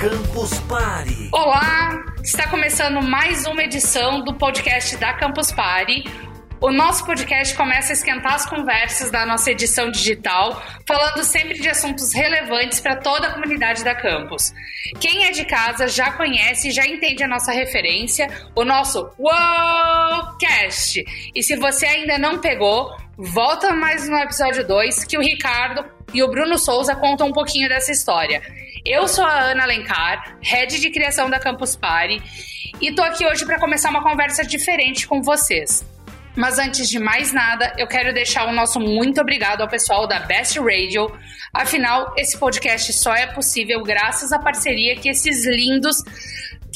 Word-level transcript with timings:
Campus 0.00 0.60
Party. 0.60 1.28
Olá, 1.32 2.04
está 2.22 2.46
começando 2.48 3.02
mais 3.02 3.44
uma 3.46 3.64
edição 3.64 4.22
do 4.22 4.32
podcast 4.32 4.96
da 4.96 5.12
Campus 5.14 5.50
Party. 5.50 6.04
O 6.60 6.70
nosso 6.70 7.04
podcast 7.04 7.52
começa 7.56 7.90
a 7.90 7.94
esquentar 7.94 8.34
as 8.34 8.46
conversas 8.46 9.10
da 9.10 9.26
nossa 9.26 9.50
edição 9.50 9.90
digital, 9.90 10.62
falando 10.86 11.24
sempre 11.24 11.58
de 11.58 11.68
assuntos 11.68 12.14
relevantes 12.14 12.78
para 12.78 12.94
toda 12.94 13.26
a 13.26 13.32
comunidade 13.32 13.82
da 13.82 13.92
campus. 13.92 14.54
Quem 15.00 15.24
é 15.24 15.32
de 15.32 15.44
casa 15.44 15.88
já 15.88 16.12
conhece 16.12 16.68
e 16.68 16.70
já 16.70 16.86
entende 16.86 17.24
a 17.24 17.28
nossa 17.28 17.50
referência, 17.50 18.28
o 18.54 18.64
nosso 18.64 19.10
WOWcast. 19.18 21.04
E 21.34 21.42
se 21.42 21.56
você 21.56 21.86
ainda 21.86 22.16
não 22.18 22.38
pegou, 22.38 22.96
volta 23.16 23.74
mais 23.74 24.08
no 24.08 24.16
episódio 24.16 24.64
2 24.64 25.02
que 25.02 25.18
o 25.18 25.20
Ricardo 25.20 25.84
e 26.14 26.22
o 26.22 26.30
Bruno 26.30 26.56
Souza 26.56 26.94
contam 26.94 27.26
um 27.26 27.32
pouquinho 27.32 27.68
dessa 27.68 27.90
história. 27.90 28.40
Eu 28.90 29.06
sou 29.06 29.22
a 29.22 29.50
Ana 29.50 29.64
Alencar, 29.64 30.38
head 30.40 30.80
de 30.80 30.90
criação 30.90 31.28
da 31.28 31.38
Campus 31.38 31.76
Party, 31.76 32.22
e 32.80 32.90
tô 32.90 33.02
aqui 33.02 33.26
hoje 33.26 33.44
para 33.44 33.60
começar 33.60 33.90
uma 33.90 34.02
conversa 34.02 34.42
diferente 34.42 35.06
com 35.06 35.20
vocês. 35.22 35.84
Mas 36.34 36.58
antes 36.58 36.88
de 36.88 36.98
mais 36.98 37.30
nada, 37.30 37.74
eu 37.76 37.86
quero 37.86 38.14
deixar 38.14 38.48
o 38.48 38.52
nosso 38.52 38.80
muito 38.80 39.20
obrigado 39.20 39.60
ao 39.60 39.68
pessoal 39.68 40.08
da 40.08 40.20
Best 40.20 40.58
Radio. 40.58 41.14
Afinal, 41.52 42.14
esse 42.16 42.38
podcast 42.38 42.90
só 42.94 43.14
é 43.14 43.26
possível 43.26 43.82
graças 43.82 44.32
à 44.32 44.38
parceria 44.38 44.96
que 44.96 45.10
esses 45.10 45.44
lindos 45.44 46.02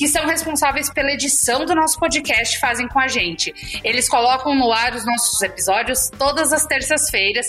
que 0.02 0.09
são 0.09 0.27
responsáveis 0.27 0.91
pela 0.91 1.12
edição 1.12 1.65
do 1.65 1.77
nosso 1.77 1.97
podcast 1.97 2.59
fazem 2.59 2.88
com 2.88 2.98
a 2.98 3.06
gente. 3.06 3.55
Eles 3.84 4.09
colocam 4.09 4.52
no 4.52 4.73
ar 4.73 4.97
os 4.97 5.06
nossos 5.06 5.41
episódios 5.41 6.11
todas 6.19 6.52
as 6.52 6.66
terças-feiras 6.66 7.47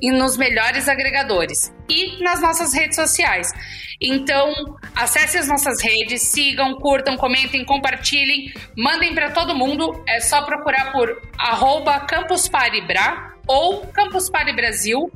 e 0.00 0.12
nos 0.12 0.36
melhores 0.36 0.88
agregadores 0.88 1.74
e 1.88 2.22
nas 2.22 2.40
nossas 2.40 2.72
redes 2.72 2.94
sociais. 2.94 3.52
Então, 4.00 4.54
acesse 4.94 5.36
as 5.36 5.48
nossas 5.48 5.82
redes, 5.82 6.22
sigam, 6.22 6.76
curtam, 6.76 7.16
comentem, 7.16 7.64
compartilhem, 7.64 8.54
mandem 8.76 9.12
para 9.12 9.32
todo 9.32 9.56
mundo. 9.56 10.00
É 10.06 10.20
só 10.20 10.42
procurar 10.42 10.92
por 10.92 11.10
arroba 11.36 11.98
Campus 12.06 12.48
Bra 12.86 13.34
ou 13.48 13.84
Campus 13.88 14.30
Brasil 14.30 15.10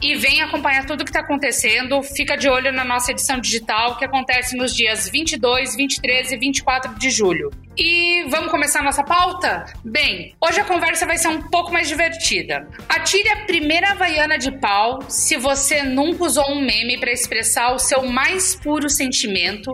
e 0.00 0.14
vem 0.14 0.42
acompanhar 0.42 0.86
tudo 0.86 1.04
que 1.04 1.10
está 1.10 1.20
acontecendo. 1.20 2.02
Fica 2.02 2.36
de 2.36 2.48
olho 2.48 2.72
na 2.72 2.84
nossa 2.84 3.12
edição 3.12 3.40
digital, 3.40 3.96
que 3.96 4.04
acontece 4.04 4.56
nos 4.56 4.74
dias 4.74 5.08
22, 5.08 5.76
23 5.76 6.32
e 6.32 6.36
24 6.36 6.94
de 6.94 7.10
julho. 7.10 7.50
E 7.80 8.24
vamos 8.28 8.50
começar 8.50 8.80
a 8.80 8.82
nossa 8.82 9.04
pauta? 9.04 9.64
Bem, 9.84 10.34
hoje 10.40 10.58
a 10.58 10.64
conversa 10.64 11.06
vai 11.06 11.16
ser 11.16 11.28
um 11.28 11.42
pouco 11.42 11.72
mais 11.72 11.86
divertida. 11.86 12.66
Atire 12.88 13.28
a 13.28 13.46
primeira 13.46 13.92
havaiana 13.92 14.36
de 14.36 14.50
pau 14.50 14.98
se 15.08 15.36
você 15.36 15.84
nunca 15.84 16.24
usou 16.24 16.50
um 16.50 16.60
meme 16.60 16.98
para 16.98 17.12
expressar 17.12 17.72
o 17.72 17.78
seu 17.78 18.04
mais 18.04 18.56
puro 18.56 18.90
sentimento 18.90 19.70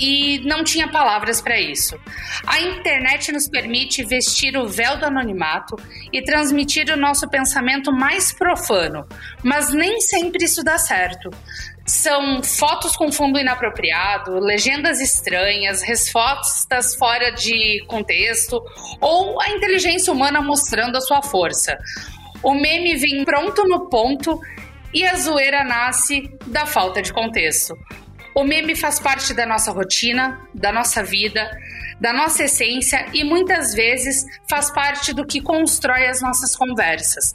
e 0.00 0.38
não 0.46 0.64
tinha 0.64 0.88
palavras 0.88 1.42
para 1.42 1.60
isso. 1.60 2.00
A 2.46 2.62
internet 2.62 3.30
nos 3.30 3.46
permite 3.46 4.02
vestir 4.02 4.56
o 4.56 4.66
véu 4.66 4.96
do 4.96 5.04
anonimato 5.04 5.76
e 6.10 6.22
transmitir 6.22 6.90
o 6.90 6.96
nosso 6.96 7.28
pensamento 7.28 7.92
mais 7.92 8.32
profano, 8.32 9.06
mas 9.42 9.68
nem 9.68 10.00
sempre 10.00 10.46
isso 10.46 10.64
dá 10.64 10.78
certo. 10.78 11.28
São 11.86 12.42
fotos 12.42 12.96
com 12.96 13.12
fundo 13.12 13.38
inapropriado, 13.38 14.38
legendas 14.38 15.00
estranhas, 15.00 15.82
respostas 15.82 16.94
fora 16.96 17.30
de 17.30 17.84
contexto 17.86 18.62
ou 19.00 19.40
a 19.40 19.50
inteligência 19.50 20.12
humana 20.12 20.40
mostrando 20.40 20.96
a 20.96 21.00
sua 21.00 21.22
força. 21.22 21.76
O 22.42 22.54
meme 22.54 22.96
vem 22.96 23.24
pronto 23.24 23.64
no 23.68 23.88
ponto 23.88 24.40
e 24.94 25.04
a 25.04 25.14
zoeira 25.16 25.62
nasce 25.62 26.30
da 26.46 26.64
falta 26.64 27.02
de 27.02 27.12
contexto. 27.12 27.76
O 28.34 28.44
meme 28.44 28.74
faz 28.74 28.98
parte 28.98 29.34
da 29.34 29.44
nossa 29.44 29.70
rotina, 29.70 30.40
da 30.54 30.72
nossa 30.72 31.02
vida, 31.02 31.50
da 32.00 32.12
nossa 32.12 32.44
essência 32.44 33.06
e 33.12 33.22
muitas 33.24 33.74
vezes 33.74 34.24
faz 34.48 34.70
parte 34.70 35.12
do 35.12 35.26
que 35.26 35.40
constrói 35.40 36.06
as 36.06 36.20
nossas 36.20 36.56
conversas. 36.56 37.32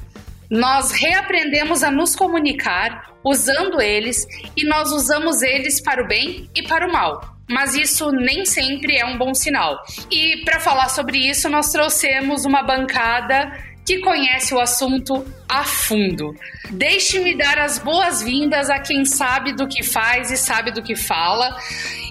Nós 0.50 0.92
reaprendemos 0.92 1.84
a 1.84 1.92
nos 1.92 2.16
comunicar 2.16 3.14
usando 3.24 3.80
eles 3.80 4.26
e 4.56 4.66
nós 4.66 4.92
usamos 4.92 5.42
eles 5.42 5.82
para 5.82 6.04
o 6.04 6.08
bem 6.08 6.50
e 6.56 6.64
para 6.64 6.88
o 6.88 6.92
mal. 6.92 7.38
Mas 7.48 7.76
isso 7.76 8.12
nem 8.12 8.46
sempre 8.46 8.98
é 8.98 9.06
um 9.06 9.18
bom 9.18 9.34
sinal. 9.34 9.80
E 10.12 10.44
para 10.46 10.60
falar 10.60 10.90
sobre 10.90 11.18
isso, 11.18 11.50
nós 11.50 11.72
trouxemos 11.72 12.46
uma 12.46 12.64
bancada 12.64 13.52
que 13.86 14.00
conhece 14.02 14.54
o 14.54 14.60
assunto 14.60 15.26
a 15.48 15.64
fundo. 15.64 16.36
Deixe-me 16.70 17.36
dar 17.36 17.58
as 17.58 17.80
boas-vindas 17.80 18.70
a 18.70 18.78
quem 18.78 19.04
sabe 19.04 19.52
do 19.54 19.68
que 19.68 19.82
faz 19.82 20.30
e 20.30 20.38
sabe 20.38 20.72
do 20.72 20.84
que 20.84 20.96
fala. 20.96 21.58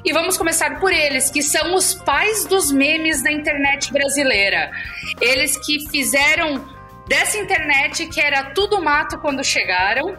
E 0.05 0.13
vamos 0.13 0.37
começar 0.37 0.81
por 0.81 0.93
eles, 0.93 1.31
que 1.31 1.41
são 1.41 1.77
os 1.77 1.95
pais 1.95 2.45
dos 2.47 2.73
memes 2.73 3.23
da 3.23 3.31
internet 3.31 3.93
brasileira. 3.93 4.73
Eles 5.21 5.57
que 5.65 5.89
fizeram 5.89 6.78
dessa 7.09 7.39
internet 7.39 8.07
que 8.07 8.21
era 8.21 8.45
tudo 8.51 8.81
mato 8.81 9.19
quando 9.19 9.43
chegaram 9.43 10.17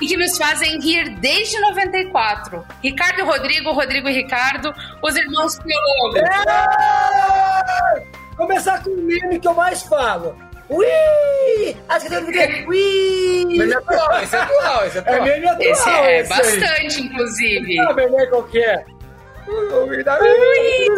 e 0.00 0.06
que 0.06 0.16
nos 0.16 0.36
fazem 0.36 0.80
rir 0.80 1.08
desde 1.20 1.58
94. 1.60 2.66
Ricardo 2.82 3.20
e 3.20 3.22
Rodrigo, 3.22 3.72
Rodrigo 3.72 4.08
e 4.08 4.12
Ricardo, 4.12 4.74
os 5.00 5.16
irmãos 5.16 5.58
Piologo. 5.58 6.18
É! 6.18 8.02
Começar 8.36 8.82
com 8.82 8.90
o 8.90 9.02
meme 9.02 9.38
que 9.38 9.46
eu 9.46 9.54
mais 9.54 9.82
falo. 9.84 10.36
Ui! 10.68 11.76
Acho 11.88 12.06
que 12.06 12.14
eu 12.14 12.26
devo 12.26 12.70
Ui! 12.70 13.44
Meme 13.46 13.74
atual, 13.74 14.22
esse 14.22 14.34
é 14.34 14.40
atual, 14.40 14.86
esse 14.86 14.98
é 14.98 15.00
atual. 15.00 15.16
É 15.16 15.20
meme 15.20 15.46
atual. 15.46 15.70
Esse 15.70 15.90
é 15.90 16.20
esse 16.20 16.28
bastante, 16.28 17.02
inclusive. 17.02 17.76
Não, 17.76 17.94
meme 17.94 18.26
qual 18.26 18.42
que 18.44 18.58
é? 18.58 18.84
Ui! 19.46 20.04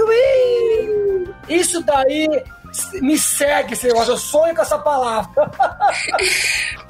Ui! 0.07 1.35
Isso 1.49 1.83
daí 1.83 2.29
me 3.01 3.17
segue 3.19 3.75
esse 3.75 3.87
negócio, 3.87 4.13
eu 4.13 4.17
sonho 4.17 4.55
com 4.55 4.63
essa 4.63 4.79
palavra. 4.79 5.31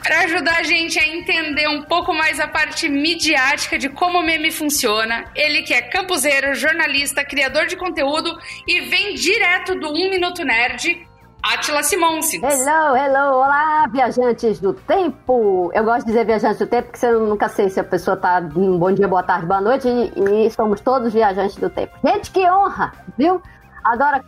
Para 0.02 0.20
ajudar 0.20 0.58
a 0.58 0.62
gente 0.62 0.98
a 0.98 1.06
entender 1.06 1.68
um 1.68 1.82
pouco 1.82 2.12
mais 2.12 2.38
a 2.38 2.46
parte 2.46 2.88
midiática 2.88 3.78
de 3.78 3.88
como 3.88 4.18
o 4.18 4.22
meme 4.22 4.50
funciona, 4.50 5.24
ele 5.34 5.62
que 5.62 5.72
é 5.72 5.82
campuseiro, 5.82 6.54
jornalista, 6.54 7.24
criador 7.24 7.66
de 7.66 7.76
conteúdo 7.76 8.38
e 8.66 8.80
vem 8.82 9.14
direto 9.14 9.74
do 9.78 9.88
1 9.88 10.10
Minuto 10.10 10.44
Nerd, 10.44 11.06
Atila 11.42 11.82
Simonsins. 11.82 12.42
Hello, 12.42 12.96
hello, 12.96 13.36
olá, 13.36 13.86
viajantes 13.90 14.60
do 14.60 14.72
tempo. 14.72 15.70
Eu 15.74 15.84
gosto 15.84 16.00
de 16.00 16.12
dizer 16.12 16.24
viajantes 16.24 16.58
do 16.58 16.66
tempo 16.66 16.90
porque 16.90 17.04
eu 17.04 17.26
nunca 17.26 17.48
sei 17.48 17.68
se 17.68 17.78
a 17.78 17.84
pessoa 17.84 18.16
tá 18.16 18.42
um 18.56 18.78
bom 18.78 18.92
dia, 18.92 19.08
boa 19.08 19.22
tarde, 19.22 19.46
boa 19.46 19.60
noite 19.60 19.88
e, 19.88 20.46
e 20.46 20.50
somos 20.50 20.80
todos 20.80 21.12
viajantes 21.12 21.56
do 21.56 21.68
tempo. 21.68 21.92
Gente, 22.02 22.30
que 22.30 22.40
honra, 22.50 22.92
viu? 23.18 23.42
Adoro 23.84 24.24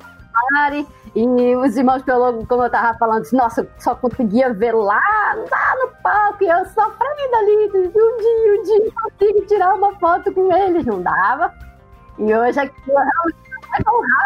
Mari 0.52 0.86
e 1.14 1.56
os 1.56 1.76
irmãos 1.76 2.02
Pelogo, 2.02 2.46
como 2.46 2.64
eu 2.64 2.70
tava 2.70 2.96
falando, 2.98 3.26
nossa, 3.32 3.66
só 3.78 3.94
conseguia 3.94 4.52
ver 4.52 4.72
lá, 4.72 5.00
lá 5.34 5.74
no 5.80 5.88
palco 6.02 6.44
e 6.44 6.46
eu 6.46 6.64
sofrendo 6.66 7.36
ali, 7.36 7.70
um 7.74 8.18
dia, 8.18 8.60
um 8.60 8.62
dia, 8.62 8.92
consigo 9.02 9.46
tirar 9.46 9.74
uma 9.74 9.98
foto 9.98 10.32
com 10.32 10.54
eles, 10.54 10.84
não 10.84 11.00
dava. 11.00 11.52
E 12.18 12.34
hoje 12.34 12.60
aqui 12.60 12.74
eu 12.86 12.98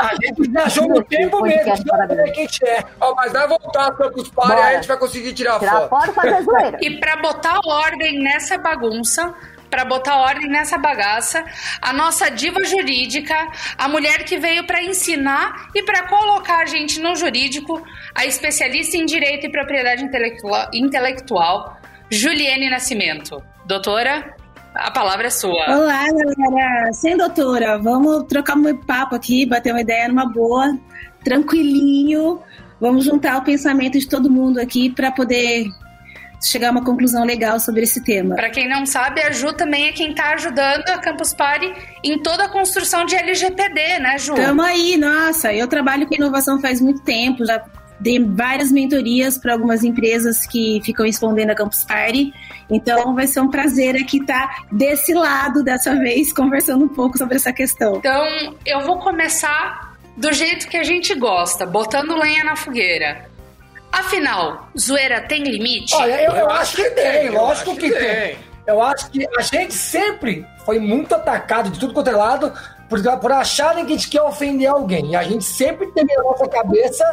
a 0.00 0.14
gente 0.14 0.48
viajou 0.50 0.88
no 0.88 1.02
tempo 1.04 1.42
mesmo, 1.42 1.86
sabe 1.86 2.32
quem 2.32 2.46
é. 2.68 2.84
Ó, 3.00 3.14
mas 3.14 3.32
vai 3.32 3.48
voltar 3.48 3.86
a 3.86 3.92
Campus 3.92 4.30
Party, 4.30 4.52
aí 4.52 4.62
a 4.62 4.76
gente 4.76 4.88
vai 4.88 4.96
conseguir 4.98 5.32
tirar, 5.32 5.58
tirar 5.58 5.88
foto. 5.88 6.12
foto. 6.12 6.76
E 6.80 7.00
para 7.00 7.16
botar 7.16 7.58
ordem 7.66 8.22
nessa 8.22 8.58
bagunça, 8.58 9.34
para 9.70 9.84
botar 9.84 10.16
ordem 10.16 10.48
nessa 10.48 10.76
bagaça, 10.76 11.44
a 11.80 11.92
nossa 11.92 12.28
diva 12.28 12.62
jurídica, 12.64 13.34
a 13.78 13.88
mulher 13.88 14.24
que 14.24 14.36
veio 14.36 14.66
para 14.66 14.82
ensinar 14.82 15.70
e 15.74 15.82
para 15.82 16.08
colocar 16.08 16.62
a 16.62 16.66
gente 16.66 17.00
no 17.00 17.14
jurídico, 17.14 17.82
a 18.14 18.26
especialista 18.26 18.96
em 18.96 19.06
direito 19.06 19.46
e 19.46 19.50
propriedade 19.50 20.02
intelectual, 20.74 21.76
Juliane 22.10 22.68
Nascimento. 22.68 23.42
Doutora, 23.64 24.34
a 24.74 24.90
palavra 24.90 25.28
é 25.28 25.30
sua. 25.30 25.64
Olá, 25.68 26.04
galera. 26.36 26.92
Sem 26.92 27.16
doutora, 27.16 27.78
vamos 27.78 28.24
trocar 28.24 28.56
um 28.56 28.76
papo 28.76 29.14
aqui, 29.14 29.46
bater 29.46 29.72
uma 29.72 29.80
ideia 29.80 30.08
numa 30.08 30.26
boa, 30.26 30.76
tranquilinho. 31.24 32.40
Vamos 32.80 33.04
juntar 33.04 33.38
o 33.38 33.42
pensamento 33.42 33.98
de 33.98 34.08
todo 34.08 34.30
mundo 34.30 34.58
aqui 34.58 34.90
para 34.90 35.12
poder 35.12 35.66
chegar 36.40 36.68
a 36.68 36.70
uma 36.70 36.84
conclusão 36.84 37.24
legal 37.24 37.60
sobre 37.60 37.82
esse 37.82 38.02
tema. 38.02 38.34
Para 38.34 38.50
quem 38.50 38.68
não 38.68 38.86
sabe, 38.86 39.20
a 39.20 39.30
Ju 39.30 39.52
também 39.52 39.88
é 39.88 39.92
quem 39.92 40.10
está 40.10 40.32
ajudando 40.34 40.88
a 40.88 40.98
Campus 40.98 41.34
Party 41.34 41.72
em 42.02 42.18
toda 42.22 42.44
a 42.44 42.48
construção 42.48 43.04
de 43.04 43.14
LGPD, 43.14 43.98
né, 43.98 44.18
Ju? 44.18 44.34
Tamo 44.34 44.62
aí, 44.62 44.96
nossa. 44.96 45.52
Eu 45.52 45.68
trabalho 45.68 46.06
com 46.06 46.14
inovação 46.14 46.60
faz 46.60 46.80
muito 46.80 47.02
tempo, 47.02 47.44
já 47.44 47.62
dei 48.00 48.18
várias 48.18 48.72
mentorias 48.72 49.36
para 49.36 49.52
algumas 49.52 49.84
empresas 49.84 50.46
que 50.46 50.80
ficam 50.82 51.04
respondendo 51.04 51.50
a 51.50 51.54
Campus 51.54 51.84
Party. 51.84 52.32
Então 52.70 53.14
vai 53.14 53.26
ser 53.26 53.40
um 53.40 53.50
prazer 53.50 53.94
aqui 53.96 54.18
estar 54.18 54.48
tá 54.48 54.64
desse 54.72 55.12
lado 55.12 55.62
dessa 55.62 55.94
vez, 55.96 56.32
conversando 56.32 56.84
um 56.84 56.88
pouco 56.88 57.18
sobre 57.18 57.36
essa 57.36 57.52
questão. 57.52 57.96
Então 57.96 58.56
eu 58.64 58.80
vou 58.80 58.98
começar 58.98 59.90
do 60.16 60.32
jeito 60.32 60.68
que 60.68 60.76
a 60.76 60.84
gente 60.84 61.14
gosta, 61.14 61.66
botando 61.66 62.16
lenha 62.16 62.44
na 62.44 62.56
fogueira. 62.56 63.29
Afinal, 64.00 64.68
zoeira 64.78 65.20
tem 65.22 65.42
limite? 65.42 65.94
Olha, 65.94 66.22
eu, 66.22 66.32
eu 66.32 66.50
acho 66.50 66.76
que 66.76 66.90
tem, 66.90 67.26
eu 67.26 67.34
lógico 67.34 67.70
acho 67.70 67.80
que 67.80 67.90
que 67.90 67.98
tem. 67.98 68.34
tem. 68.34 68.38
Eu 68.66 68.82
acho 68.82 69.10
que 69.10 69.26
a 69.36 69.42
gente 69.42 69.74
sempre 69.74 70.46
foi 70.64 70.78
muito 70.78 71.14
atacado 71.14 71.70
de 71.70 71.78
tudo 71.78 71.92
quanto 71.92 72.10
é 72.10 72.16
lado 72.16 72.52
por, 72.88 73.00
por 73.18 73.32
acharem 73.32 73.84
que 73.84 73.92
a 73.92 73.96
gente 73.96 74.08
quer 74.08 74.22
ofender 74.22 74.68
alguém. 74.68 75.12
E 75.12 75.16
a 75.16 75.22
gente 75.22 75.44
sempre 75.44 75.86
teve 75.92 76.14
na 76.14 76.22
nossa 76.22 76.48
cabeça 76.48 77.04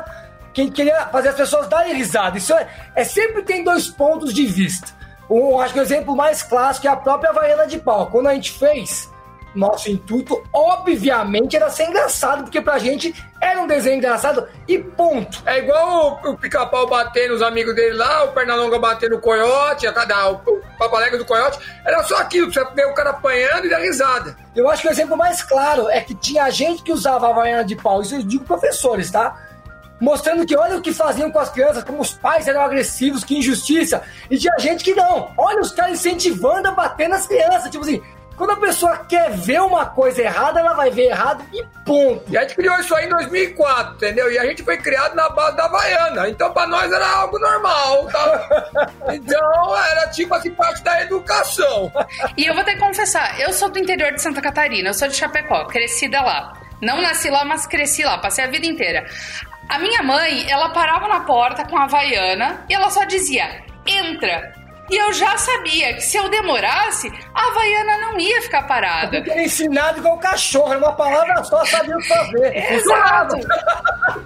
que 0.54 0.62
a 0.62 0.63
gente 0.63 0.74
queria 0.74 1.07
fazer 1.07 1.30
as 1.30 1.36
pessoas 1.36 1.68
darem 1.68 1.94
risada. 1.94 2.38
Isso 2.38 2.54
é, 2.54 2.68
é 2.95 3.04
sempre 3.04 3.44
tem 3.44 3.63
dois 3.63 3.88
pontos 3.88 4.34
de 4.34 4.45
vista. 4.45 4.88
Um, 5.30 5.60
acho 5.60 5.74
que 5.74 5.80
o 5.80 5.84
exemplo 5.84 6.16
mais 6.16 6.42
clássico 6.42 6.88
é 6.88 6.89
a 6.89 6.95
própria 6.95 7.30
Havaiana 7.30 7.68
de 7.68 7.78
Pau. 7.78 8.07
Quando 8.07 8.28
a 8.28 8.34
gente 8.34 8.51
fez, 8.51 9.10
nosso 9.55 9.89
intuito, 9.89 10.44
obviamente, 10.53 11.55
era 11.55 11.69
ser 11.69 11.85
engraçado, 11.85 12.44
porque 12.44 12.61
pra 12.61 12.77
gente 12.77 13.13
era 13.41 13.59
um 13.59 13.67
desenho 13.67 13.97
engraçado 13.97 14.47
e 14.67 14.77
ponto. 14.77 15.41
É 15.45 15.59
igual 15.59 16.19
o, 16.23 16.31
o 16.31 16.38
pica-pau 16.38 16.88
bater 16.88 17.29
nos 17.29 17.41
amigos 17.41 17.75
dele 17.75 17.95
lá, 17.95 18.25
o 18.25 18.33
Pernalonga 18.33 18.77
bater 18.79 19.09
no 19.09 19.19
coiote, 19.19 19.88
a 19.88 19.94
cada, 19.94 20.31
o, 20.31 20.35
o 20.35 21.17
do 21.17 21.25
coiote. 21.25 21.59
Era 21.85 22.03
só 22.03 22.17
aquilo, 22.17 22.51
você 22.51 22.63
ver 22.75 22.85
o 22.85 22.94
cara 22.94 23.11
apanhando 23.11 23.65
e 23.65 23.69
dar 23.69 23.79
risada. 23.79 24.38
Eu 24.55 24.69
acho 24.69 24.81
que 24.81 24.88
o 24.88 24.91
exemplo 24.91 25.17
mais 25.17 25.41
claro 25.41 25.89
é 25.89 26.01
que 26.01 26.13
tinha 26.13 26.50
gente 26.50 26.83
que 26.83 26.91
usava 26.91 27.27
a 27.27 27.29
Havaiana 27.29 27.63
de 27.63 27.75
Pau, 27.75 28.01
isso 28.01 28.15
eu 28.15 28.23
digo 28.23 28.43
professores, 28.43 29.11
tá? 29.11 29.47
mostrando 30.00 30.45
que 30.45 30.55
olha 30.55 30.77
o 30.77 30.81
que 30.81 30.93
faziam 30.93 31.31
com 31.31 31.39
as 31.39 31.50
crianças, 31.50 31.83
como 31.83 32.01
os 32.01 32.13
pais 32.13 32.47
eram 32.47 32.61
agressivos, 32.61 33.23
que 33.23 33.38
injustiça. 33.38 34.03
E 34.29 34.38
tinha 34.38 34.53
gente 34.59 34.83
que 34.83 34.93
não. 34.93 35.31
Olha 35.38 35.59
os 35.59 35.71
caras 35.71 36.00
incentivando 36.00 36.67
a 36.67 36.71
bater 36.71 37.09
nas 37.09 37.25
crianças. 37.25 37.69
Tipo 37.69 37.83
assim, 37.83 38.01
quando 38.38 38.51
a 38.51 38.57
pessoa 38.57 38.98
quer 38.98 39.31
ver 39.31 39.60
uma 39.62 39.88
coisa 39.88 40.22
errada, 40.22 40.60
ela 40.60 40.74
vai 40.74 40.92
ver 40.92 41.07
errado 41.07 41.44
e 41.51 41.66
ponto. 41.84 42.24
E 42.30 42.38
a 42.38 42.42
gente 42.42 42.56
criou 42.56 42.78
isso 42.80 42.95
aí 42.95 43.07
em 43.07 43.10
2004, 43.10 43.95
entendeu? 43.95 44.31
E 44.31 44.38
a 44.38 44.45
gente 44.45 44.62
foi 44.63 44.78
criado 44.78 45.16
na 45.16 45.28
base 45.30 45.57
da 45.57 45.66
Havaiana. 45.66 46.30
Então, 46.30 46.54
pra 46.54 46.68
nós 46.68 46.92
era 46.92 47.10
algo 47.18 47.39
normal, 47.39 48.06
tá? 48.06 48.92
então, 49.12 49.78
era 49.92 50.07
tipo 50.10 50.36
assim, 50.36 50.51
parte 50.51 50.84
da 50.84 51.01
educação. 51.01 51.92
E 52.38 52.45
eu 52.45 52.54
vou 52.54 52.63
ter 52.63 52.74
que 52.74 52.80
confessar, 52.80 53.39
eu 53.39 53.51
sou 53.51 53.69
do 53.69 53.80
interior 53.80 54.13
de 54.13 54.22
Santa 54.22 54.39
Catarina, 54.39 54.89
eu 54.89 54.94
sou 54.94 55.07
de 55.07 55.16
Chapecó, 55.16 55.66
crescida 55.66 56.22
lá. 56.22 56.54
Não 56.80 57.01
nasci 57.01 57.31
lá, 57.31 57.44
mas 57.44 57.66
cresci 57.66 58.04
lá, 58.04 58.19
passei 58.19 58.45
a 58.45 58.48
vida 58.48 58.68
inteira. 58.68 59.04
A 59.68 59.80
minha 59.80 60.04
mãe, 60.04 60.50
ela 60.50 60.69
parava 60.69 61.07
na 61.07 61.22
porta 61.22 61.66
com 61.66 61.75
a 61.75 61.86
Havaiana 61.86 62.66
e 62.69 62.75
ela 62.75 62.92
só 62.92 63.04
dizia: 63.04 63.63
entra. 63.86 64.56
E 64.89 64.95
eu 64.95 65.13
já 65.13 65.38
sabia 65.38 65.94
que 65.94 66.01
se 66.01 66.18
eu 66.18 66.30
demorasse, 66.30 67.12
a 67.34 67.48
Havaiana 67.48 67.98
não 67.98 68.19
ia 68.19 68.42
ficar 68.42 68.63
parada. 68.63 69.18
Porque 69.18 69.31
era 69.31 69.44
ensinado 69.44 70.00
igual 70.00 70.18
cachorro, 70.18 70.69
era 70.69 70.80
uma 70.80 70.94
palavra 70.94 71.44
só, 71.44 71.66
sabia 71.66 71.95
o 71.95 72.00
que 72.00 72.07
fazer. 72.07 72.56
Exato. 72.74 73.36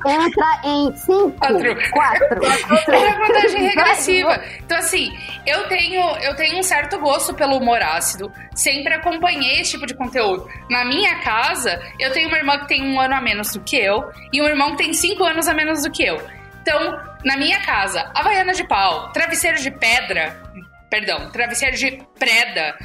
Entra 0.06 0.62
em 0.64 0.96
5, 0.96 1.32
Quatro. 1.32 1.92
4. 1.92 2.94
Era 2.94 3.28
contagem 3.28 3.64
regressiva. 3.68 4.42
Então, 4.60 4.78
assim, 4.78 5.12
eu 5.46 5.68
tenho, 5.68 6.02
eu 6.18 6.36
tenho 6.36 6.60
um 6.60 6.64
certo 6.64 7.00
gosto 7.00 7.34
pelo 7.34 7.58
humor 7.58 7.82
ácido. 7.82 8.32
Sempre 8.54 8.94
acompanhei 8.94 9.62
esse 9.62 9.72
tipo 9.72 9.86
de 9.86 9.96
conteúdo. 9.96 10.48
Na 10.70 10.86
minha 10.86 11.20
casa, 11.20 11.82
eu 12.00 12.12
tenho 12.12 12.28
uma 12.28 12.38
irmã 12.38 12.60
que 12.60 12.68
tem 12.68 12.84
um 12.84 13.00
ano 13.00 13.16
a 13.16 13.22
menos 13.22 13.54
do 13.54 13.62
que 13.62 13.78
eu 13.78 14.04
e 14.32 14.42
um 14.42 14.46
irmão 14.46 14.72
que 14.72 14.84
tem 14.84 14.94
cinco 14.94 15.24
anos 15.24 15.48
a 15.48 15.54
menos 15.54 15.84
do 15.84 15.92
que 15.92 16.04
eu. 16.04 16.22
Então, 16.62 17.00
na 17.26 17.38
minha 17.38 17.60
casa, 17.62 18.12
havaiana 18.14 18.54
de 18.54 18.68
pau, 18.68 19.12
travesseiro 19.12 19.58
de 19.58 19.72
pedra, 19.72 20.40
perdão, 20.90 21.32
travesseiro 21.32 21.76
de 21.76 22.04
preda, 22.20 22.78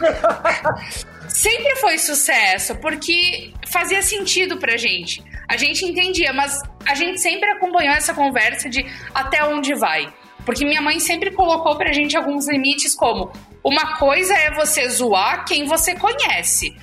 sempre 1.29 1.77
foi 1.77 1.99
sucesso, 1.99 2.75
porque 2.77 3.53
fazia 3.67 4.01
sentido 4.01 4.57
pra 4.59 4.77
gente. 4.77 5.23
A 5.49 5.57
gente 5.57 5.85
entendia, 5.85 6.33
mas 6.33 6.61
a 6.87 6.95
gente 6.95 7.21
sempre 7.21 7.51
acompanhou 7.51 7.95
essa 7.95 8.15
conversa 8.15 8.69
de 8.69 8.85
até 9.15 9.45
onde 9.45 9.75
vai. 9.75 10.13
Porque 10.45 10.65
minha 10.65 10.81
mãe 10.81 11.01
sempre 11.01 11.33
colocou 11.33 11.77
pra 11.77 11.93
gente 11.93 12.17
alguns 12.17 12.49
limites, 12.49 12.95
como 12.95 13.33
uma 13.63 13.97
coisa 13.99 14.33
é 14.35 14.53
você 14.53 14.89
zoar 14.89 15.45
quem 15.45 15.65
você 15.65 15.95
conhece. 15.97 16.75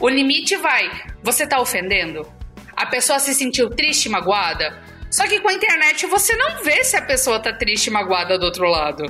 O 0.00 0.08
limite 0.08 0.56
vai, 0.56 0.90
você 1.22 1.46
tá 1.46 1.60
ofendendo? 1.60 2.26
A 2.76 2.86
pessoa 2.86 3.20
se 3.20 3.32
sentiu 3.34 3.70
triste, 3.70 4.08
magoada? 4.08 4.82
Só 5.14 5.28
que 5.28 5.38
com 5.38 5.48
a 5.48 5.54
internet 5.54 6.06
você 6.06 6.34
não 6.34 6.64
vê 6.64 6.82
se 6.82 6.96
a 6.96 7.02
pessoa 7.02 7.38
tá 7.38 7.52
triste, 7.52 7.88
magoada 7.88 8.36
do 8.36 8.46
outro 8.46 8.68
lado. 8.68 9.04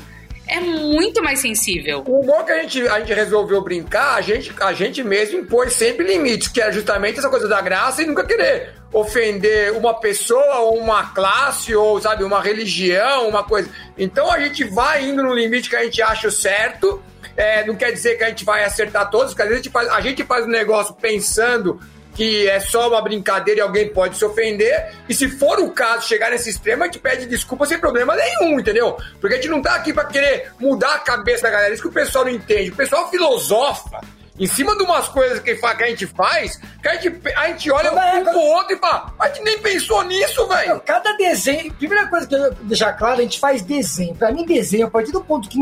É 0.46 0.60
muito 0.60 1.22
mais 1.22 1.38
sensível. 1.38 2.04
O 2.06 2.20
humor 2.20 2.44
que 2.44 2.52
a 2.52 2.60
gente, 2.60 2.86
a 2.86 3.00
gente 3.00 3.14
resolveu 3.14 3.62
brincar, 3.62 4.16
a 4.16 4.20
gente, 4.20 4.52
a 4.60 4.74
gente 4.74 5.02
mesmo 5.02 5.38
impôs 5.38 5.72
sempre 5.72 6.06
limites, 6.06 6.48
que 6.48 6.60
é 6.60 6.70
justamente 6.70 7.18
essa 7.18 7.30
coisa 7.30 7.48
da 7.48 7.58
graça 7.62 8.02
e 8.02 8.06
nunca 8.06 8.22
querer 8.22 8.74
ofender 8.92 9.72
uma 9.72 9.94
pessoa 9.94 10.58
ou 10.58 10.78
uma 10.78 11.06
classe 11.14 11.74
ou, 11.74 11.98
sabe, 11.98 12.22
uma 12.22 12.42
religião, 12.42 13.26
uma 13.26 13.42
coisa. 13.42 13.70
Então 13.96 14.30
a 14.30 14.38
gente 14.38 14.62
vai 14.62 15.08
indo 15.08 15.22
no 15.22 15.32
limite 15.32 15.70
que 15.70 15.76
a 15.76 15.84
gente 15.84 16.02
acha 16.02 16.30
certo. 16.30 17.02
É, 17.34 17.64
não 17.66 17.76
quer 17.76 17.92
dizer 17.92 18.18
que 18.18 18.24
a 18.24 18.28
gente 18.28 18.44
vai 18.44 18.62
acertar 18.62 19.08
todos, 19.08 19.28
porque 19.28 19.42
às 19.42 19.48
vezes 19.48 19.62
a 19.62 19.64
gente 19.64 19.72
faz, 19.72 19.88
a 19.88 20.00
gente 20.02 20.22
faz 20.22 20.44
um 20.44 20.50
negócio 20.50 20.94
pensando 20.94 21.80
que 22.14 22.48
é 22.48 22.60
só 22.60 22.88
uma 22.88 23.02
brincadeira 23.02 23.60
e 23.60 23.62
alguém 23.62 23.88
pode 23.92 24.16
se 24.16 24.24
ofender. 24.24 24.92
E 25.08 25.14
se 25.14 25.28
for 25.28 25.58
o 25.60 25.70
caso, 25.70 26.06
chegar 26.06 26.30
nesse 26.30 26.50
extremo, 26.50 26.82
a 26.82 26.86
gente 26.86 26.98
pede 26.98 27.26
desculpa 27.26 27.66
sem 27.66 27.78
problema 27.78 28.14
nenhum, 28.16 28.58
entendeu? 28.58 28.96
Porque 29.20 29.34
a 29.34 29.36
gente 29.36 29.48
não 29.48 29.60
tá 29.60 29.74
aqui 29.74 29.92
pra 29.92 30.04
querer 30.04 30.52
mudar 30.58 30.94
a 30.94 30.98
cabeça 30.98 31.42
da 31.42 31.50
galera. 31.50 31.74
Isso 31.74 31.82
que 31.82 31.88
o 31.88 31.92
pessoal 31.92 32.24
não 32.24 32.32
entende. 32.32 32.70
O 32.70 32.76
pessoal 32.76 33.10
filosofa 33.10 34.00
em 34.38 34.46
cima 34.46 34.76
de 34.76 34.82
umas 34.82 35.08
coisas 35.08 35.38
que, 35.38 35.50
a 35.50 35.86
gente 35.86 36.06
faz, 36.08 36.56
que 36.82 36.88
a 36.88 36.96
gente, 36.96 37.20
a 37.36 37.48
gente 37.48 37.70
olha 37.70 37.88
é- 37.88 38.14
um 38.18 38.24
pro 38.24 38.38
outro 38.40 38.74
e 38.74 38.78
fala, 38.78 39.14
a 39.18 39.28
gente 39.28 39.42
nem 39.44 39.58
pensou 39.58 40.02
nisso, 40.02 40.46
velho. 40.48 40.80
Cada 40.84 41.12
desenho, 41.12 41.72
primeira 41.74 42.08
coisa 42.08 42.26
que 42.26 42.34
eu 42.34 42.50
quero 42.50 42.54
deixar 42.64 42.92
claro, 42.94 43.20
a 43.20 43.22
gente 43.22 43.38
faz 43.38 43.62
desenho. 43.62 44.14
Pra 44.16 44.32
mim, 44.32 44.44
desenho, 44.44 44.86
a 44.86 44.90
partir 44.90 45.12
do 45.12 45.22
ponto 45.22 45.48
que 45.48 45.58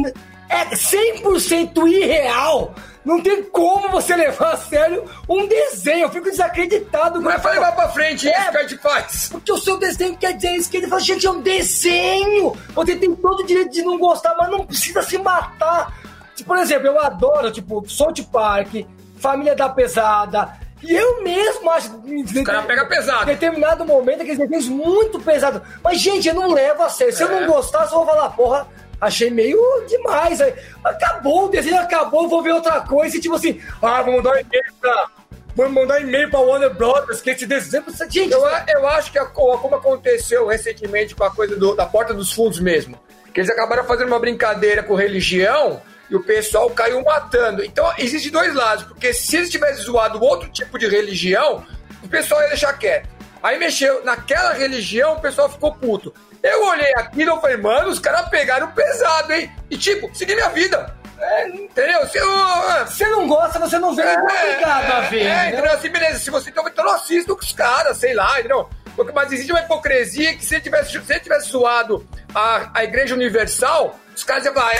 é 0.53 0.67
100% 0.75 1.87
irreal, 1.89 2.75
não 3.05 3.21
tem 3.21 3.43
como 3.43 3.89
você 3.91 4.15
levar 4.15 4.53
a 4.53 4.57
sério 4.57 5.05
um 5.29 5.47
desenho. 5.49 6.03
Eu 6.07 6.11
fico 6.11 6.31
desacreditado. 6.31 7.21
Não 7.21 7.31
é 7.31 7.39
pra 7.39 7.51
levar 7.53 7.73
pra 7.73 7.89
frente 7.89 8.29
É. 8.29 8.41
isso 8.41 8.51
que 8.51 8.57
a 8.57 8.63
gente 8.63 8.79
faz. 8.79 9.29
Porque 9.31 9.53
o 9.53 9.59
seu 9.59 9.77
desenho 9.77 10.17
quer 10.17 10.35
dizer 10.35 10.53
isso, 10.57 10.71
que 10.71 10.77
ele 10.77 10.87
fala, 10.87 11.01
gente, 11.01 11.27
é 11.27 11.31
um 11.31 11.41
desenho. 11.41 12.57
Você 12.75 12.95
tem 12.97 13.15
todo 13.15 13.41
o 13.41 13.47
direito 13.47 13.71
de 13.73 13.83
não 13.83 13.99
gostar, 13.99 14.35
mas 14.39 14.51
não 14.51 14.65
precisa 14.67 15.03
se 15.03 15.19
matar. 15.19 15.93
Tipo, 16.37 16.49
Por 16.49 16.59
exemplo, 16.59 16.87
eu 16.87 17.01
adoro, 17.01 17.51
tipo, 17.51 17.85
South 17.89 18.15
Park, 18.33 18.87
Família 19.19 19.55
da 19.57 19.69
Pesada. 19.69 20.61
E 20.83 20.93
eu 20.93 21.23
mesmo 21.23 21.71
acho. 21.71 21.91
Os 21.95 22.43
cara 22.45 22.63
pega 22.63 22.85
pesado. 22.87 23.23
Em 23.23 23.35
determinado 23.35 23.85
momento, 23.85 24.23
aqueles 24.23 24.39
desenhos 24.39 24.69
muito 24.69 25.21
pesados. 25.21 25.63
Mas, 25.83 26.01
gente, 26.01 26.27
eu 26.29 26.35
não 26.35 26.53
levo 26.53 26.83
a 26.83 26.89
sério. 26.89 27.13
Se 27.15 27.23
eu 27.23 27.29
É. 27.29 27.41
não 27.41 27.47
gostar, 27.47 27.87
só 27.87 27.99
vou 27.99 28.07
falar, 28.07 28.31
porra, 28.31 28.67
achei 29.03 29.29
meio 29.29 29.61
demais. 29.87 30.41
Aí, 30.41 30.55
acabou, 30.83 31.45
o 31.47 31.49
desenho 31.51 31.79
acabou, 31.79 32.29
vou 32.29 32.43
ver 32.43 32.53
outra 32.53 32.81
coisa. 32.81 33.17
E 33.17 33.21
tipo 33.21 33.35
assim, 33.35 33.61
ah, 33.83 34.01
vou 34.03 34.17
mandar 34.17 34.31
um 34.33 34.39
e-mail 34.41 34.65
pra. 34.81 35.07
Vou 35.55 35.69
mandar 35.69 36.01
um 36.01 36.05
e-mail 36.05 36.31
pra 36.31 36.41
Warner 36.41 36.73
Brothers, 36.73 37.21
que 37.21 37.29
esse 37.31 37.45
desenho. 37.45 37.85
Gente, 38.09 38.33
Eu, 38.33 38.41
eu 38.69 38.89
acho 38.89 39.13
que 39.13 39.19
a, 39.19 39.27
co- 39.27 39.59
como 39.59 39.75
aconteceu 39.75 40.47
recentemente 40.47 41.15
com 41.15 41.25
a 41.25 41.31
coisa 41.31 41.55
do- 41.57 41.75
da 41.77 41.85
porta 41.85 42.15
dos 42.15 42.33
fundos 42.33 42.59
mesmo, 42.59 42.99
que 43.35 43.41
eles 43.41 43.51
acabaram 43.51 43.85
fazendo 43.85 44.07
uma 44.09 44.19
brincadeira 44.19 44.83
com 44.83 44.95
religião 44.95 45.83
e 46.09 46.17
o 46.17 46.23
pessoal 46.25 46.71
caiu 46.71 47.03
matando. 47.05 47.63
Então, 47.63 47.91
existe 47.99 48.31
dois 48.31 48.55
lados, 48.55 48.85
porque 48.85 49.13
se 49.13 49.37
eles 49.37 49.51
tivessem 49.51 49.85
zoado 49.85 50.23
outro 50.25 50.49
tipo 50.49 50.79
de 50.79 50.87
religião, 50.89 51.67
o 52.03 52.09
pessoal 52.09 52.41
ia 52.43 52.49
deixar 52.49 52.73
quieto. 52.79 53.09
Aí 53.43 53.59
mexeu 53.59 54.05
naquela 54.05 54.53
religião, 54.53 55.15
o 55.15 55.21
pessoal 55.21 55.49
ficou 55.49 55.75
puto. 55.75 56.15
Eu 56.43 56.67
olhei 56.67 56.93
aquilo 56.97 57.37
e 57.37 57.41
falei, 57.41 57.57
mano, 57.57 57.89
os 57.89 57.99
caras 57.99 58.29
pegaram 58.29 58.71
pesado, 58.73 59.33
hein? 59.33 59.51
E 59.71 59.77
tipo, 59.77 60.11
segui 60.15 60.35
minha 60.35 60.49
vida. 60.51 60.95
É, 61.19 61.49
entendeu? 61.49 62.05
Se 62.09 62.19
você 62.19 63.07
não 63.09 63.29
gosta, 63.29 63.59
você 63.59 63.79
não 63.79 63.95
vê, 63.95 64.03
não 64.03 64.29
é 64.29 64.45
obrigado 64.45 64.91
a 64.91 65.01
ver. 65.03 65.27
é, 65.27 65.49
entendeu? 65.49 65.73
Assim, 65.73 65.89
beleza, 65.89 66.19
se 66.19 66.31
você 66.31 66.51
então, 66.51 66.67
então 66.67 66.85
não 66.85 66.95
assista 66.95 67.33
os 67.33 67.53
caras, 67.53 67.97
sei 67.97 68.13
lá, 68.13 68.39
entendeu? 68.41 68.69
Porque, 68.97 69.13
mas 69.13 69.33
existe 69.33 69.53
uma 69.53 69.61
hipocrisia 69.61 70.35
que 70.37 70.45
se 70.45 70.57
ele 70.57 70.63
tivesse, 70.63 70.91
se 70.91 71.13
ele 71.13 71.21
tivesse 71.21 71.49
zoado 71.49 72.07
a, 72.35 72.71
a 72.75 72.85
Igreja 72.85 73.15
Universal, 73.15 73.99
os 74.15 74.25
caras 74.25 74.45
iam 74.45 74.55
falar, 74.55 74.73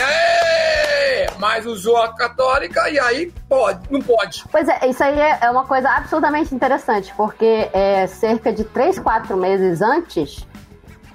mas 1.39 1.67
usou 1.67 1.97
a 1.97 2.13
católica 2.15 2.89
e 2.91 2.99
aí 2.99 3.33
pode, 3.49 3.81
não 3.91 4.01
pode. 4.01 4.45
Pois 4.51 4.69
é, 4.69 4.87
isso 4.89 5.03
aí 5.03 5.19
é 5.19 5.39
é 5.43 5.51
uma 5.51 5.65
coisa 5.65 5.89
absolutamente 5.91 6.55
interessante, 6.55 7.13
porque 7.17 7.69
é 7.73 8.07
cerca 8.07 8.53
de 8.53 8.65
3, 8.65 8.99
4 8.99 9.37
meses 9.37 9.81
antes, 9.83 10.47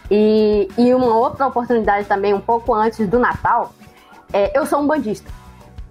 e, 0.10 0.68
e 0.78 0.94
uma 0.94 1.16
outra 1.16 1.48
oportunidade 1.48 2.08
também 2.08 2.34
um 2.34 2.40
pouco 2.42 2.74
antes 2.74 3.08
do 3.08 3.20
Natal, 3.20 3.74
é, 4.34 4.58
eu 4.58 4.66
sou 4.66 4.80
um 4.82 4.88
bandista. 4.88 5.30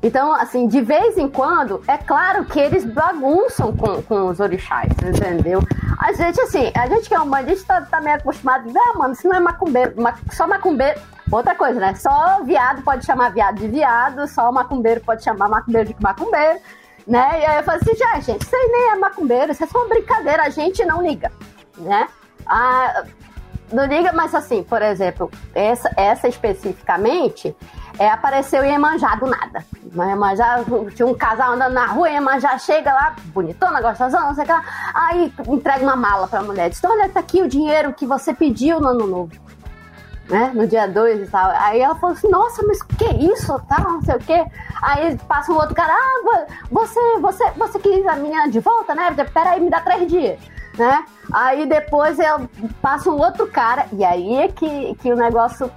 Então, 0.03 0.33
assim, 0.33 0.69
de 0.69 0.81
vez 0.83 1.17
em 1.17 1.29
quando, 1.29 1.83
é 1.89 1.97
claro 1.97 2.45
que 2.45 2.61
eles 2.61 2.85
bagunçam 2.85 3.75
com, 3.75 4.03
com 4.03 4.29
os 4.29 4.39
orixás, 4.41 4.91
entendeu? 5.03 5.61
A 5.99 6.13
gente, 6.13 6.41
assim, 6.43 6.71
a 6.77 6.87
gente 6.87 7.09
que 7.09 7.15
é 7.15 7.21
um 7.21 7.29
bandista 7.29 7.81
tá, 7.81 7.81
tá 7.83 8.01
meio 8.01 8.17
acostumado, 8.17 8.71
ah, 8.77 8.99
mano, 8.99 9.15
isso 9.15 9.27
não 9.27 9.37
é 9.37 9.41
macumbeiro, 9.41 10.01
ma- 10.01 10.15
só 10.31 10.47
macumbeiro. 10.47 11.01
Outra 11.31 11.55
coisa, 11.55 11.81
né? 11.81 11.95
Só 11.95 12.43
viado 12.45 12.83
pode 12.83 13.05
chamar 13.05 13.31
viado 13.31 13.57
de 13.57 13.69
viado, 13.69 14.29
só 14.29 14.51
macumbeiro 14.53 15.01
pode 15.01 15.25
chamar 15.25 15.49
macumbeiro 15.49 15.89
de 15.89 15.97
macumbeiro, 16.01 16.61
né? 17.07 17.41
E 17.41 17.45
aí 17.45 17.57
eu 17.59 17.65
falo 17.65 17.79
assim, 17.79 17.97
já, 17.97 18.21
gente, 18.21 18.43
isso 18.43 18.55
aí 18.55 18.69
nem 18.71 18.91
é 18.91 18.97
macumbeiro, 18.97 19.53
isso 19.53 19.65
é 19.65 19.67
só 19.67 19.79
uma 19.79 19.89
brincadeira, 19.89 20.45
a 20.45 20.51
gente 20.51 20.85
não 20.85 21.03
liga, 21.03 21.33
né? 21.79 22.09
Ah, 22.47 23.05
não 23.73 23.85
liga, 23.87 24.13
mas 24.13 24.35
assim, 24.35 24.63
por 24.63 24.81
exemplo, 24.83 25.29
essa, 25.53 25.91
essa 25.97 26.29
especificamente, 26.29 27.57
é, 27.99 28.09
apareceu 28.09 28.63
Iemanjá 28.63 29.15
do 29.17 29.27
nada. 29.27 29.65
Iemanjá, 29.95 30.63
tinha 30.95 31.07
um 31.07 31.15
casal 31.15 31.55
andando 31.55 31.73
na 31.73 31.87
rua, 31.87 32.09
Iemanjá 32.09 32.59
chega 32.59 32.93
lá, 32.93 33.17
bonitona, 33.27 33.81
gostosona, 33.81 34.27
não 34.27 34.35
sei 34.35 34.45
o 34.45 34.47
que 34.47 34.53
lá. 34.53 34.65
Aí 34.95 35.33
entrega 35.49 35.83
uma 35.83 35.97
mala 35.97 36.29
pra 36.29 36.43
mulher. 36.43 36.69
Diz: 36.69 36.83
Olha, 36.85 37.09
tá 37.09 37.21
aqui 37.21 37.43
o 37.43 37.49
dinheiro 37.49 37.95
que 37.95 38.07
você 38.07 38.35
pediu 38.35 38.81
no 38.81 38.89
ano 38.89 39.07
novo. 39.07 39.33
Né? 40.29 40.51
No 40.55 40.67
dia 40.67 40.89
2 40.89 41.29
e 41.29 41.31
tal. 41.31 41.51
Aí 41.51 41.81
ela 41.81 41.95
falou 41.95 42.17
assim: 42.17 42.29
Nossa, 42.29 42.63
mas 42.67 42.83
que 42.83 43.05
isso? 43.05 43.59
Tal, 43.69 43.93
não 43.93 44.03
sei 44.03 44.17
o 44.17 44.19
quê. 44.19 44.45
Aí 44.83 45.17
passa 45.29 45.53
um 45.53 45.57
outro 45.57 45.75
cara: 45.75 45.93
Ah, 45.93 46.47
você, 46.71 47.01
você, 47.21 47.51
você 47.53 47.79
quis 47.79 48.07
a 48.07 48.17
minha 48.17 48.49
de 48.49 48.59
volta, 48.61 48.95
né? 48.95 49.15
Peraí, 49.33 49.61
me 49.61 49.71
dá 49.71 49.81
três 49.81 50.11
dias. 50.11 50.39
Né? 50.77 51.05
Aí 51.33 51.67
depois 51.67 52.19
eu 52.19 52.49
passa 52.83 53.09
um 53.09 53.17
outro 53.17 53.47
cara, 53.47 53.87
e 53.93 54.05
aí 54.05 54.37
é 54.37 54.49
que, 54.49 54.95
que 54.97 55.11
o 55.11 55.17
negócio 55.17 55.71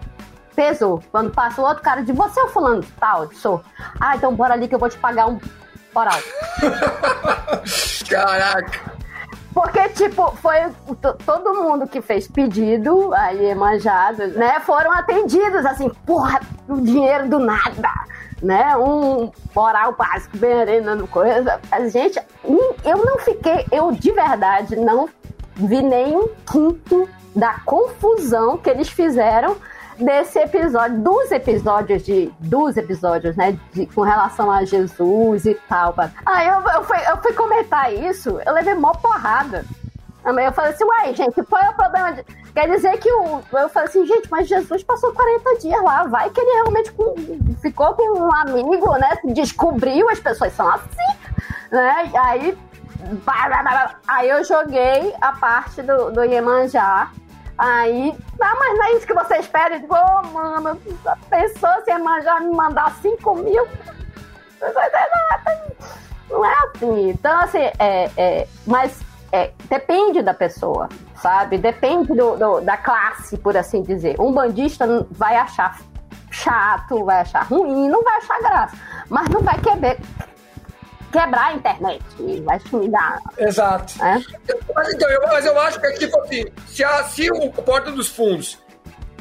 pesou. 0.56 1.02
Quando 1.10 1.32
passa 1.32 1.62
o 1.62 1.66
outro 1.66 1.82
cara 1.82 2.02
de 2.02 2.12
você 2.12 2.40
é 2.42 2.48
fulano 2.48 2.84
tal, 3.00 3.32
sou. 3.34 3.64
Ah, 4.00 4.18
então 4.18 4.36
bora 4.36 4.56
ali 4.56 4.68
que 4.68 4.76
eu 4.76 4.80
vou 4.80 4.90
te 4.90 4.98
pagar 4.98 5.30
um 5.30 5.40
oral. 5.96 6.20
Caraca. 8.10 9.00
Porque, 9.54 9.90
tipo, 9.90 10.36
foi 10.38 10.58
todo 11.26 11.64
mundo 11.64 11.88
que 11.88 12.02
fez 12.02 12.28
pedido, 12.28 13.14
aí 13.14 13.54
manjado, 13.56 14.28
né? 14.28 14.60
Foram 14.60 14.92
atendidos, 14.92 15.66
assim, 15.66 15.90
porra, 16.06 16.40
o 16.68 16.80
dinheiro 16.82 17.28
do 17.28 17.40
nada, 17.40 17.90
né? 18.42 18.78
Um 18.78 19.32
oral 19.56 19.96
básico, 19.96 20.38
bem 20.38 20.54
arena, 20.54 20.96
coisa. 21.08 21.60
A 21.72 21.88
gente, 21.88 22.20
eu 22.44 23.06
não 23.06 23.18
fiquei, 23.20 23.66
eu 23.72 23.92
de 23.92 24.12
verdade 24.12 24.76
não 24.76 25.10
vi 25.56 25.82
nem 25.82 26.16
um 26.16 26.30
quinto 26.50 27.10
da 27.36 27.60
confusão 27.66 28.58
que 28.58 28.70
eles 28.70 28.90
fizeram 28.90 29.56
desse 30.00 30.40
episódio, 30.40 30.98
dos 31.00 31.32
episódios 31.32 32.04
de. 32.04 32.32
Dos 32.40 32.78
episódios, 32.78 33.36
né? 33.36 33.58
De, 33.74 33.86
com 33.88 34.02
relação 34.02 34.50
a 34.50 34.64
Jesus 34.64 35.46
e 35.46 35.54
tal. 35.68 35.94
Aí 36.26 36.48
eu, 36.48 36.62
eu, 36.74 36.84
fui, 36.84 36.98
eu 37.10 37.18
fui 37.18 37.34
comentar 37.34 37.94
isso, 37.94 38.40
eu 38.46 38.54
levei 38.54 38.74
mó 38.74 38.92
porrada. 38.94 39.66
Eu 40.26 40.52
falei 40.52 40.72
assim, 40.72 40.84
uai, 40.84 41.16
gente, 41.16 41.42
qual 41.44 41.64
é 41.64 41.70
o 41.70 41.74
problema? 41.74 42.12
De... 42.12 42.24
Quer 42.54 42.70
dizer 42.70 42.98
que 42.98 43.12
o. 43.12 43.42
Eu 43.54 43.70
falei 43.70 43.90
assim, 43.90 44.06
gente, 44.06 44.30
mas 44.30 44.48
Jesus 44.48 44.84
passou 44.84 45.14
40 45.14 45.60
dias 45.60 45.82
lá, 45.82 46.04
vai 46.04 46.30
que 46.30 46.40
ele 46.40 46.52
realmente 46.52 46.92
com... 46.92 47.16
ficou 47.62 47.94
com 47.94 48.20
um 48.20 48.34
amigo, 48.34 48.92
né? 48.98 49.18
Descobriu, 49.34 50.10
as 50.10 50.20
pessoas 50.20 50.54
são 50.54 50.68
assim, 50.70 51.18
né? 51.72 52.12
Aí. 52.16 52.58
Aí 54.08 54.30
eu 54.30 54.44
joguei 54.44 55.16
a 55.22 55.32
parte 55.32 55.82
do, 55.82 56.12
do 56.12 56.22
Iemanjá 56.22 57.10
Aí, 57.60 58.16
ah, 58.40 58.56
mas 58.58 58.78
não 58.78 58.86
é 58.86 58.94
isso 58.94 59.06
que 59.06 59.14
você 59.14 59.36
espera? 59.36 59.76
Eu 59.76 59.82
digo, 59.82 59.94
oh, 59.94 60.28
mano, 60.28 60.80
a 61.06 61.16
pessoa 61.30 61.82
se 61.84 61.92
já 62.24 62.40
me 62.40 62.56
mandar 62.56 62.96
5 63.02 63.36
mil. 63.36 63.68
Não 66.30 66.46
é 66.46 66.54
assim. 66.54 67.10
Então, 67.10 67.38
assim, 67.42 67.58
é, 67.78 68.10
é, 68.16 68.48
mas 68.66 69.02
é, 69.34 69.52
depende 69.66 70.22
da 70.22 70.34
pessoa, 70.34 70.88
sabe? 71.22 71.58
Depende 71.58 72.08
do, 72.14 72.38
do, 72.38 72.62
da 72.62 72.78
classe, 72.78 73.38
por 73.38 73.58
assim 73.58 73.82
dizer. 73.82 74.16
Um 74.22 74.32
bandista 74.32 75.06
vai 75.12 75.36
achar 75.36 75.80
chato, 76.32 77.04
vai 77.04 77.22
achar 77.22 77.42
ruim, 77.42 77.90
não 77.90 78.04
vai 78.04 78.18
achar 78.20 78.40
graça. 78.40 78.78
Mas 79.10 79.28
não 79.28 79.42
vai 79.42 79.60
querer, 79.60 80.00
quebrar 81.12 81.48
a 81.48 81.54
internet, 81.54 82.04
vai 82.44 82.60
xingar. 82.60 83.20
Exato. 83.38 83.94
É? 84.04 84.22
Mas, 84.76 84.94
então, 84.94 85.10
eu, 85.10 85.22
mas 85.28 85.46
eu 85.46 85.60
acho 85.60 85.80
que 85.80 85.88
é 85.88 85.92
tipo 85.94 86.20
assim, 86.22 86.46
se, 86.68 86.84
a, 86.84 87.04
se 87.04 87.30
o 87.32 87.50
Porta 87.52 87.92
dos 87.92 88.08
Fundos, 88.08 88.58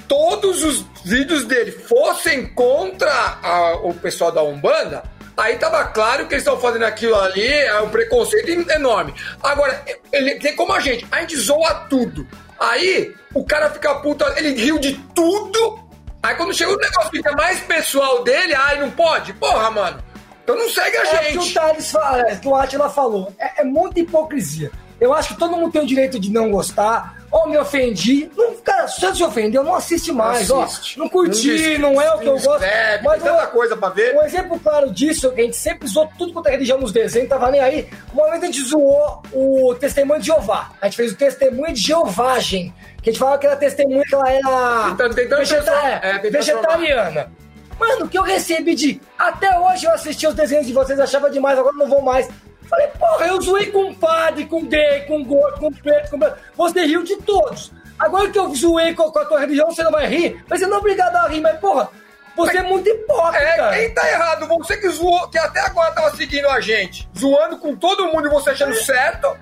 todos 0.07 0.63
os 0.63 0.85
vídeos 1.05 1.45
dele 1.45 1.71
fossem 1.71 2.47
contra 2.49 3.11
a, 3.43 3.77
o 3.83 3.95
pessoal 3.95 4.33
da 4.33 4.43
Umbanda, 4.43 5.03
aí 5.37 5.57
tava 5.57 5.85
claro 5.85 6.27
que 6.27 6.35
eles 6.35 6.43
estão 6.43 6.59
fazendo 6.59 6.85
aquilo 6.85 7.15
ali, 7.15 7.47
é 7.47 7.81
um 7.81 7.91
preconceito 7.91 8.49
enorme. 8.71 9.15
Agora, 9.43 9.85
ele 10.13 10.37
tem 10.37 10.57
como 10.57 10.73
a 10.73 10.81
gente, 10.81 11.07
a 11.11 11.21
gente 11.21 11.37
zoa 11.37 11.87
tudo. 11.89 12.27
Aí, 12.59 13.15
o 13.35 13.45
cara 13.45 13.71
fica 13.71 13.95
puto, 13.97 14.25
ele 14.37 14.51
riu 14.61 14.79
de 14.79 14.95
tudo, 15.15 15.79
aí 16.23 16.35
quando 16.35 16.53
chega 16.53 16.73
o 16.73 16.77
negócio 16.77 17.11
fica 17.11 17.33
mais 17.33 17.61
pessoal 17.61 18.25
dele, 18.25 18.55
ai, 18.55 18.81
não 18.81 18.91
pode? 18.91 19.33
Porra, 19.35 19.71
mano. 19.71 20.08
Então 20.49 20.57
não 20.57 20.71
segue 20.71 20.97
a 20.97 21.03
é 21.03 21.25
gente. 21.25 21.37
O 21.37 21.43
que 21.43 21.51
o 21.51 21.53
Thales 21.53 21.91
fala, 21.91 22.21
é, 22.23 22.37
que 22.37 22.49
o 22.49 22.55
Atila 22.55 22.89
falou. 22.89 23.31
É, 23.39 23.61
é 23.61 23.65
muita 23.65 24.01
hipocrisia. 24.01 24.71
Eu 24.99 25.13
acho 25.13 25.35
que 25.35 25.39
todo 25.39 25.55
mundo 25.55 25.71
tem 25.71 25.83
o 25.83 25.87
direito 25.87 26.19
de 26.19 26.33
não 26.33 26.51
gostar. 26.51 27.19
Ou 27.31 27.47
me 27.47 27.59
ofendi. 27.59 28.31
Não, 28.35 28.55
cara, 28.55 28.89
se 28.89 28.99
você 28.99 29.17
se 29.17 29.23
ofendeu, 29.23 29.63
não 29.63 29.75
assiste 29.75 30.11
mais. 30.11 30.49
Não, 30.49 30.63
assiste. 30.63 30.99
Ó, 30.99 31.03
não 31.03 31.11
curti, 31.11 31.77
não, 31.77 31.93
não, 31.93 32.01
é 32.01 32.15
o 32.15 32.19
que 32.19 32.27
eu 32.27 32.39
gosto. 32.41 32.65
Mas 33.05 33.23
tem 33.23 33.31
tanta 33.31 33.47
coisa 33.49 33.77
pra 33.77 33.91
ver. 33.91 34.17
Um 34.17 34.23
exemplo 34.23 34.59
claro 34.59 34.91
disso, 34.91 35.31
que 35.33 35.43
a 35.43 35.45
gente 35.45 35.57
sempre 35.57 35.87
zoou 35.87 36.09
tudo 36.17 36.33
quanto 36.33 36.47
é 36.47 36.53
religião 36.53 36.79
nos 36.79 36.93
desenhos, 36.93 37.29
tava 37.29 37.51
nem 37.51 37.61
aí. 37.61 37.87
Uma 38.15 38.31
vez 38.31 38.43
a 38.43 38.47
gente 38.47 38.63
zoou 38.63 39.23
o 39.31 39.75
testemunho 39.75 40.19
de 40.19 40.29
Jeová. 40.29 40.71
A 40.81 40.87
gente 40.87 40.97
fez 40.97 41.13
o 41.13 41.17
testemunho 41.17 41.75
de 41.75 41.83
Jeovagem. 41.83 42.73
Que 43.03 43.11
a 43.11 43.13
gente 43.13 43.21
falava 43.21 43.37
que 43.37 43.47
era 43.47 43.57
testemunha 43.57 44.03
que 44.03 44.15
ela 44.15 44.33
era 44.33 44.85
tentando, 44.89 45.15
tentando 45.15 45.39
vegeta 45.41 45.71
é, 46.03 46.19
vegetariana. 46.31 47.31
Mano, 47.79 48.07
o 48.07 48.09
que 48.09 48.19
eu 48.19 48.23
recebi 48.23 48.75
de. 48.75 49.01
Até 49.19 49.59
hoje 49.59 49.87
eu 49.87 49.93
assisti 49.93 50.27
os 50.27 50.35
desenhos 50.35 50.67
de 50.67 50.73
vocês, 50.73 50.99
achava 50.99 51.31
demais, 51.31 51.59
agora 51.59 51.77
não 51.77 51.89
vou 51.89 52.03
mais. 52.03 52.29
Falei, 52.69 52.89
porra, 52.89 53.27
eu 53.27 53.41
zoei 53.41 53.67
com 53.67 53.95
padre, 53.95 54.45
com 54.45 54.65
gay, 54.67 55.03
com 55.03 55.25
gordo, 55.25 55.61
com 55.61 55.73
preto, 55.73 56.11
com. 56.11 56.19
Você 56.57 56.85
riu 56.85 57.03
de 57.03 57.17
todos. 57.17 57.73
Agora 57.99 58.31
que 58.31 58.39
eu 58.39 58.55
zoei 58.55 58.95
com, 58.95 59.11
com 59.11 59.19
a 59.19 59.25
tua 59.25 59.41
religião, 59.41 59.71
você 59.71 59.83
não 59.83 59.91
vai 59.91 60.07
rir? 60.07 60.45
Mas 60.49 60.61
você 60.61 60.67
não 60.67 60.77
é 60.77 60.79
obrigado 60.81 61.17
a 61.17 61.29
rir, 61.29 61.41
mas, 61.41 61.59
porra, 61.59 61.89
você 62.37 62.59
é 62.59 62.63
muito 62.63 62.89
hipócrita. 62.89 63.45
É, 63.45 63.81
quem 63.81 63.95
tá 63.95 64.09
errado? 64.09 64.47
Você 64.47 64.77
que 64.77 64.89
zoou, 64.89 65.29
que 65.29 65.39
até 65.39 65.61
agora 65.61 65.91
tava 65.91 66.17
seguindo 66.17 66.49
a 66.49 66.61
gente, 66.61 67.09
zoando 67.19 67.59
com 67.59 67.75
todo 67.75 68.07
mundo 68.07 68.29
e 68.29 68.31
você 68.31 68.51
achando 68.51 68.75
certo. 68.75 69.37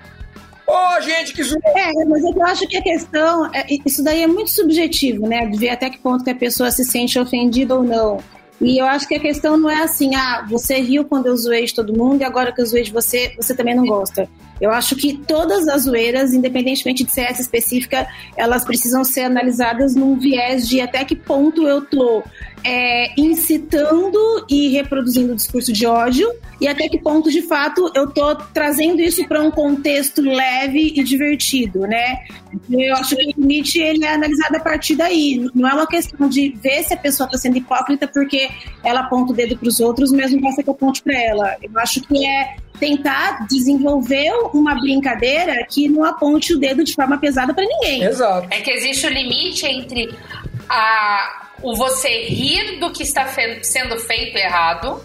Ou 0.67 0.75
a 0.75 0.99
gente 1.01 1.33
que 1.33 1.43
zoou. 1.43 1.61
É, 1.65 2.05
mas 2.05 2.23
eu 2.23 2.45
acho 2.45 2.67
que 2.67 2.77
a 2.77 2.81
questão, 2.81 3.49
é, 3.53 3.65
isso 3.85 4.03
daí 4.03 4.21
é 4.21 4.27
muito 4.27 4.49
subjetivo, 4.49 5.27
né? 5.27 5.45
De 5.45 5.57
ver 5.57 5.69
até 5.69 5.89
que 5.89 5.97
ponto 5.97 6.23
que 6.23 6.29
a 6.29 6.35
pessoa 6.35 6.69
se 6.71 6.83
sente 6.83 7.17
ofendida 7.17 7.73
ou 7.73 7.83
não. 7.83 8.19
E 8.59 8.81
eu 8.81 8.85
acho 8.85 9.07
que 9.07 9.15
a 9.15 9.19
questão 9.19 9.55
não 9.55 9.69
é 9.69 9.83
assim, 9.83 10.15
ah, 10.15 10.45
você 10.49 10.81
riu 10.81 11.05
quando 11.05 11.27
eu 11.27 11.37
zoei 11.37 11.65
de 11.65 11.73
todo 11.73 11.95
mundo 11.95 12.21
e 12.21 12.23
agora 12.23 12.51
que 12.51 12.59
eu 12.59 12.65
zoei 12.65 12.83
de 12.83 12.91
você, 12.91 13.33
você 13.37 13.55
também 13.55 13.75
não 13.75 13.85
gosta. 13.85 14.27
Eu 14.59 14.71
acho 14.71 14.95
que 14.95 15.17
todas 15.17 15.67
as 15.67 15.83
zoeiras, 15.83 16.33
independentemente 16.33 17.03
de 17.03 17.11
ser 17.11 17.21
essa 17.21 17.41
específica, 17.41 18.07
elas 18.35 18.63
precisam 18.63 19.03
ser 19.03 19.21
analisadas 19.21 19.95
num 19.95 20.17
viés 20.17 20.67
de 20.67 20.81
até 20.81 21.03
que 21.05 21.15
ponto 21.15 21.67
eu 21.67 21.81
tô 21.81 22.23
é, 22.63 23.13
incitando 23.19 24.45
e 24.49 24.69
reproduzindo 24.69 25.33
o 25.33 25.35
discurso 25.35 25.71
de 25.71 25.85
ódio 25.85 26.29
e 26.59 26.67
até 26.67 26.89
que 26.89 26.97
ponto, 26.97 27.29
de 27.29 27.43
fato, 27.43 27.91
eu 27.95 28.09
tô 28.09 28.35
trazendo 28.35 28.99
isso 28.99 29.25
para 29.27 29.41
um 29.41 29.51
contexto 29.51 30.21
leve 30.21 30.93
e 30.95 31.03
divertido, 31.03 31.81
né? 31.81 32.19
Eu 32.69 32.95
acho 32.95 33.15
que 33.15 33.23
o 33.23 33.41
limite 33.41 33.79
ele 33.79 34.03
é 34.03 34.13
analisado 34.13 34.55
a 34.55 34.59
partir 34.59 34.95
daí. 34.95 35.47
Não 35.53 35.69
é 35.69 35.73
uma 35.73 35.85
questão 35.85 36.27
de 36.27 36.49
ver 36.61 36.83
se 36.83 36.93
a 36.95 36.97
pessoa 36.97 37.27
está 37.27 37.37
sendo 37.37 37.57
hipócrita 37.57 38.07
porque 38.07 38.49
ela 38.83 39.01
aponta 39.01 39.33
o 39.33 39.35
dedo 39.35 39.55
para 39.55 39.69
os 39.69 39.79
outros, 39.79 40.11
mesmo 40.11 40.41
que 40.41 40.47
eu 40.47 40.73
aponte 40.73 41.03
para 41.03 41.21
ela. 41.21 41.55
Eu 41.61 41.71
acho 41.79 42.01
que 42.01 42.25
é 42.25 42.55
tentar 42.79 43.47
desenvolver 43.47 44.31
uma 44.53 44.75
brincadeira 44.75 45.65
que 45.69 45.89
não 45.89 46.03
aponte 46.03 46.53
o 46.53 46.59
dedo 46.59 46.83
de 46.83 46.93
forma 46.93 47.17
pesada 47.17 47.53
para 47.53 47.65
ninguém. 47.65 48.03
Exato. 48.03 48.47
É 48.51 48.61
que 48.61 48.71
existe 48.71 49.05
o 49.05 49.09
limite 49.09 49.65
entre 49.65 50.13
a, 50.69 51.47
o 51.61 51.75
você 51.75 52.25
rir 52.25 52.79
do 52.79 52.91
que 52.91 53.03
está 53.03 53.25
fe 53.25 53.63
sendo 53.63 53.97
feito 53.97 54.37
errado 54.37 55.01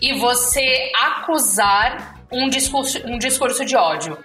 e 0.00 0.14
você 0.14 0.92
acusar 0.94 2.18
um 2.30 2.48
discurso, 2.48 3.00
um 3.06 3.18
discurso 3.18 3.64
de 3.64 3.76
ódio. 3.76 4.18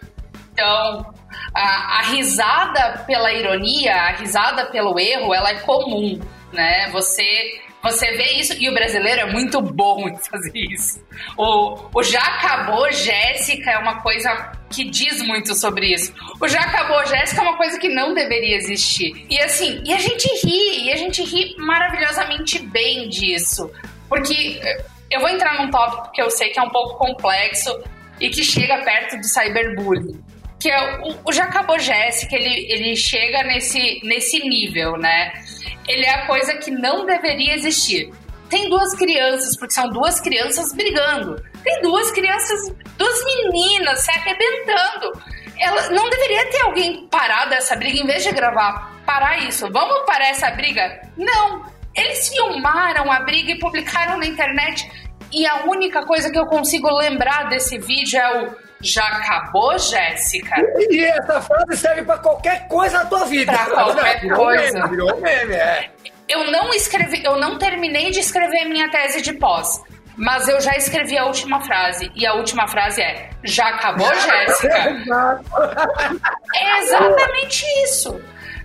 Então, 0.51 1.13
a, 1.53 1.99
a 1.99 2.01
risada 2.03 3.03
pela 3.07 3.31
ironia, 3.33 3.95
a 3.95 4.11
risada 4.11 4.65
pelo 4.65 4.99
erro, 4.99 5.33
ela 5.33 5.49
é 5.49 5.59
comum, 5.59 6.19
né? 6.51 6.89
Você 6.91 7.59
você 7.83 8.11
vê 8.13 8.31
isso 8.35 8.53
e 8.57 8.69
o 8.69 8.73
brasileiro 8.73 9.21
é 9.21 9.25
muito 9.25 9.61
bom 9.61 10.07
em 10.07 10.17
fazer 10.17 10.53
isso. 10.55 11.05
O, 11.37 11.89
o 11.93 12.01
já 12.01 12.21
acabou 12.21 12.89
Jéssica 12.93 13.71
é 13.71 13.77
uma 13.77 14.01
coisa 14.01 14.53
que 14.71 14.85
diz 14.85 15.21
muito 15.21 15.53
sobre 15.53 15.93
isso. 15.93 16.13
O 16.39 16.47
já 16.47 16.61
acabou 16.61 17.05
Jéssica 17.05 17.41
é 17.41 17.43
uma 17.43 17.57
coisa 17.57 17.77
que 17.77 17.89
não 17.89 18.13
deveria 18.13 18.55
existir. 18.55 19.25
E 19.29 19.37
assim, 19.41 19.83
e 19.85 19.93
a 19.93 19.97
gente 19.97 20.25
ri, 20.45 20.85
e 20.85 20.93
a 20.93 20.95
gente 20.95 21.21
ri 21.23 21.55
maravilhosamente 21.57 22.57
bem 22.59 23.09
disso. 23.09 23.69
Porque 24.07 24.61
eh, 24.63 24.85
eu 25.11 25.19
vou 25.19 25.27
entrar 25.27 25.61
num 25.61 25.69
tópico 25.69 26.09
que 26.13 26.21
eu 26.21 26.29
sei 26.29 26.51
que 26.51 26.59
é 26.59 26.63
um 26.63 26.69
pouco 26.69 26.97
complexo 26.97 27.83
e 28.17 28.29
que 28.29 28.45
chega 28.45 28.77
perto 28.85 29.17
do 29.17 29.27
cyberbullying. 29.27 30.23
Que 30.57 30.69
é 30.69 31.01
o, 31.01 31.17
o 31.25 31.33
já 31.33 31.43
acabou 31.43 31.77
Jéssica, 31.77 32.33
ele, 32.33 32.71
ele 32.71 32.95
chega 32.95 33.43
nesse, 33.43 33.99
nesse 34.05 34.39
nível, 34.39 34.97
né? 34.97 35.33
Ele 35.87 36.05
é 36.05 36.11
a 36.11 36.27
coisa 36.27 36.55
que 36.55 36.71
não 36.71 37.05
deveria 37.05 37.55
existir. 37.55 38.11
Tem 38.49 38.69
duas 38.69 38.93
crianças, 38.95 39.57
porque 39.57 39.73
são 39.73 39.89
duas 39.89 40.19
crianças 40.19 40.73
brigando. 40.73 41.41
Tem 41.63 41.81
duas 41.81 42.11
crianças, 42.11 42.75
duas 42.97 43.25
meninas 43.25 43.99
se 44.01 44.11
arrebentando. 44.11 45.11
Ela 45.59 45.89
não 45.89 46.09
deveria 46.09 46.49
ter 46.51 46.61
alguém 46.61 47.07
parado 47.07 47.53
essa 47.53 47.75
briga 47.75 47.99
em 47.99 48.05
vez 48.05 48.23
de 48.23 48.31
gravar, 48.31 48.93
parar 49.05 49.39
isso. 49.47 49.67
Vamos 49.71 50.05
parar 50.05 50.29
essa 50.29 50.51
briga? 50.51 51.01
Não. 51.17 51.65
Eles 51.95 52.29
filmaram 52.29 53.11
a 53.11 53.21
briga 53.21 53.51
e 53.51 53.59
publicaram 53.59 54.17
na 54.17 54.25
internet. 54.25 54.89
E 55.31 55.47
a 55.47 55.63
única 55.65 56.05
coisa 56.05 56.31
que 56.31 56.37
eu 56.37 56.45
consigo 56.45 56.89
lembrar 56.89 57.49
desse 57.49 57.77
vídeo 57.79 58.19
é 58.19 58.43
o 58.43 58.55
já 58.83 59.05
acabou, 59.07 59.77
Jéssica? 59.79 60.55
E 60.89 61.03
essa 61.05 61.41
frase 61.41 61.77
serve 61.77 62.03
para 62.03 62.17
qualquer 62.17 62.67
coisa 62.67 62.99
na 62.99 63.05
tua 63.05 63.25
vida. 63.25 63.51
Pra 63.53 63.65
qualquer 63.65 64.27
coisa. 64.29 64.87
virou 64.87 65.19
meme, 65.21 65.53
é. 65.55 65.89
Eu 66.27 66.51
não 66.51 66.73
escrevi, 66.73 67.23
eu 67.23 67.37
não 67.37 67.57
terminei 67.57 68.11
de 68.11 68.19
escrever 68.19 68.65
minha 68.65 68.89
tese 68.91 69.21
de 69.21 69.33
pós. 69.33 69.81
Mas 70.15 70.47
eu 70.47 70.61
já 70.61 70.75
escrevi 70.75 71.17
a 71.17 71.25
última 71.25 71.59
frase. 71.61 72.11
E 72.15 72.25
a 72.25 72.33
última 72.35 72.67
frase 72.67 73.01
é: 73.01 73.29
Já 73.43 73.67
acabou, 73.69 74.13
Jéssica? 74.13 74.95
É 76.55 76.79
exatamente 76.83 77.65
isso. 77.83 78.21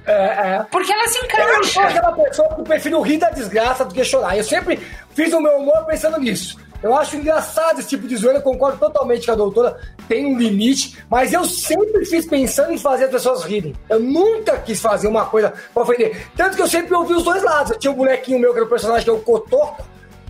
É, 0.07 0.13
é. 0.13 0.67
Porque 0.71 0.93
ela 0.93 1.07
se 1.09 1.19
Eu 1.19 1.65
sou 1.65 1.83
encaixa. 1.83 1.83
aquela 1.83 2.13
pessoa 2.13 2.55
que 2.55 2.63
prefiro 2.63 3.01
rir 3.01 3.19
da 3.19 3.31
desgraça 3.31 3.85
do 3.85 3.95
que 3.95 4.05
chorar. 4.05 4.37
Eu 4.37 4.45
sempre 4.45 4.79
fiz 5.15 5.33
o 5.33 5.41
meu 5.41 5.53
humor 5.59 5.85
pensando 5.87 6.19
nisso. 6.19 6.59
Eu 6.83 6.97
acho 6.97 7.17
engraçado 7.17 7.81
esse 7.81 7.89
tipo 7.89 8.07
de 8.07 8.17
zoeira, 8.17 8.39
eu 8.39 8.43
concordo 8.43 8.79
totalmente 8.79 9.25
que 9.25 9.31
a 9.31 9.35
doutora 9.35 9.81
tem 10.09 10.27
um 10.27 10.39
limite, 10.39 10.99
mas 11.11 11.33
eu 11.33 11.45
sempre 11.45 12.05
fiz 12.05 12.25
pensando 12.27 12.73
em 12.73 12.79
fazer 12.79 13.07
as 13.07 13.11
pessoas 13.11 13.43
rirem. 13.43 13.75
Eu 13.89 13.99
nunca 13.99 14.57
quis 14.59 14.81
fazer 14.81 15.09
uma 15.09 15.27
coisa 15.27 15.53
pra 15.75 15.83
ofender. 15.83 16.29
Tanto 16.37 16.57
que 16.57 16.63
eu 16.63 16.69
sempre 16.69 16.95
ouvi 16.95 17.15
os 17.15 17.25
dois 17.25 17.43
lados. 17.43 17.73
Eu 17.73 17.79
tinha 17.79 17.93
um 17.93 17.97
bonequinho 17.97 18.39
meu, 18.39 18.53
que 18.53 18.59
era 18.59 18.67
o 18.67 18.69
personagem 18.69 19.05
que 19.05 19.11
é 19.11 19.13
o 19.13 19.21
Cotoco, 19.21 19.85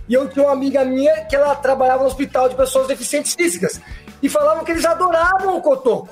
e 0.07 0.13
eu 0.13 0.27
tinha 0.27 0.43
uma 0.43 0.53
amiga 0.53 0.83
minha 0.83 1.23
que 1.25 1.35
ela 1.35 1.55
trabalhava 1.55 2.01
no 2.01 2.07
hospital 2.07 2.49
de 2.49 2.55
pessoas 2.55 2.87
deficientes 2.87 3.35
físicas. 3.35 3.79
E 4.21 4.27
falavam 4.27 4.65
que 4.65 4.71
eles 4.71 4.85
adoravam 4.85 5.55
o 5.55 5.61
Cotoco. 5.61 6.09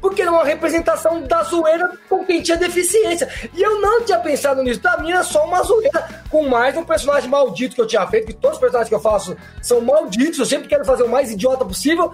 Porque 0.00 0.22
era 0.22 0.30
uma 0.30 0.44
representação 0.44 1.22
da 1.22 1.42
zoeira 1.42 1.90
com 2.08 2.24
quem 2.24 2.42
tinha 2.42 2.56
deficiência. 2.56 3.28
E 3.54 3.62
eu 3.62 3.80
não 3.80 4.02
tinha 4.02 4.18
pensado 4.18 4.62
nisso. 4.62 4.80
Pra 4.80 4.98
mim 4.98 5.10
era 5.10 5.22
só 5.22 5.44
uma 5.44 5.62
zoeira 5.62 6.08
com 6.30 6.48
mais 6.48 6.76
um 6.76 6.84
personagem 6.84 7.28
maldito 7.28 7.74
que 7.74 7.80
eu 7.80 7.86
tinha 7.86 8.06
feito, 8.06 8.28
que 8.28 8.34
todos 8.34 8.56
os 8.56 8.60
personagens 8.60 8.88
que 8.88 8.94
eu 8.94 9.00
faço 9.00 9.36
são 9.60 9.80
malditos. 9.80 10.38
Eu 10.38 10.46
sempre 10.46 10.68
quero 10.68 10.84
fazer 10.84 11.02
o 11.02 11.08
mais 11.08 11.30
idiota 11.30 11.64
possível. 11.64 12.12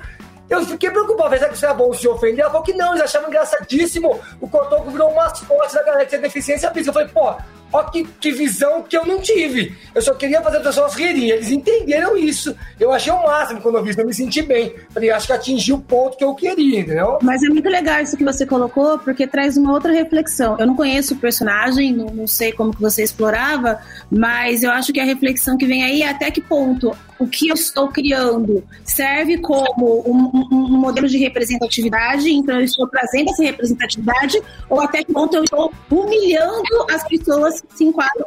Eu 0.49 0.65
fiquei 0.65 0.91
preocupado, 0.91 1.35
será 1.37 1.49
que 1.49 1.57
isso 1.57 1.67
é 1.67 1.75
bom 1.75 1.93
se 1.93 2.07
ofender? 2.07 2.41
Ela 2.41 2.51
falou 2.51 2.65
que 2.65 2.73
não, 2.73 2.91
eles 2.91 3.03
achavam 3.03 3.29
engraçadíssimo. 3.29 4.21
O 4.41 4.49
Cotoco 4.49 4.91
virou 4.91 5.11
um 5.11 5.15
mascote 5.15 5.75
da 5.75 5.83
galera 5.83 6.05
que 6.05 6.11
tinha 6.11 6.21
deficiência 6.21 6.71
física. 6.71 6.91
Eu 6.91 6.95
falei, 6.95 7.09
pô, 7.09 7.43
ó 7.73 7.85
que, 7.85 8.05
que 8.05 8.33
visão 8.33 8.83
que 8.83 8.97
eu 8.97 9.05
não 9.07 9.21
tive. 9.21 9.77
Eu 9.95 10.03
só 10.03 10.15
queria 10.15 10.43
fazer 10.43 10.59
as 10.59 10.63
pessoas 10.63 10.95
rirem. 10.95 11.31
Eles 11.31 11.51
entenderam 11.51 12.17
isso. 12.17 12.55
Eu 12.79 12.93
achei 12.93 13.13
o 13.13 13.23
máximo 13.23 13.61
quando 13.61 13.77
eu 13.77 13.85
vi 13.85 13.91
isso, 13.91 14.01
eu 14.01 14.07
me 14.07 14.15
senti 14.15 14.43
bem. 14.43 14.75
Falei, 14.91 15.11
acho 15.11 15.27
que 15.27 15.33
atingi 15.33 15.73
o 15.73 15.79
ponto 15.79 16.17
que 16.17 16.25
eu 16.25 16.35
queria, 16.35 16.81
entendeu? 16.81 17.19
Mas 17.23 17.43
é 17.43 17.49
muito 17.49 17.69
legal 17.69 18.03
isso 18.03 18.17
que 18.17 18.25
você 18.25 18.47
colocou, 18.47 18.99
porque 18.99 19.27
traz 19.27 19.57
uma 19.57 19.73
outra 19.73 19.93
reflexão. 19.93 20.57
Eu 20.59 20.67
não 20.67 20.77
conheço 20.77 21.15
o 21.15 21.19
personagem, 21.19 21.93
não, 21.93 22.07
não 22.07 22.27
sei 22.27 22.53
como 22.53 22.75
que 22.75 22.81
você 22.81 23.03
explorava, 23.03 23.81
mas 24.11 24.63
eu 24.63 24.71
acho 24.71 24.93
que 24.93 25.01
a 25.01 25.05
reflexão 25.05 25.57
que 25.57 25.67
vem 25.67 25.85
aí 25.85 26.03
é 26.03 26.09
até 26.09 26.31
que 26.31 26.41
ponto 26.41 26.97
o 27.19 27.27
que 27.27 27.49
eu 27.49 27.55
estou 27.55 27.89
criando 27.89 28.63
serve 28.85 29.39
como 29.39 30.03
um, 30.07 30.31
um- 30.35 30.49
um 30.53 30.79
modelo 30.79 31.09
de 31.09 31.19
representatividade, 31.19 32.31
então 32.31 32.57
eu 32.59 32.65
estou 32.65 32.87
trazendo 32.89 33.31
essa 33.31 33.43
representatividade, 33.43 34.41
ou 34.69 34.81
até 34.81 35.03
que 35.03 35.13
ponto 35.13 35.35
eu 35.37 35.45
estou 35.45 35.73
humilhando 35.91 36.87
as 36.91 37.03
pessoas 37.09 37.61
que 37.63 37.77
se 37.79 37.85
enquadram 37.85 38.27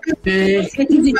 requisito. 0.75 1.19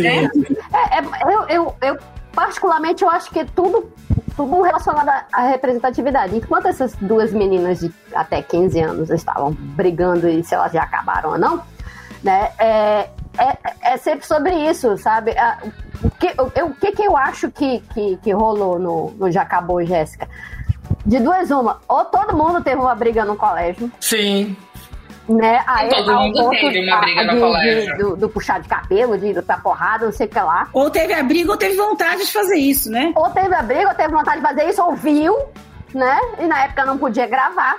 né? 0.00 0.28
É, 0.72 0.98
é, 0.98 1.34
eu, 1.34 1.48
eu, 1.48 1.74
eu, 1.82 1.98
particularmente, 2.32 3.02
eu 3.02 3.10
acho 3.10 3.30
que 3.30 3.44
tudo, 3.44 3.92
tudo 4.36 4.62
relacionado 4.62 5.08
à- 5.08 5.26
à 5.32 5.48
representatividade. 5.48 6.36
Enquanto 6.36 6.66
essas 6.66 6.94
duas 7.00 7.32
meninas 7.32 7.80
de 7.80 7.92
até 8.14 8.42
15 8.42 8.80
anos 8.80 9.10
estavam 9.10 9.52
brigando 9.52 10.28
e 10.28 10.42
se 10.42 10.54
elas 10.54 10.72
já 10.72 10.82
acabaram 10.82 11.30
ou 11.32 11.38
não, 11.38 11.62
né? 12.22 12.50
É, 12.58 13.08
é, 13.38 13.56
é 13.92 13.96
sempre 13.96 14.26
sobre 14.26 14.52
isso, 14.54 14.96
sabe? 14.98 15.34
O 16.02 16.10
que, 16.10 16.32
eu, 16.56 16.66
o 16.66 16.74
que, 16.74 16.92
que 16.92 17.02
eu 17.02 17.16
acho 17.16 17.50
que, 17.50 17.80
que, 17.94 18.16
que 18.22 18.32
rolou 18.32 18.78
no, 18.78 19.10
no 19.12 19.30
Já 19.30 19.42
Acabou, 19.42 19.84
Jéssica? 19.84 20.28
De 21.06 21.18
duas, 21.20 21.50
uma. 21.50 21.80
Ou 21.88 22.04
todo 22.06 22.36
mundo 22.36 22.62
teve 22.62 22.80
uma 22.80 22.94
briga 22.94 23.24
no 23.24 23.36
colégio, 23.36 23.90
Sim. 24.00 24.56
né? 25.28 25.62
Aí, 25.66 25.88
Todo 25.88 26.12
mundo 26.12 26.50
teve 26.50 26.88
uma 26.90 27.00
briga 27.00 27.24
no 27.24 27.34
de- 27.34 27.40
colégio. 27.40 27.92
de- 27.96 27.98
do, 28.02 28.16
do 28.16 28.28
puxar 28.28 28.60
de 28.60 28.68
cabelo, 28.68 29.16
de 29.16 29.26
ir 29.28 29.42
pra 29.42 29.56
porrada, 29.58 30.04
não 30.06 30.12
sei 30.12 30.26
o 30.26 30.30
que 30.30 30.40
lá. 30.40 30.68
Ou 30.72 30.90
teve 30.90 31.12
a 31.14 31.22
briga 31.22 31.50
ou 31.52 31.56
teve 31.56 31.76
vontade 31.76 32.24
de 32.26 32.32
fazer 32.32 32.56
isso, 32.56 32.90
né? 32.90 33.12
ou 33.14 33.30
teve 33.30 33.54
a 33.54 33.62
briga, 33.62 33.88
ou 33.88 33.94
teve 33.94 34.12
vontade 34.12 34.36
de 34.38 34.42
fazer 34.46 34.64
isso, 34.68 34.82
ou 34.82 34.94
viu, 34.94 35.36
né? 35.94 36.18
E 36.38 36.46
na 36.46 36.64
época 36.64 36.84
não 36.84 36.98
podia 36.98 37.26
gravar, 37.26 37.78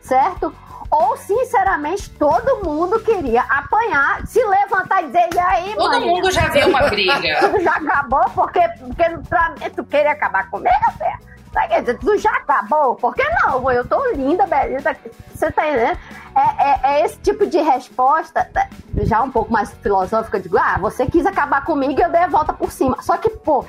certo? 0.00 0.52
Ou, 0.90 1.16
sinceramente, 1.16 2.08
todo 2.10 2.64
mundo 2.64 3.00
queria 3.00 3.42
apanhar, 3.42 4.26
se 4.26 4.42
levantar 4.44 5.02
e 5.02 5.06
dizer, 5.06 5.28
e 5.34 5.38
aí, 5.38 5.74
Todo 5.74 5.90
mãe? 5.90 6.08
mundo 6.08 6.30
já 6.30 6.48
viu 6.48 6.68
uma 6.68 6.88
briga. 6.88 7.40
Tudo 7.40 7.60
já 7.62 7.72
acabou, 7.72 8.24
porque, 8.34 8.60
porque 8.78 9.04
pra 9.28 9.50
mim 9.50 9.70
tu 9.74 9.84
queria 9.84 10.12
acabar 10.12 10.48
comigo, 10.50 10.92
Fé? 10.96 11.18
Sabe, 11.52 11.68
quer 11.68 11.80
dizer, 11.80 11.98
tu 11.98 12.18
já 12.18 12.30
acabou? 12.36 12.94
Por 12.96 13.14
que 13.14 13.24
não? 13.42 13.70
Eu 13.70 13.86
tô 13.86 14.04
linda, 14.12 14.46
beleza. 14.46 14.94
Você 15.34 15.50
tá 15.50 15.66
entendendo? 15.66 15.98
É, 16.36 16.70
é, 16.70 16.80
é 17.00 17.04
esse 17.06 17.18
tipo 17.20 17.46
de 17.46 17.58
resposta, 17.58 18.44
tá, 18.52 18.68
já 19.04 19.22
um 19.22 19.30
pouco 19.30 19.50
mais 19.50 19.72
filosófica, 19.72 20.38
digo, 20.38 20.58
ah, 20.58 20.76
você 20.78 21.06
quis 21.06 21.24
acabar 21.24 21.64
comigo 21.64 21.98
e 21.98 22.02
eu 22.02 22.10
dei 22.10 22.20
a 22.22 22.26
volta 22.26 22.52
por 22.52 22.70
cima. 22.70 23.00
Só 23.00 23.16
que, 23.16 23.30
pô, 23.30 23.64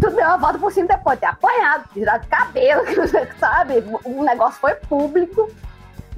tu 0.00 0.10
deu 0.10 0.26
a 0.26 0.36
volta 0.36 0.58
por 0.58 0.72
cima 0.72 0.88
depois 0.88 1.16
de 1.16 1.20
ter 1.20 1.26
apanhado, 1.26 1.84
tirado 1.92 2.22
de 2.22 2.26
cabelo, 2.26 2.82
sabe? 3.38 3.84
O 4.04 4.24
negócio 4.24 4.60
foi 4.60 4.74
público, 4.74 5.48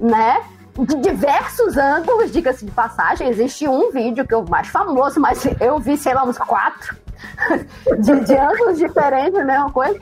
né? 0.01 0.43
De 0.79 0.97
diversos 0.97 1.77
ângulos, 1.77 2.33
diga-se 2.33 2.65
de 2.65 2.71
passagem. 2.71 3.29
Existe 3.29 3.69
um 3.69 3.91
vídeo 3.91 4.27
que 4.27 4.33
é 4.33 4.37
o 4.37 4.49
mais 4.49 4.69
famoso, 4.69 5.21
mas 5.21 5.45
eu 5.61 5.79
vi, 5.79 5.97
sei 5.97 6.15
lá, 6.15 6.25
uns 6.25 6.39
quatro. 6.39 6.97
De, 7.99 8.21
de 8.21 8.35
ângulos 8.35 8.79
diferentes, 8.79 9.39
a 9.39 9.45
mesma 9.45 9.71
coisa. 9.71 10.01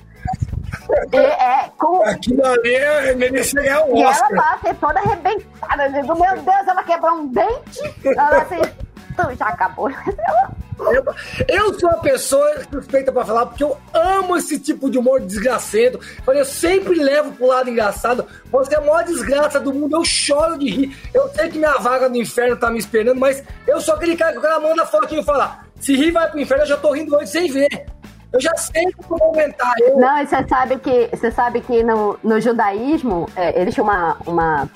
E 1.13 1.17
é 1.17 1.71
com, 1.77 2.03
Aquilo 2.03 2.45
ali 2.47 2.75
é 2.75 3.15
merecer 3.15 3.61
ganhar 3.63 3.83
um 3.85 3.97
e 3.97 4.03
ela 4.03 4.11
Oscar. 4.13 4.37
bate 4.37 4.75
toda 4.75 5.01
arrebentada. 5.01 5.89
Meu 5.89 6.43
Deus, 6.43 6.69
ela 6.69 6.83
quebrou 6.85 7.15
um 7.15 7.27
dente. 7.27 7.81
Ela 8.05 8.43
assim, 8.43 8.61
tu 9.17 9.35
já 9.37 9.49
acabou. 9.49 9.91
Eu, 11.49 11.79
sou 11.79 11.89
uma 11.91 12.01
pessoa 12.01 12.47
suspeita 12.71 13.13
pra 13.13 13.25
falar, 13.25 13.47
porque 13.47 13.65
eu 13.65 13.77
amo 13.93 14.37
esse 14.37 14.59
tipo 14.59 14.91
de 14.91 14.99
humor 14.99 15.21
desgracento. 15.21 15.99
Eu 16.27 16.45
sempre 16.45 16.95
levo 16.95 17.33
pro 17.33 17.47
lado 17.49 17.69
engraçado. 17.69 18.25
Você 18.51 18.75
é 18.75 18.79
a 18.79 18.81
maior 18.81 19.05
desgraça 19.05 19.59
do 19.59 19.73
mundo, 19.73 19.97
eu 19.97 20.05
choro 20.05 20.59
de 20.59 20.71
rir. 20.71 20.97
Eu 21.13 21.29
sei 21.31 21.49
que 21.49 21.59
minha 21.59 21.79
vaga 21.79 22.09
no 22.09 22.17
inferno 22.17 22.57
tá 22.57 22.71
me 22.71 22.79
esperando, 22.79 23.19
mas 23.19 23.43
eu 23.67 23.81
sou 23.81 23.95
aquele 23.95 24.17
cara 24.17 24.33
que 24.33 24.39
o 24.39 24.43
cara 24.43 24.61
manda 24.61 24.87
fotinho 24.87 25.23
e 25.23 25.25
fala: 25.25 25.61
se 25.81 25.97
rir 25.97 26.13
vai 26.13 26.31
pro 26.31 26.41
inferno, 26.41 26.63
eu 26.65 26.69
já 26.69 26.77
tô 26.77 26.93
rindo 26.93 27.15
hoje 27.17 27.31
sem 27.31 27.51
ver. 27.51 27.87
Eu 28.33 28.41
já 28.41 28.55
sei 28.57 28.85
eu 28.85 29.05
vou 29.09 29.23
aumentar. 29.23 29.75
Eu, 29.81 29.99
Não, 29.99 30.19
e 30.19 30.27
você 30.27 30.47
sabe 30.47 30.79
que, 30.79 31.09
você 31.11 31.31
sabe 31.31 31.61
que 31.63 31.83
no, 31.83 32.19
no 32.23 32.41
judaísmo, 32.41 33.29
é, 33.35 33.59
eles 33.61 33.73
tinham 33.73 33.87
uma, 33.87 34.17
uma, 34.27 34.69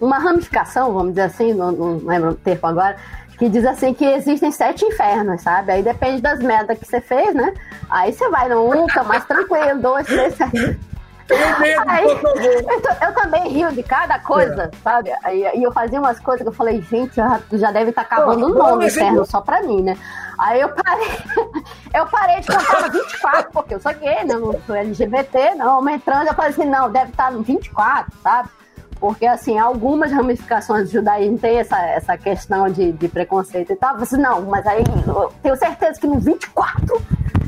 uma 0.00 0.18
ramificação, 0.18 0.92
vamos 0.92 1.10
dizer 1.10 1.22
assim, 1.22 1.54
não, 1.54 1.70
não 1.70 1.98
lembro 1.98 2.30
o 2.30 2.34
termo 2.34 2.66
agora, 2.66 2.96
que 3.38 3.48
diz 3.48 3.64
assim 3.64 3.92
que 3.92 4.04
existem 4.04 4.50
sete 4.50 4.84
infernos, 4.84 5.42
sabe? 5.42 5.72
Aí 5.72 5.82
depende 5.82 6.22
das 6.22 6.40
merdas 6.40 6.78
que 6.78 6.86
você 6.86 7.00
fez, 7.00 7.34
né? 7.34 7.52
Aí 7.90 8.12
você 8.12 8.28
vai 8.28 8.48
no 8.48 8.68
um, 8.68 8.86
é 8.88 9.02
mais 9.02 9.24
tranquilo, 9.24 9.80
dois, 9.80 10.06
três, 10.06 10.34
sete. 10.36 10.78
Aí, 11.88 12.06
eu 12.06 13.08
eu, 13.08 13.14
também 13.14 13.48
rio 13.48 13.72
de 13.72 13.82
cada 13.82 14.18
coisa, 14.20 14.70
sabe? 14.82 15.12
Aí, 15.24 15.44
aí 15.44 15.62
eu 15.62 15.72
fazia 15.72 15.98
umas 15.98 16.20
coisas 16.20 16.42
que 16.42 16.48
eu 16.48 16.52
falei, 16.52 16.80
gente, 16.82 17.16
já, 17.16 17.40
já 17.52 17.72
deve 17.72 17.90
estar 17.90 18.02
acabando 18.02 18.48
Não, 18.48 18.50
o 18.50 18.54
nome 18.54 18.86
inferno 18.86 19.24
só 19.24 19.40
pra 19.40 19.60
mim, 19.62 19.82
né? 19.82 19.98
Aí 20.38 20.60
eu 20.60 20.68
parei, 20.68 21.08
eu 21.94 22.06
parei 22.06 22.40
de 22.40 22.46
contar 22.46 22.82
no 22.82 22.92
24, 22.92 23.50
porque 23.52 23.74
eu 23.74 23.80
sou 23.80 23.92
gay, 23.94 24.24
né? 24.24 24.34
Não 24.34 24.54
sou 24.66 24.76
LGBT, 24.76 25.56
não, 25.56 25.78
homem 25.78 25.98
trans, 25.98 26.28
eu 26.28 26.34
falei 26.34 26.52
assim, 26.52 26.64
não, 26.64 26.90
deve 26.90 27.10
estar 27.10 27.32
no 27.32 27.42
24, 27.42 28.12
sabe? 28.22 28.48
Porque, 28.98 29.26
assim, 29.26 29.58
algumas 29.58 30.10
ramificações 30.10 30.88
do 30.88 30.92
judaísmo 30.92 31.38
tem 31.38 31.58
essa, 31.58 31.78
essa 31.78 32.16
questão 32.16 32.68
de, 32.68 32.92
de 32.92 33.08
preconceito 33.08 33.72
e 33.72 33.76
tal. 33.76 33.96
Assim, 33.96 34.16
não, 34.16 34.42
mas 34.42 34.66
aí 34.66 34.82
eu 35.06 35.32
tenho 35.42 35.56
certeza 35.56 36.00
que 36.00 36.06
no 36.06 36.18
24 36.18 37.02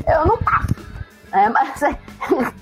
eu 0.07 0.25
não 0.25 0.37
passo. 0.37 0.75
É, 1.31 1.49
mas, 1.49 1.81
é, 1.81 1.97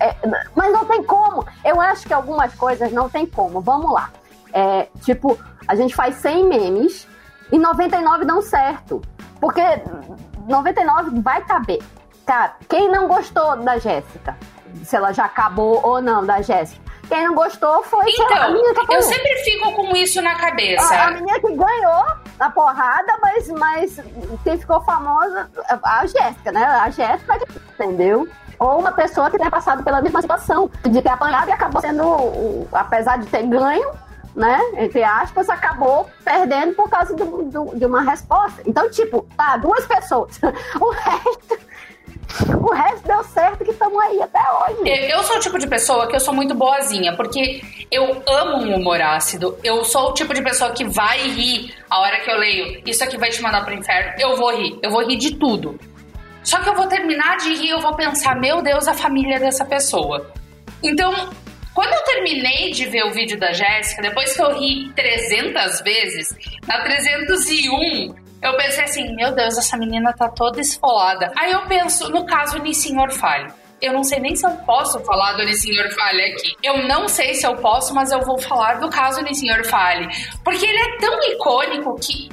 é, 0.00 0.16
mas 0.54 0.72
não 0.72 0.84
tem 0.84 1.02
como. 1.02 1.46
Eu 1.64 1.80
acho 1.80 2.06
que 2.06 2.12
algumas 2.12 2.54
coisas 2.54 2.92
não 2.92 3.08
tem 3.08 3.26
como. 3.26 3.60
Vamos 3.60 3.92
lá. 3.92 4.10
É, 4.52 4.88
tipo, 5.02 5.38
a 5.66 5.74
gente 5.74 5.94
faz 5.94 6.16
100 6.16 6.48
memes 6.48 7.06
e 7.52 7.58
99 7.58 8.24
dão 8.24 8.40
certo. 8.40 9.02
Porque 9.40 9.62
99 10.46 11.20
vai 11.20 11.44
caber. 11.44 11.82
Cara, 12.26 12.56
quem 12.68 12.90
não 12.90 13.08
gostou 13.08 13.56
da 13.56 13.78
Jéssica? 13.78 14.36
Se 14.84 14.96
ela 14.96 15.12
já 15.12 15.24
acabou 15.24 15.80
ou 15.86 16.00
não 16.02 16.24
da 16.24 16.42
Jéssica. 16.42 16.87
Quem 17.08 17.26
não 17.26 17.34
gostou 17.34 17.82
foi 17.84 18.04
lá, 18.04 18.04
a 18.04 18.10
Então, 18.10 18.52
menina 18.52 18.74
que 18.74 18.78
eu 18.80 18.84
apanhou. 18.84 19.02
sempre 19.02 19.36
fico 19.38 19.72
com 19.72 19.96
isso 19.96 20.20
na 20.22 20.30
A, 20.30 20.34
a 20.34 20.38
cabeça. 20.38 21.10
menina 21.12 21.40
que 21.40 21.52
ganhou 21.54 22.04
na 22.38 22.50
porrada, 22.50 23.18
mas, 23.22 23.48
mas 23.48 24.00
quem 24.44 24.58
ficou 24.58 24.80
famosa, 24.82 25.48
a 25.82 26.06
Jéssica, 26.06 26.52
né? 26.52 26.64
A 26.64 26.90
Jéssica, 26.90 27.38
entendeu? 27.74 28.28
Ou 28.58 28.80
uma 28.80 28.92
pessoa 28.92 29.30
que 29.30 29.38
tenha 29.38 29.50
passado 29.50 29.82
pela 29.82 30.02
mesma 30.02 30.20
situação, 30.20 30.70
de 30.82 31.00
ter 31.00 31.08
apanhado 31.10 31.48
e 31.48 31.52
acabou 31.52 31.80
sendo, 31.80 32.66
apesar 32.72 33.18
de 33.18 33.26
ter 33.26 33.44
ganho, 33.46 33.90
né? 34.34 34.60
Entre 34.74 35.02
aspas, 35.02 35.48
acabou 35.48 36.08
perdendo 36.24 36.74
por 36.74 36.88
causa 36.90 37.14
do, 37.14 37.24
do, 37.44 37.76
de 37.76 37.86
uma 37.86 38.02
resposta. 38.02 38.62
Então, 38.66 38.88
tipo, 38.90 39.26
tá, 39.36 39.56
duas 39.56 39.86
pessoas. 39.86 40.38
O 40.80 40.90
resto 40.90 41.58
o 42.60 42.72
resto 42.72 43.06
deu 43.06 43.24
certo 43.24 43.64
que 43.64 43.70
estamos 43.70 43.98
aí 44.04 44.22
até 44.22 44.38
hoje. 44.38 45.10
Eu 45.10 45.22
sou 45.22 45.36
o 45.36 45.40
tipo 45.40 45.58
de 45.58 45.66
pessoa 45.66 46.06
que 46.06 46.14
eu 46.14 46.20
sou 46.20 46.34
muito 46.34 46.54
boazinha, 46.54 47.16
porque 47.16 47.62
eu 47.90 48.22
amo 48.26 48.64
um 48.64 48.74
humor 48.76 49.00
ácido. 49.00 49.58
Eu 49.64 49.84
sou 49.84 50.10
o 50.10 50.14
tipo 50.14 50.34
de 50.34 50.42
pessoa 50.42 50.70
que 50.72 50.84
vai 50.84 51.18
rir 51.28 51.74
a 51.88 52.00
hora 52.00 52.20
que 52.20 52.30
eu 52.30 52.36
leio. 52.36 52.82
Isso 52.86 53.02
aqui 53.02 53.16
vai 53.16 53.30
te 53.30 53.40
mandar 53.42 53.64
pro 53.64 53.74
inferno. 53.74 54.12
Eu 54.18 54.36
vou 54.36 54.54
rir. 54.54 54.78
Eu 54.82 54.90
vou 54.90 55.06
rir 55.06 55.16
de 55.16 55.36
tudo. 55.36 55.78
Só 56.42 56.60
que 56.60 56.68
eu 56.68 56.74
vou 56.74 56.86
terminar 56.86 57.36
de 57.38 57.54
rir, 57.54 57.70
eu 57.70 57.80
vou 57.80 57.94
pensar, 57.94 58.34
meu 58.36 58.62
Deus, 58.62 58.86
a 58.88 58.94
família 58.94 59.38
dessa 59.38 59.64
pessoa. 59.64 60.32
Então, 60.82 61.12
quando 61.74 61.92
eu 61.92 62.02
terminei 62.04 62.70
de 62.70 62.86
ver 62.86 63.04
o 63.04 63.10
vídeo 63.10 63.38
da 63.38 63.52
Jéssica, 63.52 64.02
depois 64.02 64.34
que 64.34 64.42
eu 64.42 64.58
ri 64.58 64.90
300 64.94 65.80
vezes, 65.82 66.28
na 66.66 66.82
301, 66.82 68.14
eu 68.40 68.56
pensei 68.56 68.84
assim, 68.84 69.14
meu 69.14 69.34
Deus, 69.34 69.58
essa 69.58 69.76
menina 69.76 70.12
tá 70.12 70.28
toda 70.28 70.60
esfolada. 70.60 71.32
Aí 71.36 71.52
eu 71.52 71.62
penso, 71.62 72.10
no 72.10 72.24
caso 72.24 72.58
Nissin 72.58 72.96
Falho. 73.10 73.52
Eu 73.80 73.92
não 73.92 74.02
sei 74.02 74.18
nem 74.18 74.34
se 74.34 74.44
eu 74.44 74.50
posso 74.66 74.98
falar 75.00 75.34
do 75.34 75.44
Nissin 75.44 75.72
Falho 75.90 76.20
aqui. 76.32 76.54
Eu 76.62 76.86
não 76.86 77.08
sei 77.08 77.34
se 77.34 77.46
eu 77.46 77.56
posso, 77.56 77.94
mas 77.94 78.12
eu 78.12 78.20
vou 78.22 78.38
falar 78.38 78.80
do 78.80 78.88
caso 78.88 79.22
Nissin 79.22 79.48
Falho. 79.64 80.08
Porque 80.44 80.64
ele 80.64 80.78
é 80.78 80.96
tão 80.98 81.22
icônico 81.32 81.96
que 82.00 82.28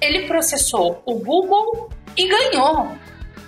ele 0.00 0.26
processou 0.26 1.02
o 1.04 1.14
Google 1.16 1.90
e 2.16 2.26
ganhou. 2.26 2.92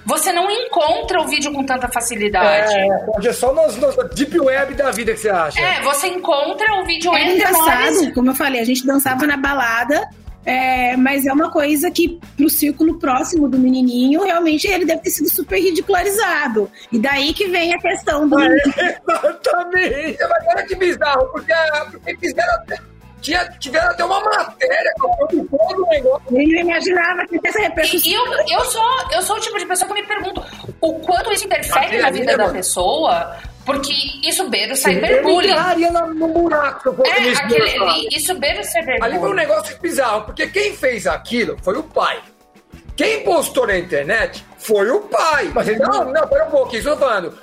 Você 0.06 0.30
não 0.32 0.50
encontra 0.50 1.22
o 1.22 1.26
vídeo 1.26 1.50
com 1.52 1.64
tanta 1.64 1.88
facilidade. 1.88 2.74
É, 2.74 3.26
é 3.26 3.32
só 3.32 3.54
nos, 3.54 3.76
nos 3.76 3.96
Deep 4.14 4.38
Web 4.38 4.74
da 4.74 4.90
vida 4.90 5.12
que 5.12 5.20
você 5.20 5.30
acha. 5.30 5.58
É, 5.58 5.80
você 5.80 6.08
encontra 6.08 6.74
o 6.74 6.84
vídeo 6.84 7.14
é 7.14 7.34
engraçado, 7.34 8.12
como 8.12 8.30
eu 8.30 8.34
falei, 8.34 8.60
a 8.60 8.64
gente 8.64 8.86
dançava 8.86 9.26
na 9.26 9.38
balada 9.38 10.06
é, 10.44 10.96
mas 10.96 11.24
é 11.24 11.33
uma 11.33 11.50
coisa 11.50 11.90
que, 11.90 12.20
pro 12.37 12.50
círculo 12.50 12.98
próximo 12.98 13.48
do 13.48 13.59
menininho, 13.59 14.22
realmente 14.22 14.66
ele 14.66 14.85
deve 14.85 15.02
ter 15.02 15.11
sido 15.11 15.28
super 15.30 15.59
ridicularizado. 15.59 16.70
E 16.92 16.98
daí 16.98 17.33
que 17.33 17.46
vem 17.48 17.74
a 17.74 17.78
questão 17.78 18.28
do. 18.28 18.38
É, 18.38 18.57
exatamente! 19.09 20.18
Mas 20.20 20.46
olha 20.48 20.66
que 20.66 20.74
bizarro, 20.74 21.26
porque, 21.33 21.52
porque 21.90 22.16
fizeram 22.18 22.54
até. 22.54 22.78
Tinha, 23.22 23.42
tiveram 23.59 23.90
até 23.90 24.04
uma 24.04 24.20
matéria 24.20 24.92
com 25.00 25.16
todo 25.46 25.83
o 25.83 25.88
negócio. 25.88 26.26
Eu 26.30 26.61
imaginava 26.61 27.26
que 27.26 27.40
essa 27.42 27.59
repercussão. 27.59 28.11
E 28.11 28.14
eu, 28.14 28.59
eu, 28.59 28.64
sou, 28.66 28.83
eu 29.12 29.22
sou 29.22 29.37
o 29.37 29.40
tipo 29.40 29.59
de 29.59 29.64
pessoa 29.64 29.88
que 29.88 29.94
me 29.94 30.07
pergunto 30.07 30.44
o 30.78 30.92
quanto 31.00 31.33
isso 31.33 31.46
interfere 31.46 32.02
na 32.02 32.11
vida 32.11 32.37
da 32.37 32.50
pessoa 32.50 33.35
porque 33.64 33.92
isso 34.22 34.48
beira 34.48 34.72
o 34.72 34.77
cyberbullying. 34.77 35.50
Entraria 35.50 35.90
no 35.90 36.29
buraco. 36.29 36.96
É, 37.07 37.33
aquele 37.33 37.79
ali, 37.79 38.09
isso 38.12 38.38
beira 38.38 38.61
o 38.61 38.64
cyberbullying. 38.64 39.03
Ali 39.03 39.18
foi 39.18 39.31
um 39.31 39.35
negócio 39.35 39.79
bizarro, 39.81 40.24
porque 40.24 40.46
quem 40.48 40.77
fez 40.77 41.07
aquilo 41.07 41.57
foi 41.62 41.77
o 41.77 41.83
pai. 41.83 42.20
Quem 42.96 43.24
postou 43.24 43.66
na 43.66 43.77
internet 43.79 44.44
foi 44.59 44.88
o 44.90 45.00
pai. 45.00 45.50
Mas 45.55 45.68
ele 45.68 45.81
não, 45.81 46.05
não, 46.12 46.29
pera 46.29 46.46
um 46.46 46.50
pouquinho, 46.50 46.79
estou 46.79 46.96
falando. 46.96 47.37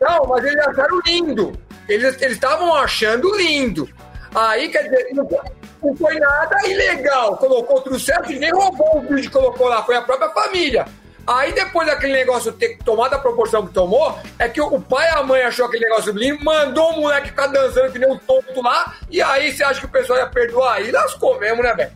Não, 0.00 0.26
mas 0.26 0.44
eles 0.44 0.66
acharam 0.66 1.00
lindo. 1.06 1.52
Eles 1.88 2.20
estavam 2.20 2.74
achando 2.74 3.34
lindo. 3.36 3.88
Aí, 4.34 4.68
quer 4.68 4.82
dizer, 4.82 5.08
não 5.14 5.28
foi, 5.28 5.38
não 5.82 5.96
foi 5.96 6.18
nada 6.18 6.56
ilegal. 6.68 7.36
Colocou 7.36 7.80
tudo 7.80 7.98
certo, 7.98 8.30
ninguém 8.30 8.50
roubou 8.50 8.98
o 8.98 9.00
vídeo 9.02 9.26
e 9.26 9.30
colocou 9.30 9.68
lá, 9.68 9.82
foi 9.82 9.96
a 9.96 10.02
própria 10.02 10.28
família. 10.30 10.84
Aí 11.26 11.52
depois 11.52 11.88
daquele 11.88 12.12
negócio 12.12 12.52
ter 12.52 12.78
tomado 12.78 13.14
a 13.14 13.18
proporção 13.18 13.66
que 13.66 13.72
tomou, 13.72 14.16
é 14.38 14.48
que 14.48 14.60
o 14.60 14.80
pai 14.80 15.08
e 15.08 15.14
a 15.14 15.22
mãe 15.22 15.42
achou 15.42 15.66
aquele 15.66 15.84
negócio 15.84 16.12
lindo, 16.12 16.44
mandou 16.44 16.92
o 16.92 17.00
moleque 17.00 17.28
ficar 17.28 17.48
dançando 17.48 17.90
que 17.90 17.98
nem 17.98 18.10
um 18.10 18.16
tonto 18.18 18.62
lá, 18.62 18.94
e 19.10 19.20
aí 19.20 19.52
você 19.52 19.64
acha 19.64 19.80
que 19.80 19.86
o 19.86 19.90
pessoal 19.90 20.20
ia 20.20 20.26
perdoar? 20.26 20.74
Aí 20.74 20.90
lascou 20.90 21.38
mesmo, 21.40 21.62
né, 21.62 21.74
velho? 21.74 21.90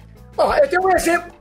Eu 0.61 0.69
tenho 0.69 0.83
um 0.83 0.91
exemplo, 0.91 1.33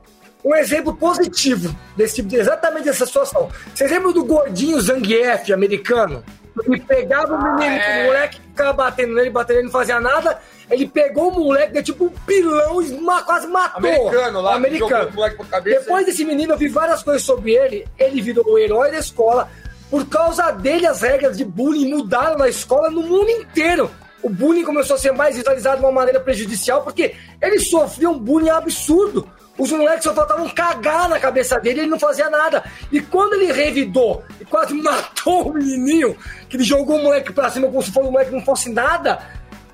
um 0.44 0.54
exemplo 0.54 0.94
positivo 0.94 1.74
desse 1.96 2.22
de, 2.22 2.36
exatamente 2.36 2.84
dessa 2.84 3.06
situação. 3.06 3.50
Vocês 3.74 3.90
lembram 3.90 4.12
do 4.12 4.24
gordinho 4.24 4.80
Zangief 4.80 5.52
americano? 5.52 6.22
Ele 6.66 6.80
pegava 6.80 7.34
o 7.34 7.42
menino, 7.42 7.80
ah, 7.82 8.00
o 8.00 8.06
moleque 8.06 8.40
ficava 8.40 8.72
batendo 8.72 9.14
nele, 9.14 9.30
batendo 9.30 9.58
ele, 9.58 9.64
não 9.66 9.72
fazia 9.72 10.00
nada. 10.00 10.40
Ele 10.70 10.86
pegou 10.86 11.28
o 11.28 11.32
moleque, 11.32 11.72
deu 11.72 11.82
tipo 11.82 12.04
um 12.04 12.10
pilão 12.10 12.82
e 12.82 12.90
quase 13.24 13.46
matou. 13.46 13.78
Americano 13.78 14.40
lá, 14.40 14.54
americano. 14.54 15.10
Depois 15.62 16.06
desse 16.06 16.24
menino, 16.24 16.52
eu 16.52 16.58
vi 16.58 16.68
várias 16.68 17.02
coisas 17.02 17.22
sobre 17.22 17.52
ele. 17.52 17.86
Ele 17.98 18.20
virou 18.20 18.44
o 18.46 18.58
herói 18.58 18.90
da 18.90 18.98
escola. 18.98 19.48
Por 19.90 20.06
causa 20.06 20.52
dele, 20.52 20.86
as 20.86 21.02
regras 21.02 21.36
de 21.36 21.44
bullying 21.44 21.90
mudaram 21.90 22.38
na 22.38 22.48
escola 22.48 22.90
no 22.90 23.02
mundo 23.02 23.28
inteiro. 23.30 23.90
O 24.22 24.28
bullying 24.28 24.64
começou 24.64 24.96
a 24.96 24.98
ser 24.98 25.12
mais 25.12 25.36
visualizado 25.36 25.78
de 25.78 25.82
uma 25.84 25.92
maneira 25.92 26.20
prejudicial, 26.20 26.82
porque 26.82 27.14
ele 27.40 27.58
sofria 27.58 28.08
um 28.10 28.18
bullying 28.18 28.50
absurdo. 28.50 29.26
Os 29.60 29.70
moleques 29.70 30.04
só 30.04 30.14
faltavam 30.14 30.48
cagar 30.48 31.06
na 31.06 31.20
cabeça 31.20 31.60
dele, 31.60 31.80
ele 31.80 31.90
não 31.90 31.98
fazia 31.98 32.30
nada. 32.30 32.64
E 32.90 32.98
quando 32.98 33.34
ele 33.34 33.52
revidou 33.52 34.24
e 34.40 34.44
quase 34.46 34.72
matou 34.82 35.50
o 35.50 35.52
menininho, 35.52 36.16
que 36.48 36.56
ele 36.56 36.64
jogou 36.64 36.96
o 36.96 37.02
moleque 37.02 37.30
pra 37.30 37.50
cima 37.50 37.68
como 37.68 37.82
se 37.82 37.92
fosse 37.92 38.08
o 38.08 38.10
moleque 38.10 38.30
não 38.30 38.40
fosse 38.40 38.72
nada, 38.72 39.20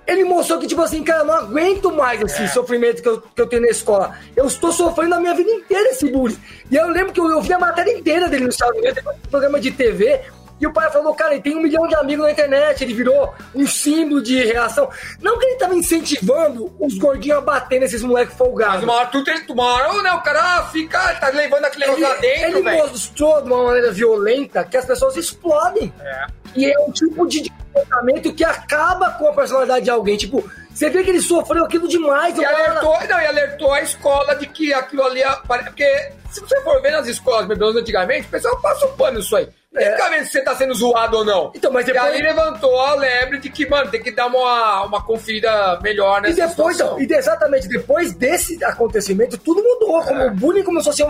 ele 0.05 0.25
mostrou 0.25 0.59
que, 0.59 0.67
tipo 0.67 0.83
assim, 0.83 1.05
cara, 1.05 1.21
eu 1.21 1.27
não 1.27 1.35
aguento 1.35 1.93
mais 1.93 2.21
esse 2.21 2.43
é. 2.43 2.49
sofrimento 2.49 3.01
que 3.01 3.09
eu, 3.09 3.21
que 3.21 3.41
eu 3.41 3.47
tenho 3.47 3.63
na 3.63 3.69
escola. 3.69 4.19
Eu 4.35 4.47
estou 4.47 4.73
sofrendo 4.73 5.15
a 5.15 5.21
minha 5.21 5.35
vida 5.35 5.51
inteira 5.51 5.91
esse 5.91 6.11
bullying. 6.11 6.39
E 6.69 6.75
eu 6.75 6.89
lembro 6.89 7.13
que 7.13 7.21
eu, 7.21 7.29
eu 7.31 7.41
vi 7.41 7.53
a 7.53 7.59
matéria 7.59 7.93
inteira 7.97 8.29
dele 8.29 8.45
no 8.45 8.51
Estados 8.51 8.77
Unidos, 8.77 9.05
programa 9.31 9.61
de 9.61 9.71
TV, 9.71 10.21
e 10.59 10.67
o 10.67 10.73
pai 10.73 10.91
falou, 10.91 11.15
cara, 11.15 11.35
ele 11.35 11.43
tem 11.43 11.55
um 11.55 11.61
milhão 11.61 11.87
de 11.87 11.95
amigos 11.95 12.25
na 12.25 12.33
internet, 12.33 12.83
ele 12.83 12.95
virou 12.95 13.35
um 13.55 13.67
símbolo 13.67 14.23
de 14.23 14.43
reação. 14.45 14.89
Não 15.21 15.39
que 15.39 15.47
ele 15.47 15.57
tava 15.57 15.75
incentivando 15.75 16.75
os 16.81 16.97
gordinhos 16.97 17.39
a 17.39 17.41
bater 17.43 17.79
nesses 17.79 18.03
moleques 18.03 18.35
folgados. 18.37 18.77
Mas 18.77 18.85
uma 18.85 18.95
hora, 18.95 19.07
tu 19.09 19.23
tem, 19.23 19.45
uma 19.51 19.75
hora 19.75 20.03
né, 20.03 20.13
o 20.13 20.23
cara 20.23 20.65
fica, 20.65 21.15
tá 21.17 21.29
levando 21.29 21.67
aquele 21.67 21.85
negócio 21.85 22.09
lá 22.09 22.15
dentro, 22.17 22.59
Ele 22.59 22.77
mostrou 22.79 23.43
de 23.43 23.49
uma 23.49 23.65
maneira 23.65 23.93
violenta 23.93 24.65
que 24.65 24.77
as 24.77 24.87
pessoas 24.87 25.17
explodem. 25.17 25.93
É. 26.01 26.27
E 26.55 26.65
é 26.65 26.79
um 26.81 26.91
tipo 26.91 27.27
de 27.27 27.51
comportamento 27.51 28.33
que 28.33 28.45
acaba 28.45 29.11
com 29.11 29.29
a 29.29 29.35
personalidade 29.35 29.85
de 29.85 29.91
alguém. 29.91 30.17
Tipo, 30.17 30.43
você 30.73 30.89
vê 30.89 31.05
que 31.05 31.11
ele 31.11 31.21
sofreu 31.21 31.65
aquilo 31.67 31.87
demais. 31.87 32.37
E 32.39 32.45
alertou, 32.45 32.99
não, 33.07 33.21
e 33.21 33.27
alertou 33.27 33.73
a 33.73 33.83
escola 33.83 34.35
de 34.35 34.47
que 34.47 34.73
aquilo 34.73 35.03
ali... 35.03 35.21
Porque 35.47 36.13
se 36.31 36.41
você 36.41 36.61
for 36.63 36.81
ver 36.81 36.93
nas 36.93 37.07
escolas, 37.07 37.47
pelo 37.47 37.61
menos 37.61 37.77
antigamente, 37.77 38.27
o 38.27 38.31
pessoal 38.31 38.59
passa 38.61 38.87
o 38.87 38.93
pano 38.97 39.19
nisso 39.19 39.37
aí. 39.37 39.49
É. 39.77 39.93
Fica 39.93 40.11
vendo 40.11 40.25
se 40.25 40.33
você 40.33 40.43
tá 40.43 40.55
sendo 40.55 40.75
zoado 40.75 41.19
ou 41.19 41.25
não. 41.25 41.53
Então, 41.55 41.71
mas 41.71 41.85
depois... 41.85 42.05
E 42.05 42.17
aí 42.17 42.23
levantou 42.23 42.81
a 42.81 42.95
lebre 42.95 43.39
de 43.39 43.51
que, 43.51 43.69
mano, 43.69 43.91
tem 43.91 44.03
que 44.03 44.11
dar 44.11 44.27
uma, 44.27 44.85
uma 44.85 45.05
conferida 45.05 45.79
melhor 45.83 46.23
nessa 46.23 46.33
e 46.33 46.49
depois, 46.49 46.77
situação. 46.77 47.01
Então, 47.01 47.17
e 47.17 47.19
exatamente, 47.19 47.69
depois 47.69 48.15
desse 48.15 48.63
acontecimento, 48.65 49.39
tudo 49.39 49.63
mudou. 49.63 50.03
Como 50.03 50.21
é. 50.21 50.27
o 50.27 50.31
bullying 50.31 50.63
começou 50.63 50.91
a 50.91 50.95
ser 50.95 51.07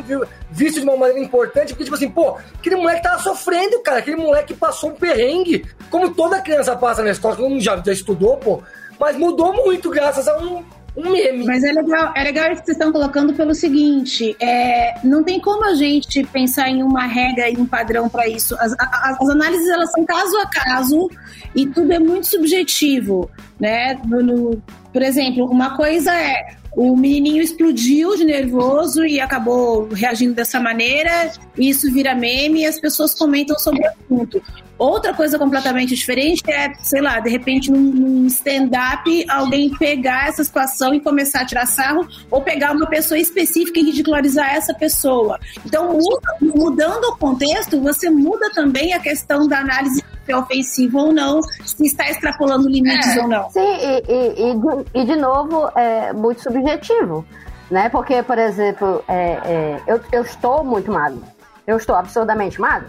visto 0.50 0.80
de 0.80 0.84
uma 0.84 0.96
maneira 0.96 1.20
importante, 1.20 1.68
porque, 1.68 1.84
tipo 1.84 1.96
assim, 1.96 2.10
pô, 2.10 2.36
aquele 2.58 2.76
moleque 2.76 3.02
tava 3.02 3.22
sofrendo, 3.22 3.80
cara. 3.80 3.98
Aquele 3.98 4.16
moleque 4.16 4.54
passou 4.54 4.90
um 4.90 4.94
perrengue. 4.94 5.64
Como 5.90 6.14
toda 6.14 6.40
criança 6.40 6.76
passa 6.76 7.02
na 7.02 7.10
escola, 7.10 7.36
todo 7.36 7.48
mundo 7.48 7.62
já, 7.62 7.76
já 7.76 7.92
estudou, 7.92 8.36
pô. 8.36 8.62
Mas 8.98 9.16
mudou 9.16 9.52
muito 9.52 9.90
graças 9.90 10.26
a 10.26 10.36
um 10.38 10.64
um 10.96 11.10
meme. 11.10 11.44
Mas 11.44 11.62
é 11.62 11.72
legal, 11.72 12.12
é 12.16 12.22
legal 12.24 12.52
isso 12.52 12.60
que 12.62 12.66
vocês 12.66 12.76
estão 12.76 12.92
colocando 12.92 13.34
pelo 13.34 13.54
seguinte: 13.54 14.36
é, 14.40 14.98
não 15.04 15.22
tem 15.22 15.40
como 15.40 15.64
a 15.64 15.74
gente 15.74 16.24
pensar 16.24 16.68
em 16.68 16.82
uma 16.82 17.06
regra 17.06 17.50
e 17.50 17.56
um 17.56 17.66
padrão 17.66 18.08
para 18.08 18.26
isso. 18.26 18.54
As, 18.58 18.72
as, 18.78 19.20
as, 19.20 19.28
análises 19.28 19.68
elas 19.68 19.90
são 19.90 20.04
caso 20.04 20.36
a 20.38 20.46
caso 20.46 21.10
e 21.54 21.66
tudo 21.66 21.92
é 21.92 21.98
muito 21.98 22.26
subjetivo, 22.26 23.30
né? 23.60 23.98
No, 24.06 24.22
no, 24.22 24.62
por 24.92 25.02
exemplo, 25.02 25.44
uma 25.46 25.76
coisa 25.76 26.14
é 26.14 26.56
o 26.76 26.94
menininho 26.94 27.42
explodiu 27.42 28.14
de 28.16 28.24
nervoso 28.24 29.02
e 29.06 29.18
acabou 29.18 29.88
reagindo 29.88 30.34
dessa 30.34 30.60
maneira, 30.60 31.32
isso 31.56 31.90
vira 31.90 32.14
meme 32.14 32.60
e 32.60 32.66
as 32.66 32.78
pessoas 32.78 33.14
comentam 33.14 33.58
sobre 33.58 33.82
o 33.82 33.88
assunto. 33.88 34.42
Outra 34.78 35.14
coisa 35.14 35.38
completamente 35.38 35.94
diferente 35.94 36.42
é, 36.50 36.74
sei 36.82 37.00
lá, 37.00 37.18
de 37.18 37.30
repente 37.30 37.70
num, 37.70 38.26
stand-up 38.26 39.24
alguém 39.30 39.70
pegar 39.70 40.28
essa 40.28 40.44
situação 40.44 40.92
e 40.92 41.00
começar 41.00 41.40
a 41.40 41.46
tirar 41.46 41.64
sarro, 41.64 42.06
ou 42.30 42.42
pegar 42.42 42.72
uma 42.72 42.86
pessoa 42.86 43.18
específica 43.18 43.80
e 43.80 43.84
ridicularizar 43.84 44.54
essa 44.54 44.74
pessoa. 44.74 45.40
Então, 45.64 45.98
mudando 46.42 47.04
o 47.04 47.16
contexto, 47.16 47.80
você 47.80 48.10
muda 48.10 48.50
também 48.50 48.92
a 48.92 49.00
questão 49.00 49.48
da 49.48 49.60
análise 49.60 50.04
se 50.26 50.32
é 50.32 50.36
ofensivo 50.36 50.98
ou 50.98 51.12
não, 51.12 51.40
se 51.42 51.86
está 51.86 52.10
extrapolando 52.10 52.68
limites 52.68 53.16
é. 53.16 53.22
ou 53.22 53.28
não. 53.28 53.48
Sim, 53.50 53.60
e, 53.60 54.02
e, 54.08 54.50
e, 54.50 54.54
de, 54.54 54.86
e, 54.94 55.04
de 55.04 55.16
novo, 55.16 55.70
é 55.76 56.12
muito 56.12 56.42
subjetivo, 56.42 57.24
né? 57.70 57.88
Porque, 57.88 58.22
por 58.24 58.36
exemplo, 58.36 59.02
é, 59.06 59.38
é, 59.44 59.82
eu, 59.86 60.00
eu 60.10 60.22
estou 60.22 60.64
muito 60.64 60.90
magro. 60.90 61.22
Eu 61.66 61.76
estou 61.76 61.94
absurdamente 61.94 62.60
magro. 62.60 62.88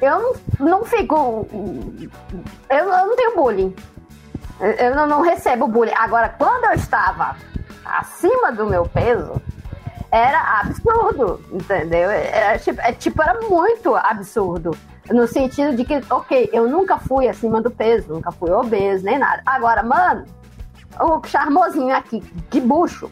Eu 0.00 0.18
não, 0.58 0.68
não 0.68 0.84
fico. 0.84 1.48
Eu, 2.68 2.78
eu 2.78 3.06
não 3.06 3.16
tenho 3.16 3.34
bullying. 3.34 3.74
Eu, 4.60 4.70
eu 4.72 4.94
não, 4.94 5.06
não 5.06 5.20
recebo 5.22 5.66
bullying. 5.66 5.94
Agora, 5.96 6.28
quando 6.28 6.64
eu 6.64 6.72
estava 6.72 7.36
acima 7.84 8.52
do 8.52 8.66
meu 8.66 8.86
peso, 8.86 9.40
era 10.16 10.60
absurdo, 10.60 11.40
entendeu? 11.52 12.10
Era, 12.10 12.58
tipo, 12.58 12.80
é, 12.80 12.92
tipo, 12.92 13.22
era 13.22 13.38
muito 13.42 13.94
absurdo. 13.94 14.76
No 15.10 15.28
sentido 15.28 15.76
de 15.76 15.84
que, 15.84 16.00
ok, 16.10 16.48
eu 16.52 16.68
nunca 16.68 16.98
fui 16.98 17.28
acima 17.28 17.60
do 17.60 17.70
peso, 17.70 18.14
nunca 18.14 18.32
fui 18.32 18.50
obeso, 18.50 19.04
nem 19.04 19.18
nada. 19.18 19.42
Agora, 19.44 19.82
mano, 19.82 20.24
o 20.98 21.24
charmosinho 21.26 21.94
aqui, 21.94 22.20
de 22.50 22.60
bucho. 22.60 23.10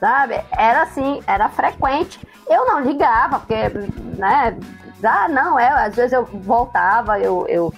Sabe? 0.00 0.40
Era 0.50 0.82
assim, 0.82 1.22
era 1.26 1.48
frequente. 1.48 2.18
Eu 2.48 2.66
não 2.66 2.80
ligava, 2.80 3.38
porque, 3.38 3.68
né? 4.18 4.58
Ah, 5.04 5.28
não, 5.28 5.58
é, 5.58 5.68
às 5.68 5.94
vezes 5.94 6.12
eu 6.12 6.24
voltava, 6.24 7.18
eu, 7.20 7.46
eu 7.48 7.72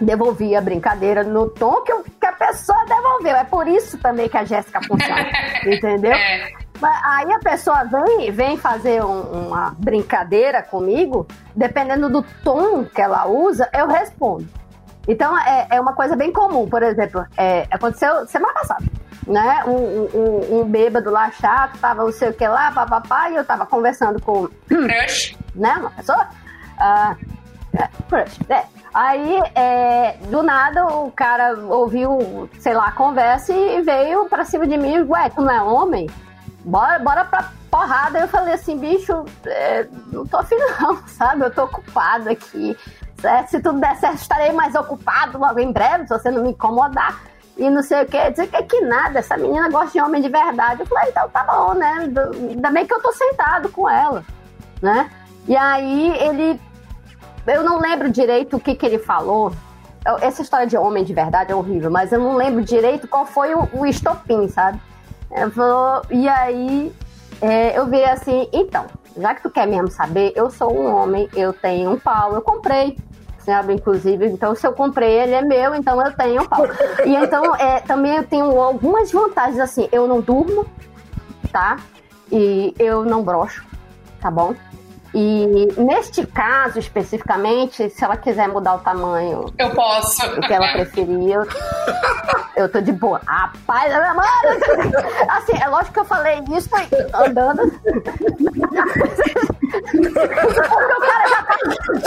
devolvia 0.00 0.58
a 0.58 0.62
brincadeira 0.62 1.24
no 1.24 1.48
tom 1.48 1.80
que, 1.82 1.92
eu, 1.92 2.04
que 2.04 2.26
a 2.26 2.32
pessoa 2.32 2.84
devolveu. 2.84 3.34
É 3.34 3.44
por 3.44 3.66
isso 3.66 3.98
também 3.98 4.28
que 4.28 4.36
a 4.36 4.44
Jéssica 4.44 4.80
funciona, 4.82 5.26
entendeu? 5.66 6.12
É. 6.12 6.69
Aí 6.82 7.32
a 7.32 7.38
pessoa 7.38 7.84
vem, 7.84 8.30
vem 8.30 8.56
fazer 8.56 9.04
um- 9.04 9.48
uma 9.48 9.74
brincadeira 9.78 10.62
comigo, 10.62 11.26
dependendo 11.54 12.08
do 12.08 12.22
tom 12.44 12.84
que 12.84 13.00
ela 13.00 13.26
usa, 13.26 13.68
eu 13.72 13.86
respondo. 13.86 14.46
Então 15.08 15.36
é, 15.38 15.66
é 15.70 15.80
uma 15.80 15.92
coisa 15.92 16.14
bem 16.16 16.32
comum, 16.32 16.68
por 16.68 16.82
exemplo, 16.82 17.24
é, 17.36 17.66
aconteceu 17.70 18.26
semana 18.26 18.52
passada, 18.54 18.84
né? 19.26 19.64
Um, 19.66 19.70
um- 19.72 20.08
um, 20.14 20.60
um 20.60 20.64
bêbado 20.64 21.10
lá 21.10 21.30
chato, 21.30 21.78
tava 21.78 22.04
não 22.04 22.12
sei 22.12 22.30
o 22.30 22.34
que 22.34 22.46
lá, 22.46 22.70
papapá, 22.70 23.30
e 23.30 23.36
eu 23.36 23.44
tava 23.44 23.66
conversando 23.66 24.20
com 24.20 24.48
Crush. 24.68 25.36
né, 25.54 25.74
uma 25.80 25.90
pessoa. 25.90 26.28
ah, 26.78 27.16
é, 27.76 27.88
crush, 28.08 28.38
é. 28.48 28.64
Aí, 28.92 29.40
é, 29.54 30.16
do 30.28 30.42
nada, 30.42 30.84
o 30.86 31.12
cara 31.12 31.56
ouviu, 31.68 32.48
sei 32.58 32.74
lá, 32.74 32.86
a 32.88 32.92
conversa 32.92 33.52
e 33.52 33.80
veio 33.82 34.26
pra 34.28 34.44
cima 34.44 34.66
de 34.66 34.76
mim, 34.76 35.00
ué, 35.08 35.30
tu 35.30 35.40
não 35.42 35.50
é 35.52 35.62
homem? 35.62 36.08
Bora, 36.64 36.98
bora 36.98 37.24
pra 37.24 37.50
porrada. 37.70 38.18
Eu 38.18 38.28
falei 38.28 38.54
assim, 38.54 38.78
bicho, 38.78 39.24
é, 39.46 39.86
não 40.12 40.26
tô 40.26 40.38
afim 40.38 40.56
não, 40.56 40.96
sabe? 41.08 41.44
Eu 41.44 41.50
tô 41.50 41.64
ocupado 41.64 42.28
aqui. 42.28 42.76
certo? 43.20 43.48
Se 43.48 43.60
tudo 43.60 43.80
der 43.80 43.96
certo, 43.96 44.16
estarei 44.16 44.52
mais 44.52 44.74
ocupado 44.74 45.38
logo 45.38 45.58
em 45.58 45.72
breve, 45.72 46.06
se 46.06 46.10
você 46.10 46.30
não 46.30 46.42
me 46.42 46.50
incomodar. 46.50 47.20
E 47.56 47.68
não 47.68 47.82
sei 47.82 48.02
o 48.02 48.06
que, 48.06 48.30
dizer 48.30 48.46
que, 48.48 48.62
que 48.62 48.80
nada, 48.80 49.18
essa 49.18 49.36
menina 49.36 49.68
gosta 49.68 49.92
de 49.92 50.00
homem 50.00 50.22
de 50.22 50.28
verdade. 50.28 50.80
Eu 50.80 50.86
falei, 50.86 51.10
então 51.10 51.28
tá 51.28 51.44
bom, 51.44 51.74
né? 51.74 52.10
Ainda 52.48 52.70
bem 52.70 52.86
que 52.86 52.94
eu 52.94 53.02
tô 53.02 53.12
sentado 53.12 53.68
com 53.68 53.88
ela, 53.88 54.24
né? 54.80 55.10
E 55.46 55.56
aí 55.56 56.16
ele 56.18 56.60
eu 57.46 57.62
não 57.62 57.80
lembro 57.80 58.10
direito 58.10 58.56
o 58.56 58.60
que, 58.60 58.74
que 58.74 58.84
ele 58.86 58.98
falou. 58.98 59.52
Essa 60.20 60.42
história 60.42 60.66
de 60.66 60.76
homem 60.76 61.04
de 61.04 61.12
verdade 61.12 61.52
é 61.52 61.54
horrível, 61.54 61.90
mas 61.90 62.12
eu 62.12 62.18
não 62.18 62.34
lembro 62.34 62.62
direito 62.62 63.06
qual 63.06 63.26
foi 63.26 63.54
o, 63.54 63.68
o 63.72 63.86
estopim, 63.86 64.48
sabe? 64.48 64.80
Ele 65.30 65.50
falou, 65.50 66.02
e 66.10 66.28
aí 66.28 66.92
é, 67.40 67.78
eu 67.78 67.86
vi 67.86 68.02
assim, 68.04 68.48
então, 68.52 68.86
já 69.16 69.34
que 69.34 69.42
tu 69.42 69.50
quer 69.50 69.66
mesmo 69.66 69.90
saber, 69.90 70.32
eu 70.34 70.50
sou 70.50 70.72
um 70.72 70.94
homem, 70.94 71.28
eu 71.34 71.52
tenho 71.52 71.90
um 71.90 71.98
pau, 71.98 72.34
eu 72.34 72.42
comprei. 72.42 72.96
Sabe, 73.38 73.72
inclusive, 73.72 74.26
então 74.26 74.54
se 74.54 74.66
eu 74.66 74.72
comprei, 74.72 75.18
ele 75.18 75.32
é 75.32 75.40
meu, 75.40 75.74
então 75.74 76.00
eu 76.04 76.12
tenho 76.14 76.42
um 76.42 76.46
pau. 76.46 76.66
E 77.06 77.16
então, 77.16 77.56
é, 77.56 77.80
também 77.80 78.16
eu 78.16 78.24
tenho 78.24 78.60
algumas 78.60 79.10
vantagens, 79.10 79.58
assim, 79.58 79.88
eu 79.90 80.06
não 80.06 80.20
durmo, 80.20 80.66
tá? 81.50 81.78
E 82.30 82.74
eu 82.78 83.02
não 83.02 83.22
broxo, 83.22 83.64
tá 84.20 84.30
bom? 84.30 84.54
E 85.12 85.66
neste 85.76 86.24
caso 86.24 86.78
especificamente, 86.78 87.90
se 87.90 88.04
ela 88.04 88.16
quiser 88.16 88.48
mudar 88.48 88.76
o 88.76 88.78
tamanho, 88.78 89.46
Eu 89.58 89.70
posso. 89.70 90.24
o 90.24 90.40
que 90.40 90.52
ela 90.52 90.70
preferir, 90.72 91.32
eu, 91.34 91.44
eu 92.56 92.68
tô 92.70 92.80
de 92.80 92.92
boa. 92.92 93.20
Rapaz, 93.26 93.92
mano, 93.92 94.22
assim, 95.30 95.60
é 95.60 95.66
lógico 95.66 95.94
que 95.94 96.00
eu 96.00 96.04
falei 96.04 96.40
isso 96.56 96.68
andando. 97.12 97.62
Porque 99.70 100.60
o 100.60 101.00
cara 101.00 101.28
já, 101.28 101.42
tá, 101.42 101.56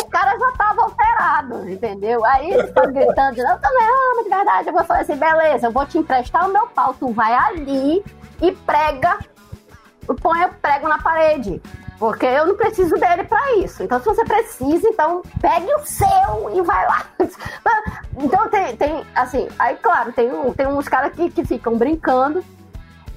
o 0.02 0.06
cara 0.10 0.38
já 0.40 0.52
tava 0.58 0.82
alterado, 0.84 1.70
entendeu? 1.70 2.24
Aí 2.26 2.52
eles 2.52 2.68
estão 2.68 2.92
gritando, 2.92 3.38
não 3.38 3.82
é 3.82 4.12
homem 4.12 4.24
de 4.24 4.30
verdade. 4.30 4.68
Eu 4.70 4.74
vou 4.74 4.84
falar 4.86 5.02
assim, 5.02 5.16
beleza, 5.16 5.68
eu 5.68 5.72
vou 5.72 5.86
te 5.86 5.98
emprestar 5.98 6.48
o 6.48 6.54
meu 6.54 6.68
pau, 6.68 6.94
tu 6.98 7.12
vai 7.12 7.34
ali 7.34 8.04
e 8.42 8.52
prega, 8.52 9.18
põe 10.22 10.46
o 10.46 10.50
prego 10.62 10.88
na 10.88 11.00
parede. 11.00 11.62
Porque 12.04 12.26
eu 12.26 12.48
não 12.48 12.58
preciso 12.58 12.96
dele 12.96 13.24
pra 13.24 13.56
isso. 13.60 13.82
Então, 13.82 13.98
se 13.98 14.04
você 14.04 14.26
precisa, 14.26 14.90
então 14.90 15.22
pegue 15.40 15.74
o 15.74 15.86
seu 15.86 16.52
e 16.54 16.62
vai 16.62 16.86
lá. 16.86 17.06
Então, 18.18 18.48
tem, 18.50 18.76
tem 18.76 19.06
assim, 19.16 19.48
aí, 19.58 19.76
claro, 19.78 20.12
tem, 20.12 20.30
tem 20.54 20.68
uns 20.68 20.88
caras 20.88 21.14
que, 21.14 21.32
que 21.32 21.46
ficam 21.46 21.78
brincando. 21.78 22.44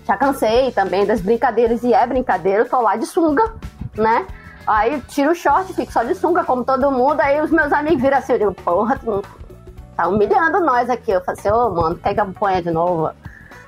Já 0.04 0.16
cansei 0.16 0.70
também 0.70 1.04
das 1.04 1.20
brincadeiras, 1.20 1.82
e 1.82 1.92
é 1.92 2.06
brincadeira, 2.06 2.62
eu 2.62 2.68
tô 2.68 2.80
lá 2.80 2.94
de 2.94 3.04
sunga, 3.06 3.56
né? 3.96 4.24
Aí 4.66 5.00
tiro 5.08 5.32
o 5.32 5.34
short, 5.34 5.74
fico 5.74 5.92
só 5.92 6.04
de 6.04 6.14
sunga, 6.14 6.44
como 6.44 6.64
todo 6.64 6.90
mundo. 6.92 7.20
Aí 7.20 7.40
os 7.40 7.50
meus 7.50 7.72
amigos 7.72 8.00
viram 8.00 8.18
assim, 8.18 8.34
eu 8.34 8.38
digo, 8.38 8.54
porra, 8.54 8.96
tu 8.98 9.20
tá 9.96 10.06
humilhando 10.06 10.60
nós 10.60 10.88
aqui. 10.88 11.10
Eu 11.10 11.20
falei 11.24 11.40
assim, 11.40 11.50
ô, 11.50 11.70
mano, 11.70 11.96
quer 11.96 12.14
que 12.14 12.32
ponha 12.38 12.62
de 12.62 12.70
novo? 12.70 13.10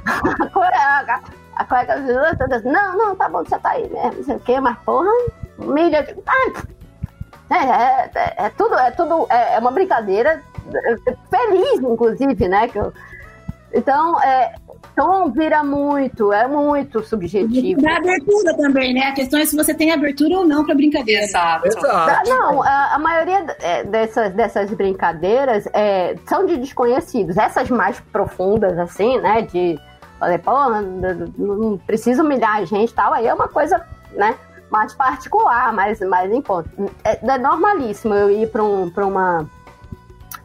A 1.59 1.65
colega, 1.65 1.95
colega, 2.39 2.63
não, 2.65 2.97
não, 2.97 3.17
tá 3.17 3.29
bom, 3.29 3.45
você 3.45 3.59
tá 3.59 3.71
aí 3.71 3.83
mesmo, 3.91 4.13
não 4.17 4.25
sei 4.25 4.37
o 4.37 4.41
quê, 4.41 4.61
mas 4.61 4.79
porra, 4.79 5.11
digo, 5.59 6.23
ah, 6.27 6.63
é, 7.51 7.57
é, 7.57 8.11
é- 8.15 8.35
é 8.47 8.51
tudo, 8.51 8.75
é 8.77 8.91
tudo, 8.93 9.27
é, 9.29 9.55
é 9.55 9.59
uma 9.59 9.71
brincadeira 9.73 10.41
é, 10.73 10.97
feliz, 11.31 11.81
inclusive, 11.81 12.47
né? 12.49 12.69
Que 12.69 12.79
eu- 12.79 12.93
então, 13.75 14.21
é, 14.23 14.55
tom 14.97 15.31
vira 15.31 15.63
muito, 15.63 16.33
é 16.33 16.47
muito 16.47 17.03
subjetivo. 17.05 17.83
Da 17.83 17.97
abertura 17.97 18.57
também, 18.57 18.95
né? 18.95 19.09
A 19.09 19.13
questão 19.13 19.39
é 19.41 19.45
se 19.45 19.57
você 19.57 19.75
tem 19.75 19.93
abertura 19.93 20.39
ou 20.39 20.45
não 20.45 20.65
pra 20.65 20.75
brincadeira. 20.75 21.23
Exato. 21.23 21.67
Exato. 21.67 22.31
Não, 22.31 22.63
a, 22.63 22.95
a 22.95 22.99
maioria 22.99 23.45
é, 23.61 23.85
dessas, 23.85 24.33
dessas 24.33 24.71
brincadeiras 24.71 25.67
é, 25.73 26.17
são 26.27 26.47
de 26.47 26.57
desconhecidos. 26.57 27.37
Essas 27.37 27.69
mais 27.71 28.01
profundas, 28.13 28.79
assim, 28.79 29.19
né? 29.21 29.43
De 29.43 29.79
falei, 30.19 30.39
pô, 30.39 30.53
não, 31.37 31.79
precisa 31.79 32.23
humilhar 32.23 32.57
a 32.57 32.65
gente 32.65 32.93
tal, 32.95 33.13
aí 33.13 33.27
é 33.27 33.35
uma 33.35 33.49
coisa, 33.49 33.85
né? 34.13 34.37
Mais 34.71 34.95
particular, 34.95 35.73
mais, 35.73 36.01
mais 36.01 36.31
em 36.31 36.43
conta. 36.43 36.69
É, 37.03 37.19
é 37.27 37.39
normalíssimo 37.39 38.15
eu 38.15 38.31
ir 38.31 38.51
para 38.51 38.63
um, 38.63 38.93
uma. 38.97 39.49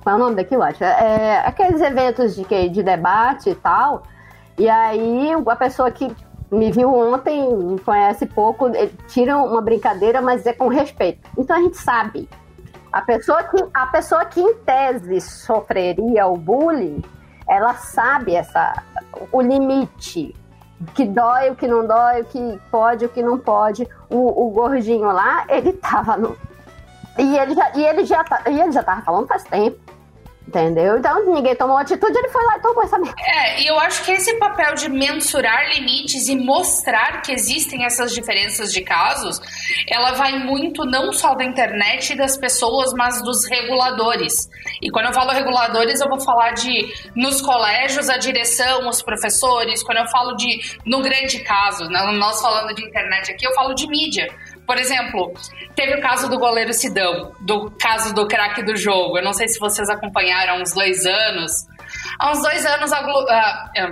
Qual 0.02 0.16
é 0.16 0.16
o 0.16 0.20
nome 0.20 0.36
daquilo, 0.36 0.64
acho? 0.64 0.84
É, 0.84 1.46
aqueles 1.46 1.82
eventos 1.82 2.36
de, 2.36 2.70
de 2.70 2.84
debate 2.84 3.50
e 3.50 3.56
tal. 3.56 4.04
E 4.58 4.70
aí 4.70 5.32
a 5.34 5.56
pessoa 5.56 5.92
que 5.92 6.16
me 6.54 6.72
viu 6.72 6.94
ontem, 6.94 7.54
me 7.54 7.80
conhece 7.80 8.26
pouco, 8.26 8.66
tira 9.08 9.38
uma 9.38 9.62
brincadeira, 9.62 10.22
mas 10.22 10.46
é 10.46 10.54
com 10.54 10.68
respeito. 10.68 11.28
Então 11.38 11.58
a 11.58 11.60
gente 11.60 11.78
sabe. 11.78 12.30
A 12.92 13.02
pessoa 13.02 13.44
que, 13.44 13.58
a 13.74 13.88
pessoa 13.88 14.24
que 14.26 14.40
em 14.40 14.54
tese 14.60 15.20
sofreria 15.20 16.28
o 16.28 16.38
bullying, 16.38 17.02
ela 17.48 17.74
sabe 17.76 18.36
essa, 18.36 18.82
o 19.32 19.42
limite. 19.42 20.36
Que 20.96 21.06
dói, 21.06 21.50
o 21.50 21.56
que 21.56 21.66
não 21.68 21.88
dói, 21.88 22.22
o 22.22 22.26
que 22.26 22.60
pode, 22.70 23.06
o 23.06 23.10
que 23.10 23.22
não 23.24 23.38
pode. 23.38 23.88
O, 24.10 24.48
o 24.48 24.50
gordinho 24.50 25.12
lá, 25.12 25.46
ele 25.48 25.72
tava 25.74 26.18
no. 26.18 26.36
E 27.18 27.38
ele 27.38 27.54
já, 27.56 27.72
e 27.76 27.86
ele 27.86 28.06
já, 28.06 28.24
tá- 28.24 28.42
e 28.50 28.60
ele 28.60 28.72
já 28.72 28.84
tava 28.84 29.02
falando 29.02 29.28
faz 29.28 29.44
tempo. 29.44 29.80
Entendeu? 30.46 30.98
Então 30.98 31.34
ninguém 31.34 31.56
tomou 31.56 31.78
atitude, 31.78 32.18
ele 32.18 32.28
foi 32.28 32.44
lá 32.44 32.58
e 32.58 32.62
tomou 32.62 32.84
essa 32.84 33.00
merda. 33.00 33.16
É, 33.26 33.62
e 33.62 33.68
eu 33.68 33.80
acho 33.80 34.04
que 34.04 34.12
esse 34.12 34.38
papel 34.38 34.76
de 34.76 34.90
mensurar 34.90 35.70
limites 35.74 36.28
e 36.28 36.36
mostrar 36.36 37.22
que 37.22 37.32
existem 37.32 37.86
essas 37.86 38.14
diferenças 38.14 38.72
de 38.72 38.82
casos, 38.82 39.40
ela 39.90 40.12
vai 40.12 40.38
muito 40.40 40.86
não 40.86 41.14
só 41.14 41.34
da 41.34 41.46
internet 41.46 42.12
e 42.12 42.18
das 42.18 42.38
pessoas, 42.38 42.94
mas 42.94 43.24
dos 43.24 43.46
reguladores. 43.50 44.50
E 44.82 44.90
quando 44.92 45.08
eu 45.08 45.14
falo 45.14 45.32
reguladores, 45.32 46.02
eu 46.02 46.10
vou 46.10 46.20
falar 46.20 46.52
de 46.52 46.94
nos 47.16 47.42
colégios, 47.42 48.10
a 48.10 48.18
direção, 48.18 48.90
os 48.90 49.02
professores. 49.02 49.82
Quando 49.82 50.00
eu 50.00 50.08
falo 50.08 50.36
de 50.36 50.60
no 50.86 51.02
grande 51.02 51.40
caso, 51.40 51.86
né, 51.86 52.00
nós 52.18 52.42
falando 52.42 52.76
de 52.76 52.84
internet 52.86 53.32
aqui, 53.32 53.48
eu 53.48 53.54
falo 53.54 53.74
de 53.74 53.88
mídia. 53.88 54.28
Por 54.66 54.78
exemplo, 54.78 55.34
teve 55.76 55.96
o 55.96 56.02
caso 56.02 56.30
do 56.30 56.40
goleiro 56.40 56.74
Sidão, 56.74 57.34
do 57.42 57.70
caso 57.72 58.14
do 58.14 58.28
craque 58.28 58.64
do 58.64 58.76
jogo. 58.78 59.18
Eu 59.18 59.24
não 59.24 59.34
sei 59.34 59.48
se 59.48 59.60
vocês 59.60 59.90
acompanharam 59.90 60.56
há 60.56 60.62
uns 60.62 60.74
dois 60.74 61.06
anos. 61.06 61.52
Há 62.20 62.32
uns 62.32 62.42
dois 62.42 62.66
anos, 62.66 62.92
a 62.94 63.02
Glo- 63.02 63.28
ah, 63.30 63.72
é, 63.76 63.92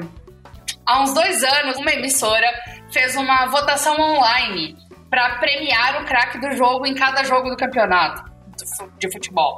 há 0.86 1.02
uns 1.02 1.14
dois 1.14 1.44
anos, 1.44 1.78
uma 1.78 1.92
emissora 1.92 2.48
fez 2.92 3.16
uma 3.16 3.48
votação 3.48 3.96
online 4.00 4.76
para 5.10 5.38
premiar 5.40 6.02
o 6.02 6.06
craque 6.06 6.40
do 6.40 6.52
jogo 6.56 6.86
em 6.86 6.96
cada 6.96 7.24
jogo 7.24 7.50
do 7.50 7.58
campeonato 7.58 8.24
de 8.58 8.66
fu- 8.78 8.92
de 8.98 9.12
futebol. 9.12 9.58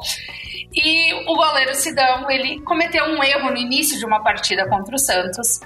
E 0.74 1.14
o 1.30 1.36
goleiro 1.36 1.76
Sidão, 1.76 2.30
ele 2.32 2.60
cometeu 2.62 3.06
um 3.06 3.24
erro 3.24 3.52
no 3.52 3.58
início 3.58 4.00
de 4.00 4.06
uma 4.06 4.24
partida 4.24 4.68
contra 4.68 4.96
o 4.96 5.00
Santos. 5.00 5.60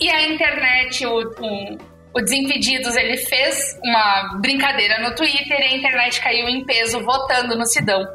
E 0.00 0.08
a 0.08 0.22
internet, 0.28 1.04
o, 1.06 1.18
o, 1.18 1.78
o 2.14 2.20
Desimpedidos, 2.20 2.94
ele 2.96 3.16
fez 3.16 3.78
uma 3.82 4.38
brincadeira 4.40 5.00
no 5.00 5.14
Twitter 5.14 5.58
e 5.58 5.64
a 5.64 5.76
internet 5.76 6.20
caiu 6.20 6.48
em 6.48 6.64
peso 6.64 7.00
votando 7.00 7.56
no 7.56 7.64
Sidão. 7.64 8.06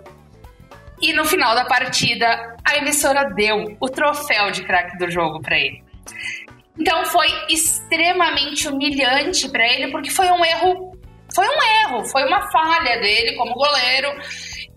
E 1.02 1.14
no 1.14 1.26
final 1.26 1.56
da 1.56 1.66
partida, 1.66 2.56
a 2.64 2.78
emissora 2.78 3.34
deu 3.36 3.76
o 3.80 3.90
troféu 3.90 4.52
de 4.52 4.64
craque 4.64 4.98
do 4.98 5.10
jogo 5.10 5.42
para 5.42 5.58
ele. 5.58 5.84
Então 6.80 7.06
foi 7.06 7.28
extremamente 7.50 8.68
humilhante 8.68 9.50
para 9.50 9.68
ele, 9.68 9.92
porque 9.92 10.12
foi 10.12 10.30
um 10.32 10.46
erro, 10.46 10.98
foi 11.34 11.48
um 11.48 11.62
erro, 11.84 12.06
foi 12.06 12.24
uma 12.26 12.52
falha 12.52 13.00
dele 13.00 13.36
como 13.36 13.54
goleiro. 13.54 14.10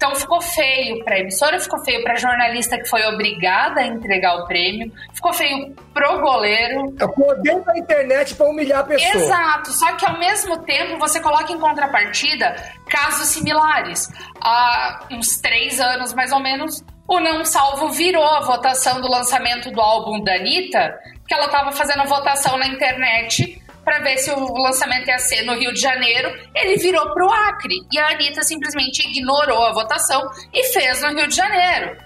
Então 0.01 0.15
ficou 0.15 0.41
feio 0.41 1.05
para 1.05 1.17
a 1.17 1.19
emissora, 1.19 1.61
ficou 1.61 1.79
feio 1.85 2.03
para 2.03 2.15
a 2.15 2.17
jornalista 2.17 2.79
que 2.79 2.89
foi 2.89 3.05
obrigada 3.05 3.83
a 3.83 3.87
entregar 3.87 4.35
o 4.37 4.47
prêmio, 4.47 4.91
ficou 5.13 5.31
feio 5.31 5.77
pro 5.93 6.23
goleiro. 6.23 6.97
É 6.99 7.05
o 7.05 7.13
poder 7.13 7.63
da 7.63 7.77
internet 7.77 8.35
para 8.35 8.49
humilhar 8.49 8.81
a 8.81 8.85
pessoa. 8.85 9.23
Exato, 9.23 9.71
só 9.73 9.93
que 9.97 10.07
ao 10.07 10.19
mesmo 10.19 10.57
tempo 10.63 10.99
você 10.99 11.21
coloca 11.21 11.53
em 11.53 11.61
contrapartida 11.61 12.57
casos 12.89 13.29
similares. 13.29 14.09
Há 14.41 15.05
uns 15.11 15.39
três 15.39 15.79
anos 15.79 16.15
mais 16.15 16.33
ou 16.33 16.41
menos, 16.41 16.83
o 17.07 17.21
Não 17.21 17.45
Salvo 17.45 17.91
virou 17.91 18.25
a 18.25 18.41
votação 18.41 19.03
do 19.03 19.07
lançamento 19.07 19.71
do 19.71 19.83
álbum 19.83 20.25
da 20.25 20.37
Anitta, 20.37 20.99
que 21.29 21.35
ela 21.35 21.45
estava 21.45 21.73
fazendo 21.73 22.01
a 22.01 22.07
votação 22.07 22.57
na 22.57 22.69
internet 22.69 23.61
para 23.91 24.05
ver 24.05 24.19
se 24.19 24.31
o 24.31 24.57
lançamento 24.57 25.09
ia 25.09 25.19
ser 25.19 25.43
no 25.43 25.55
Rio 25.55 25.75
de 25.75 25.81
Janeiro, 25.81 26.33
ele 26.55 26.77
virou 26.77 27.13
pro 27.13 27.29
Acre. 27.29 27.75
E 27.93 27.99
a 27.99 28.11
Anitta 28.11 28.41
simplesmente 28.45 29.05
ignorou 29.05 29.65
a 29.65 29.73
votação 29.73 30.31
e 30.55 30.63
fez 30.73 31.03
no 31.03 31.09
Rio 31.09 31.27
de 31.27 31.35
Janeiro. 31.35 31.97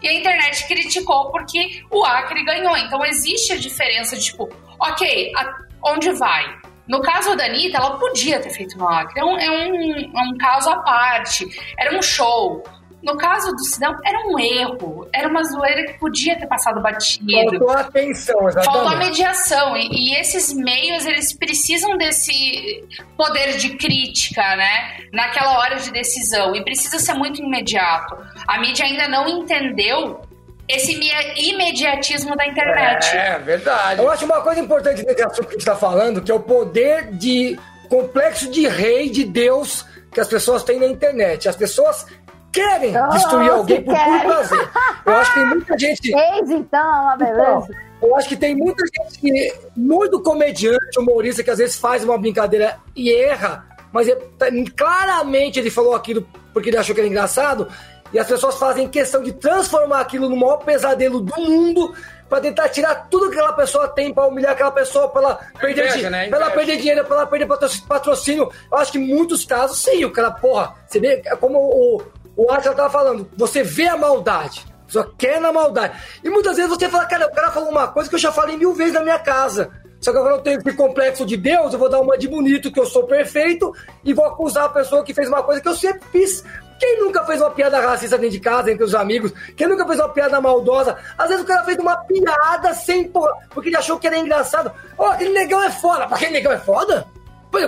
E 0.00 0.08
a 0.08 0.14
internet 0.14 0.66
criticou 0.66 1.30
porque 1.30 1.82
o 1.90 2.02
Acre 2.02 2.42
ganhou. 2.46 2.74
Então 2.78 3.04
existe 3.04 3.52
a 3.52 3.56
diferença 3.56 4.16
de 4.16 4.24
tipo, 4.24 4.48
ok, 4.80 5.32
a, 5.36 5.54
onde 5.90 6.12
vai? 6.12 6.46
No 6.88 7.02
caso 7.02 7.36
da 7.36 7.44
Anitta, 7.44 7.76
ela 7.76 7.98
podia 7.98 8.40
ter 8.40 8.50
feito 8.50 8.78
no 8.78 8.88
Acre. 8.88 9.20
É 9.20 9.24
um, 9.24 9.38
é 9.38 9.50
um, 9.50 10.18
é 10.18 10.22
um 10.22 10.38
caso 10.38 10.70
à 10.70 10.78
parte. 10.78 11.46
Era 11.78 11.94
um 11.94 12.00
show. 12.00 12.64
No 13.04 13.18
caso 13.18 13.52
do 13.52 13.64
Sidão, 13.64 13.94
era 14.04 14.18
um 14.26 14.38
erro. 14.38 15.06
Era 15.12 15.28
uma 15.28 15.44
zoeira 15.44 15.84
que 15.86 15.98
podia 15.98 16.38
ter 16.38 16.46
passado 16.46 16.80
batido. 16.80 17.26
Faltou 17.50 17.70
atenção, 17.70 18.48
exatamente. 18.48 18.64
Faltou 18.64 18.88
a 18.88 18.96
mediação. 18.96 19.76
E, 19.76 19.88
e, 19.92 20.18
esses 20.18 20.52
meios, 20.54 21.04
eles 21.04 21.32
precisam 21.34 21.98
desse 21.98 22.82
poder 23.16 23.58
de 23.58 23.76
crítica, 23.76 24.42
né? 24.56 24.96
Naquela 25.12 25.58
hora 25.58 25.76
de 25.76 25.92
decisão. 25.92 26.56
E 26.56 26.64
precisa 26.64 26.98
ser 26.98 27.12
muito 27.14 27.42
imediato. 27.42 28.16
A 28.48 28.58
mídia 28.58 28.86
ainda 28.86 29.06
não 29.06 29.28
entendeu 29.28 30.22
esse 30.66 30.98
imediatismo 31.36 32.34
da 32.34 32.46
internet. 32.46 33.14
É, 33.14 33.38
verdade. 33.38 34.00
Eu 34.00 34.10
acho 34.10 34.24
uma 34.24 34.40
coisa 34.40 34.60
importante 34.60 35.04
nesse 35.04 35.22
assunto 35.22 35.42
que 35.42 35.48
a 35.48 35.52
gente 35.52 35.60
está 35.60 35.76
falando, 35.76 36.22
que 36.22 36.32
é 36.32 36.34
o 36.34 36.40
poder 36.40 37.12
de 37.12 37.58
complexo 37.90 38.50
de 38.50 38.66
rei, 38.66 39.10
de 39.10 39.24
Deus 39.24 39.84
que 40.10 40.20
as 40.20 40.28
pessoas 40.28 40.62
têm 40.62 40.78
na 40.78 40.86
internet. 40.86 41.48
As 41.48 41.56
pessoas 41.56 42.06
querem 42.54 42.94
oh, 42.96 43.08
destruir 43.08 43.50
alguém 43.50 43.82
por 43.82 43.94
puro 43.94 44.20
prazer. 44.20 44.70
Eu 45.04 45.12
acho 45.14 45.34
que 45.34 45.40
tem 45.40 45.48
muita 45.48 45.78
gente. 45.78 46.14
Eis 46.14 46.50
então, 46.50 47.02
uma 47.02 47.16
beleza. 47.16 47.66
Então, 47.68 48.08
eu 48.08 48.16
acho 48.16 48.28
que 48.28 48.36
tem 48.36 48.54
muita 48.54 48.84
gente 48.86 49.18
que, 49.18 49.54
muito 49.76 50.22
comediante, 50.22 50.98
humorista, 50.98 51.42
que 51.42 51.50
às 51.50 51.58
vezes 51.58 51.76
faz 51.76 52.04
uma 52.04 52.16
brincadeira 52.16 52.78
e 52.94 53.12
erra, 53.12 53.66
mas 53.92 54.08
ele, 54.08 54.20
tá, 54.38 54.46
claramente 54.76 55.58
ele 55.58 55.70
falou 55.70 55.94
aquilo 55.94 56.26
porque 56.52 56.70
ele 56.70 56.76
achou 56.76 56.94
que 56.94 57.00
era 57.00 57.08
engraçado, 57.08 57.68
e 58.12 58.18
as 58.18 58.28
pessoas 58.28 58.56
fazem 58.56 58.88
questão 58.88 59.20
de 59.20 59.32
transformar 59.32 60.00
aquilo 60.00 60.28
no 60.28 60.36
maior 60.36 60.58
pesadelo 60.58 61.20
do 61.20 61.34
mundo 61.36 61.92
para 62.28 62.40
tentar 62.40 62.68
tirar 62.68 63.08
tudo 63.10 63.28
que 63.28 63.36
aquela 63.36 63.52
pessoa 63.52 63.88
tem, 63.88 64.14
para 64.14 64.26
humilhar 64.26 64.52
aquela 64.52 64.70
pessoa, 64.70 65.08
para 65.08 65.22
ela, 65.22 65.40
perder, 65.60 65.88
inveja, 65.88 66.10
né? 66.10 66.28
pra 66.28 66.38
ela 66.38 66.50
perder 66.50 66.76
dinheiro, 66.76 67.04
para 67.04 67.16
ela 67.16 67.26
perder 67.26 67.48
patrocínio. 67.88 68.50
Eu 68.70 68.78
acho 68.78 68.92
que 68.92 68.98
em 68.98 69.14
muitos 69.14 69.44
casos, 69.44 69.78
sim, 69.80 70.04
o 70.04 70.12
cara, 70.12 70.30
porra, 70.30 70.74
você 70.86 71.00
vê 71.00 71.22
como 71.40 71.58
o, 71.58 72.02
o 72.36 72.50
Atila 72.50 72.74
tava 72.74 72.90
falando, 72.90 73.28
você 73.36 73.62
vê 73.62 73.86
a 73.86 73.96
maldade, 73.96 74.64
só 74.86 75.02
quer 75.18 75.40
na 75.40 75.52
maldade. 75.52 75.98
E 76.22 76.30
muitas 76.30 76.56
vezes 76.56 76.70
você 76.70 76.88
fala, 76.88 77.06
cara, 77.06 77.26
o 77.26 77.34
cara 77.34 77.50
falou 77.50 77.70
uma 77.70 77.88
coisa 77.88 78.08
que 78.08 78.14
eu 78.14 78.20
já 78.20 78.32
falei 78.32 78.56
mil 78.56 78.74
vezes 78.74 78.94
na 78.94 79.02
minha 79.02 79.18
casa. 79.18 79.70
Só 80.00 80.12
que 80.12 80.18
agora 80.18 80.34
eu 80.34 80.42
tenho 80.42 80.58
esse 80.58 80.76
complexo 80.76 81.24
de 81.24 81.34
Deus, 81.34 81.72
eu 81.72 81.78
vou 81.78 81.88
dar 81.88 81.98
uma 81.98 82.18
de 82.18 82.28
bonito, 82.28 82.70
que 82.70 82.78
eu 82.78 82.84
sou 82.84 83.04
perfeito, 83.04 83.74
e 84.04 84.12
vou 84.12 84.26
acusar 84.26 84.64
a 84.64 84.68
pessoa 84.68 85.02
que 85.02 85.14
fez 85.14 85.28
uma 85.28 85.42
coisa 85.42 85.62
que 85.62 85.68
eu 85.68 85.74
sempre 85.74 86.02
fiz. 86.12 86.44
Quem 86.78 87.00
nunca 87.00 87.24
fez 87.24 87.40
uma 87.40 87.50
piada 87.50 87.80
racista 87.80 88.18
dentro 88.18 88.32
de 88.32 88.40
casa, 88.40 88.70
entre 88.70 88.84
os 88.84 88.94
amigos? 88.94 89.32
Quem 89.56 89.66
nunca 89.66 89.86
fez 89.86 89.98
uma 89.98 90.10
piada 90.10 90.40
maldosa? 90.40 90.98
Às 91.16 91.28
vezes 91.28 91.44
o 91.44 91.46
cara 91.46 91.64
fez 91.64 91.78
uma 91.78 91.96
piada 91.96 92.74
sem 92.74 93.08
porra, 93.08 93.32
porque 93.48 93.70
ele 93.70 93.76
achou 93.76 93.98
que 93.98 94.06
era 94.06 94.18
engraçado. 94.18 94.70
Ó, 94.98 95.08
oh, 95.08 95.12
aquele 95.12 95.32
negão 95.32 95.62
é 95.62 95.70
foda. 95.70 96.04
Aquele 96.04 96.32
negão 96.32 96.52
é 96.52 96.58
foda? 96.58 97.06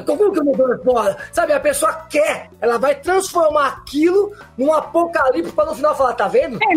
Como 0.05 0.33
que 0.33 0.39
eu 0.39 0.75
é 0.75 0.79
foda? 0.79 1.17
Sabe, 1.33 1.53
a 1.53 1.61
pessoa 1.61 1.93
quer, 2.11 2.51
ela 2.61 2.79
vai 2.79 2.95
transformar 2.95 3.69
aquilo 3.69 4.33
num 4.57 4.73
apocalipse 4.73 5.53
para 5.53 5.67
no 5.67 5.75
final 5.75 5.97
falar, 5.97 6.15
tá 6.15 6.29
vendo? 6.29 6.59
É, 6.63 6.75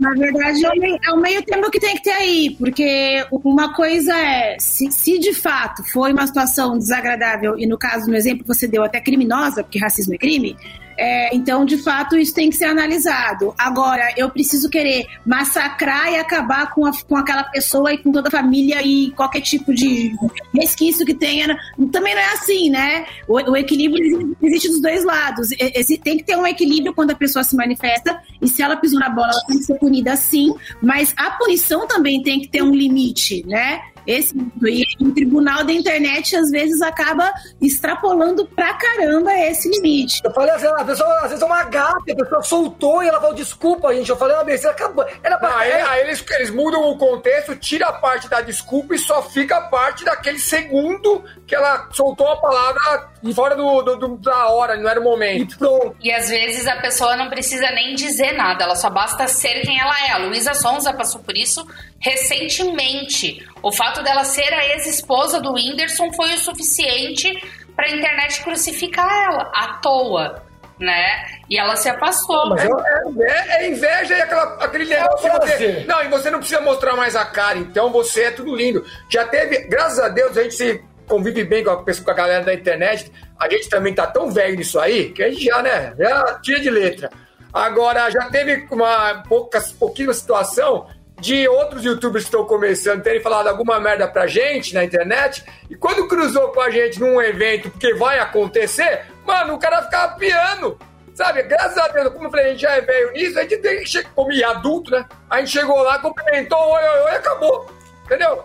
na 0.00 0.10
verdade, 0.12 0.64
é 0.64 0.70
o, 0.70 0.80
meio, 0.80 0.98
é 1.04 1.12
o 1.12 1.16
meio 1.16 1.44
termo 1.44 1.70
que 1.70 1.80
tem 1.80 1.94
que 1.96 2.02
ter 2.02 2.12
aí, 2.12 2.56
porque 2.58 3.26
uma 3.30 3.74
coisa 3.74 4.14
é, 4.16 4.56
se, 4.58 4.90
se 4.90 5.18
de 5.18 5.34
fato 5.34 5.82
foi 5.92 6.12
uma 6.12 6.26
situação 6.26 6.78
desagradável, 6.78 7.58
e 7.58 7.66
no 7.66 7.78
caso, 7.78 8.08
no 8.08 8.16
exemplo 8.16 8.42
que 8.42 8.48
você 8.48 8.66
deu, 8.66 8.82
até 8.82 9.00
criminosa, 9.00 9.62
porque 9.62 9.78
racismo 9.78 10.14
é 10.14 10.18
crime, 10.18 10.56
é, 10.96 11.34
então, 11.34 11.64
de 11.64 11.78
fato, 11.78 12.16
isso 12.16 12.34
tem 12.34 12.50
que 12.50 12.56
ser 12.56 12.66
analisado. 12.66 13.54
Agora, 13.58 14.12
eu 14.16 14.30
preciso 14.30 14.68
querer 14.68 15.06
massacrar 15.26 16.12
e 16.12 16.16
acabar 16.16 16.72
com, 16.72 16.86
a, 16.86 16.92
com 17.08 17.16
aquela 17.16 17.44
pessoa 17.44 17.92
e 17.92 17.98
com 17.98 18.12
toda 18.12 18.28
a 18.28 18.30
família 18.30 18.82
e 18.82 19.10
qualquer 19.12 19.40
tipo 19.40 19.72
de 19.74 20.14
resquício 20.54 21.04
que 21.04 21.14
tenha. 21.14 21.56
Também 21.90 22.14
não 22.14 22.22
é 22.22 22.32
assim, 22.32 22.70
né? 22.70 23.06
O, 23.28 23.34
o 23.50 23.56
equilíbrio 23.56 24.36
existe 24.42 24.68
dos 24.68 24.80
dois 24.80 25.04
lados. 25.04 25.48
Esse, 25.58 25.98
tem 25.98 26.18
que 26.18 26.24
ter 26.24 26.36
um 26.36 26.46
equilíbrio 26.46 26.94
quando 26.94 27.10
a 27.10 27.14
pessoa 27.14 27.44
se 27.44 27.56
manifesta 27.56 28.20
e 28.40 28.48
se 28.48 28.62
ela 28.62 28.76
pisou 28.76 29.00
na 29.00 29.08
bola, 29.08 29.30
ela 29.30 29.46
tem 29.46 29.58
que 29.58 29.64
ser 29.64 29.78
punida 29.78 30.16
sim, 30.16 30.54
mas 30.82 31.14
a 31.16 31.30
punição 31.32 31.86
também 31.86 32.22
tem 32.22 32.40
que 32.40 32.48
ter 32.48 32.62
um 32.62 32.74
limite, 32.74 33.44
né? 33.46 33.80
Esse, 34.06 34.34
e 34.62 34.84
o 35.00 35.12
tribunal 35.12 35.64
da 35.64 35.72
internet 35.72 36.36
às 36.36 36.50
vezes 36.50 36.80
acaba 36.82 37.32
extrapolando 37.60 38.46
pra 38.46 38.74
caramba 38.74 39.32
esse 39.34 39.68
limite. 39.68 40.20
Eu 40.24 40.32
falei 40.32 40.54
assim, 40.54 40.66
a 40.66 40.84
pessoa 40.84 41.20
às 41.20 41.28
vezes 41.28 41.42
é 41.42 41.46
uma 41.46 41.64
gata, 41.64 42.12
a 42.12 42.16
pessoa 42.16 42.42
soltou 42.42 43.02
e 43.02 43.08
ela 43.08 43.20
falou, 43.20 43.34
desculpa, 43.34 43.94
gente. 43.94 44.10
Eu 44.10 44.16
falei 44.16 44.36
uma 44.36 44.44
besteira, 44.44 44.74
acabou. 44.74 45.06
Era 45.22 45.38
pra... 45.38 45.56
Aí, 45.58 45.72
aí 45.72 46.00
eles, 46.02 46.24
eles 46.30 46.50
mudam 46.50 46.82
o 46.90 46.98
contexto, 46.98 47.56
tira 47.56 47.86
a 47.86 47.92
parte 47.92 48.28
da 48.28 48.40
desculpa 48.40 48.94
e 48.94 48.98
só 48.98 49.22
fica 49.22 49.56
a 49.56 49.62
parte 49.62 50.04
daquele 50.04 50.38
segundo 50.38 51.24
que 51.46 51.54
ela 51.54 51.88
soltou 51.92 52.28
a 52.28 52.36
palavra 52.36 53.13
fora 53.32 53.56
do, 53.56 53.82
do, 53.82 53.96
do, 53.96 54.16
da 54.18 54.48
hora, 54.48 54.76
não 54.76 54.88
era 54.88 55.00
o 55.00 55.04
momento. 55.04 55.56
E, 56.02 56.08
e 56.08 56.12
às 56.12 56.28
vezes 56.28 56.66
a 56.66 56.76
pessoa 56.76 57.16
não 57.16 57.30
precisa 57.30 57.70
nem 57.70 57.94
dizer 57.94 58.32
nada, 58.32 58.64
ela 58.64 58.76
só 58.76 58.90
basta 58.90 59.26
ser 59.28 59.62
quem 59.62 59.80
ela 59.80 59.94
é. 60.06 60.10
A 60.10 60.18
Luísa 60.18 60.52
Sonza 60.52 60.92
passou 60.92 61.22
por 61.22 61.36
isso 61.36 61.66
recentemente. 62.00 63.46
O 63.62 63.72
fato 63.72 64.02
dela 64.02 64.24
ser 64.24 64.52
a 64.52 64.66
ex-esposa 64.74 65.40
do 65.40 65.54
Whindersson 65.54 66.12
foi 66.12 66.34
o 66.34 66.38
suficiente 66.38 67.32
para 67.74 67.86
a 67.86 67.90
internet 67.90 68.42
crucificar 68.42 69.10
ela 69.24 69.50
à 69.54 69.78
toa. 69.78 70.42
Né? 70.78 71.24
E 71.48 71.56
ela 71.56 71.76
se 71.76 71.88
afastou. 71.88 72.48
Mas 72.48 72.64
é, 72.64 72.68
é, 72.68 73.64
é 73.64 73.70
inveja 73.70 74.16
e 74.16 74.20
aquela, 74.20 74.64
aquele 74.64 74.92
é 74.92 75.00
negócio. 75.00 75.30
Você, 75.30 75.84
não, 75.86 76.02
e 76.02 76.08
você 76.08 76.30
não 76.30 76.40
precisa 76.40 76.60
mostrar 76.60 76.96
mais 76.96 77.14
a 77.14 77.24
cara, 77.24 77.58
então 77.58 77.90
você 77.90 78.24
é 78.24 78.30
tudo 78.32 78.54
lindo. 78.56 78.84
Já 79.08 79.24
teve, 79.24 79.60
graças 79.68 80.00
a 80.00 80.08
Deus, 80.08 80.36
a 80.36 80.42
gente 80.42 80.54
se 80.56 80.82
convive 81.08 81.44
bem 81.44 81.64
com 81.64 81.70
a, 81.70 81.84
com 81.84 82.10
a 82.10 82.14
galera 82.14 82.44
da 82.44 82.54
internet. 82.54 83.10
A 83.38 83.48
gente 83.48 83.68
também 83.68 83.94
tá 83.94 84.06
tão 84.06 84.30
velho 84.30 84.56
nisso 84.56 84.78
aí 84.78 85.10
que 85.10 85.22
a 85.22 85.30
gente 85.30 85.44
já, 85.44 85.62
né? 85.62 85.94
Já 85.98 86.40
tira 86.40 86.60
de 86.60 86.70
letra. 86.70 87.10
Agora, 87.52 88.10
já 88.10 88.28
teve 88.30 88.66
uma 88.70 89.22
pouca, 89.28 89.62
pouquíssima 89.78 90.12
situação 90.12 90.88
de 91.20 91.46
outros 91.48 91.84
youtubers 91.84 92.24
que 92.24 92.28
estão 92.28 92.44
começando 92.44 93.02
terem 93.02 93.20
falado 93.20 93.48
alguma 93.48 93.78
merda 93.78 94.08
pra 94.08 94.26
gente 94.26 94.74
na 94.74 94.84
internet, 94.84 95.44
e 95.70 95.76
quando 95.76 96.08
cruzou 96.08 96.48
com 96.48 96.60
a 96.60 96.70
gente 96.70 96.98
num 96.98 97.22
evento, 97.22 97.70
porque 97.70 97.94
vai 97.94 98.18
acontecer, 98.18 99.06
mano, 99.24 99.54
o 99.54 99.58
cara 99.58 99.82
ficava 99.82 100.16
piano. 100.16 100.78
Sabe, 101.14 101.44
graças 101.44 101.78
a 101.78 101.86
Deus, 101.88 102.12
como 102.12 102.26
eu 102.26 102.30
falei, 102.30 102.46
a 102.46 102.48
gente 102.50 102.62
já 102.62 102.72
é 102.72 102.80
velho 102.80 103.12
nisso, 103.12 103.38
a 103.38 103.42
gente 103.42 103.58
tem 103.58 103.84
que 103.84 104.04
como 104.16 104.30
adulto, 104.46 104.90
né? 104.90 105.06
A 105.30 105.38
gente 105.38 105.52
chegou 105.52 105.80
lá, 105.80 106.00
cumprimentou, 106.00 106.58
oi, 106.58 106.82
oi, 106.82 107.00
oi, 107.02 107.10
acabou. 107.12 107.70
Entendeu? 108.04 108.44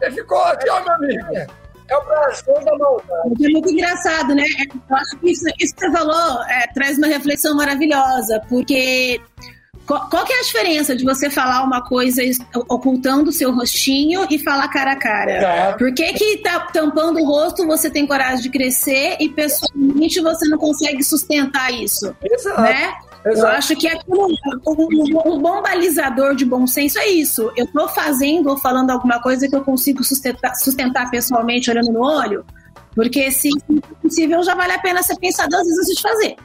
Ele 0.00 0.14
ficou 0.14 0.42
aqui, 0.42 0.68
ó, 0.70 0.80
meu 0.80 0.92
amigo. 0.94 1.52
É 1.88 1.96
o 1.96 2.00
prazer 2.02 2.64
da 2.64 2.76
maldade. 2.78 3.46
É 3.46 3.48
muito 3.48 3.70
engraçado, 3.70 4.34
né? 4.34 4.44
Eu 4.90 4.96
acho 4.96 5.18
que 5.18 5.30
isso, 5.30 5.44
isso 5.60 5.74
que 5.74 5.80
você 5.80 5.92
falou 5.92 6.42
é, 6.44 6.66
traz 6.74 6.98
uma 6.98 7.06
reflexão 7.06 7.54
maravilhosa, 7.56 8.42
porque 8.48 9.20
qual, 9.86 10.08
qual, 10.10 10.24
que 10.24 10.32
é 10.32 10.40
a 10.40 10.42
diferença 10.42 10.96
de 10.96 11.04
você 11.04 11.30
falar 11.30 11.62
uma 11.62 11.80
coisa 11.80 12.20
ocultando 12.68 13.30
o 13.30 13.32
seu 13.32 13.52
rostinho 13.52 14.26
e 14.28 14.38
falar 14.38 14.68
cara 14.68 14.92
a 14.92 14.96
cara? 14.96 15.30
É. 15.30 15.72
Por 15.74 15.94
que 15.94 16.12
que 16.12 16.38
tá 16.38 16.58
tampando 16.72 17.20
o 17.20 17.24
rosto 17.24 17.66
você 17.66 17.88
tem 17.88 18.04
coragem 18.04 18.42
de 18.42 18.50
crescer 18.50 19.16
e 19.20 19.28
pessoalmente 19.28 20.20
você 20.20 20.48
não 20.48 20.58
consegue 20.58 21.04
sustentar 21.04 21.72
isso? 21.72 22.14
Exato. 22.20 22.62
Né? 22.62 22.94
Exato. 23.26 23.52
Eu 23.52 23.58
acho 23.58 23.76
que 23.76 23.88
aquilo, 23.88 24.28
um, 24.66 25.32
um, 25.32 25.40
bom 25.40 25.60
balizador 25.60 26.36
de 26.36 26.44
bom 26.44 26.66
senso 26.66 26.98
é 26.98 27.08
isso. 27.08 27.50
Eu 27.56 27.64
estou 27.64 27.88
fazendo 27.88 28.50
ou 28.50 28.56
falando 28.56 28.90
alguma 28.90 29.20
coisa 29.20 29.48
que 29.48 29.56
eu 29.56 29.64
consigo 29.64 30.04
sustentar, 30.04 30.54
sustentar 30.54 31.10
pessoalmente 31.10 31.68
olhando 31.68 31.92
no 31.92 32.02
olho, 32.02 32.44
porque 32.94 33.30
se 33.32 33.50
possível 34.00 34.42
já 34.44 34.54
vale 34.54 34.72
a 34.72 34.78
pena 34.78 35.02
você 35.02 35.16
pensar 35.16 35.48
duas 35.48 35.64
vezes 35.64 35.78
antes 35.78 35.96
de 35.96 36.02
fazer. 36.02 36.36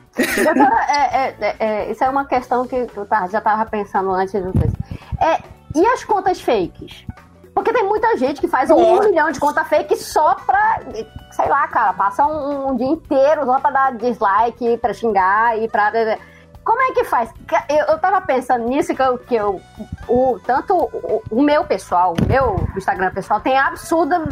é, 0.89 1.17
é, 1.17 1.35
é, 1.39 1.55
é, 1.59 1.91
isso 1.91 2.03
é 2.03 2.09
uma 2.09 2.25
questão 2.25 2.65
que 2.65 2.75
eu 2.75 3.07
já 3.29 3.37
estava 3.37 3.65
pensando 3.67 4.11
antes. 4.11 4.33
É, 4.33 5.39
e 5.75 5.85
as 5.85 6.03
contas 6.03 6.41
fakes? 6.41 7.05
Porque 7.53 7.73
tem 7.73 7.85
muita 7.85 8.17
gente 8.17 8.41
que 8.41 8.47
faz 8.47 8.71
um, 8.71 8.75
um 8.75 9.09
milhão 9.09 9.29
de 9.29 9.39
conta 9.39 9.63
fake 9.65 9.95
só 9.97 10.35
pra, 10.35 10.81
sei 11.31 11.47
lá, 11.47 11.67
cara, 11.67 11.93
passa 11.93 12.25
um, 12.25 12.71
um 12.71 12.75
dia 12.75 12.87
inteiro 12.87 13.45
só 13.45 13.59
pra 13.59 13.71
dar 13.71 13.97
dislike, 13.97 14.77
pra 14.77 14.93
xingar 14.93 15.59
e 15.59 15.67
pra. 15.67 15.91
Como 16.63 16.81
é 16.81 16.91
que 16.93 17.03
faz? 17.05 17.31
Eu, 17.69 17.85
eu 17.85 17.97
tava 17.99 18.21
pensando 18.21 18.67
nisso, 18.67 18.93
que 18.93 19.01
eu, 19.01 19.17
que 19.17 19.35
eu 19.35 19.61
o, 20.07 20.39
tanto 20.45 20.75
o, 20.75 21.23
o 21.29 21.41
meu 21.41 21.63
pessoal, 21.63 22.13
o 22.13 22.27
meu 22.27 22.67
Instagram 22.75 23.11
pessoal, 23.11 23.39
tem 23.39 23.57
absurda 23.57 24.23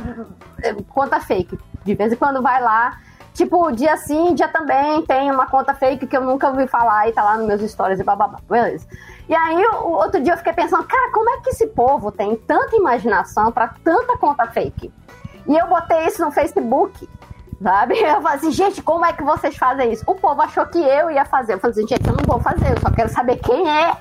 eh, 0.61 0.75
conta 0.89 1.19
fake. 1.19 1.57
De 1.83 1.95
vez 1.95 2.13
em 2.13 2.15
quando 2.15 2.41
vai 2.41 2.61
lá, 2.61 2.99
tipo, 3.33 3.71
dia 3.71 3.97
sim, 3.97 4.35
dia 4.35 4.47
também, 4.47 5.03
tem 5.05 5.31
uma 5.31 5.47
conta 5.47 5.73
fake 5.73 6.05
que 6.05 6.15
eu 6.15 6.21
nunca 6.21 6.49
ouvi 6.49 6.67
falar 6.67 7.09
e 7.09 7.13
tá 7.13 7.23
lá 7.23 7.37
nos 7.37 7.47
meus 7.47 7.61
stories 7.71 7.99
e 7.99 8.03
bababá, 8.03 8.39
beleza. 8.47 8.87
E 9.27 9.33
aí, 9.33 9.63
o 9.83 9.91
outro 9.91 10.21
dia 10.21 10.33
eu 10.33 10.37
fiquei 10.37 10.53
pensando, 10.53 10.83
cara, 10.83 11.11
como 11.11 11.29
é 11.29 11.41
que 11.41 11.49
esse 11.49 11.67
povo 11.67 12.11
tem 12.11 12.35
tanta 12.35 12.75
imaginação 12.75 13.51
para 13.51 13.73
tanta 13.83 14.17
conta 14.17 14.45
fake? 14.47 14.93
E 15.47 15.57
eu 15.57 15.67
botei 15.67 16.05
isso 16.05 16.23
no 16.23 16.31
Facebook 16.31 17.09
sabe? 17.61 17.97
Eu 18.01 18.21
falei 18.21 18.37
assim, 18.37 18.51
gente, 18.51 18.81
como 18.81 19.05
é 19.05 19.13
que 19.13 19.23
vocês 19.23 19.55
fazem 19.57 19.91
isso? 19.91 20.03
O 20.07 20.15
povo 20.15 20.41
achou 20.41 20.65
que 20.65 20.79
eu 20.79 21.11
ia 21.11 21.25
fazer. 21.25 21.53
Eu 21.53 21.59
falei 21.59 21.71
assim, 21.71 21.87
gente, 21.87 22.07
eu 22.07 22.13
não 22.13 22.23
vou 22.25 22.39
fazer, 22.39 22.71
eu 22.71 22.79
só 22.79 22.89
quero 22.89 23.09
saber 23.09 23.37
quem 23.37 23.69
é. 23.69 23.93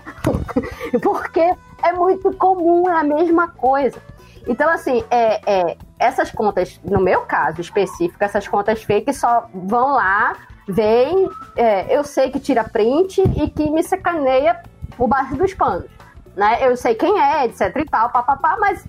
Porque 1.02 1.54
é 1.82 1.92
muito 1.92 2.32
comum, 2.34 2.88
é 2.88 3.00
a 3.00 3.04
mesma 3.04 3.48
coisa. 3.48 4.00
Então, 4.46 4.70
assim, 4.70 5.04
é, 5.10 5.40
é, 5.46 5.76
essas 5.98 6.30
contas, 6.30 6.80
no 6.82 7.00
meu 7.00 7.22
caso 7.22 7.60
específico, 7.60 8.22
essas 8.22 8.48
contas 8.48 8.82
fake 8.82 9.12
só 9.12 9.48
vão 9.52 9.92
lá, 9.92 10.36
vem, 10.66 11.28
é, 11.56 11.94
eu 11.94 12.02
sei 12.02 12.30
que 12.30 12.40
tira 12.40 12.64
print 12.64 13.20
e 13.20 13.50
que 13.50 13.70
me 13.70 13.82
sacaneia 13.82 14.62
por 14.96 15.06
baixo 15.06 15.34
dos 15.36 15.52
panos. 15.52 15.90
Né? 16.34 16.58
Eu 16.62 16.76
sei 16.76 16.94
quem 16.94 17.20
é, 17.20 17.44
etc 17.44 17.76
e 17.76 17.84
tal, 17.84 18.10
papapá, 18.10 18.56
mas 18.58 18.86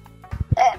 é, 0.55 0.77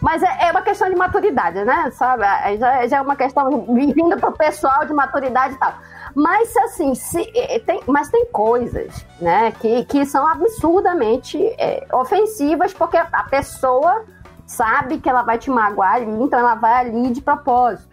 mas 0.00 0.22
é, 0.22 0.48
é, 0.48 0.50
uma 0.50 0.62
questão 0.62 0.88
de 0.88 0.96
maturidade, 0.96 1.64
né? 1.64 1.90
Sabe? 1.92 2.24
Já, 2.58 2.86
já 2.86 2.96
é 2.96 3.00
uma 3.00 3.16
questão 3.16 3.66
vindo 3.68 4.16
para 4.16 4.30
o 4.30 4.36
pessoal 4.36 4.84
de 4.86 4.92
maturidade 4.92 5.54
e 5.54 5.58
tal. 5.58 5.74
Mas 6.14 6.56
assim, 6.56 6.94
se, 6.94 7.24
tem, 7.66 7.80
mas 7.86 8.08
tem 8.08 8.26
coisas, 8.26 9.04
né, 9.20 9.52
que, 9.52 9.84
que 9.84 10.04
são 10.04 10.26
absurdamente 10.26 11.38
é, 11.58 11.86
ofensivas, 11.92 12.72
porque 12.72 12.96
a 12.96 13.22
pessoa 13.30 14.04
sabe 14.46 14.98
que 14.98 15.08
ela 15.08 15.22
vai 15.22 15.38
te 15.38 15.48
magoar 15.50 15.94
ali, 15.94 16.10
então 16.10 16.38
ela 16.38 16.56
vai 16.56 16.80
ali 16.80 17.10
de 17.10 17.20
propósito, 17.20 17.88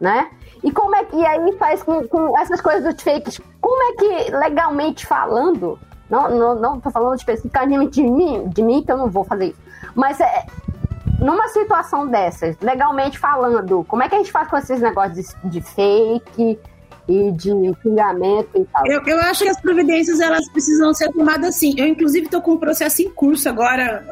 né? 0.00 0.30
E 0.62 0.72
como 0.72 0.94
é 0.96 1.04
que 1.04 1.16
e 1.16 1.24
aí 1.24 1.52
faz 1.52 1.82
com, 1.82 2.06
com 2.08 2.36
essas 2.38 2.60
coisas 2.60 2.82
dos 2.82 3.02
fakes? 3.02 3.40
Como 3.60 3.82
é 3.82 3.96
que 3.96 4.30
legalmente 4.32 5.06
falando, 5.06 5.78
não, 6.10 6.28
não, 6.28 6.54
não 6.56 6.80
tô 6.80 6.90
falando 6.90 7.16
especificamente 7.16 8.02
de 8.02 8.02
mim, 8.02 8.48
de 8.48 8.62
mim 8.62 8.82
que 8.82 8.90
eu 8.90 8.96
não 8.96 9.08
vou 9.08 9.22
fazer 9.22 9.46
isso, 9.46 9.60
mas 9.94 10.20
é, 10.20 10.44
numa 11.22 11.48
situação 11.48 12.06
dessas, 12.06 12.56
legalmente 12.60 13.18
falando, 13.18 13.84
como 13.84 14.02
é 14.02 14.08
que 14.08 14.14
a 14.14 14.18
gente 14.18 14.32
faz 14.32 14.48
com 14.48 14.56
esses 14.56 14.80
negócios 14.80 15.34
de, 15.44 15.50
de 15.50 15.60
fake 15.60 16.58
e 17.08 17.32
de 17.32 17.50
xingamento 17.82 18.50
e 18.56 18.64
tal? 18.64 18.86
Eu, 18.86 19.02
eu, 19.06 19.20
acho 19.20 19.42
que 19.42 19.48
as 19.48 19.60
providências 19.60 20.20
elas 20.20 20.48
precisam 20.50 20.92
ser 20.94 21.10
tomadas 21.10 21.56
assim. 21.56 21.74
Eu, 21.76 21.86
inclusive, 21.86 22.26
estou 22.26 22.40
com 22.40 22.52
um 22.52 22.56
processo 22.56 23.02
em 23.02 23.10
curso 23.10 23.48
agora. 23.48 24.04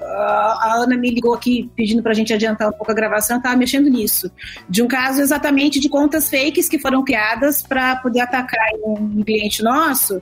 A, 0.61 0.75
Ana 0.77 0.97
me 0.97 1.11
ligou 1.11 1.35
aqui 1.35 1.71
pedindo 1.77 2.03
para 2.03 2.13
a 2.13 2.15
gente 2.15 2.33
adiantar 2.33 2.69
um 2.69 2.73
pouco 2.73 2.91
a 2.91 2.95
gravação, 2.95 3.37
estava 3.39 3.57
mexendo 3.57 3.89
nisso. 3.89 4.31
De 4.69 4.83
um 4.83 4.89
caso 4.89 5.21
exatamente 5.21 5.81
de 5.81 5.89
contas 5.89 6.31
fakes 6.31 6.69
que 6.69 6.79
foram 6.79 7.05
criadas 7.05 7.63
para 7.63 7.97
poder 7.97 8.21
atacar 8.21 8.69
um 8.85 9.23
cliente 9.23 9.63
nosso. 9.63 10.21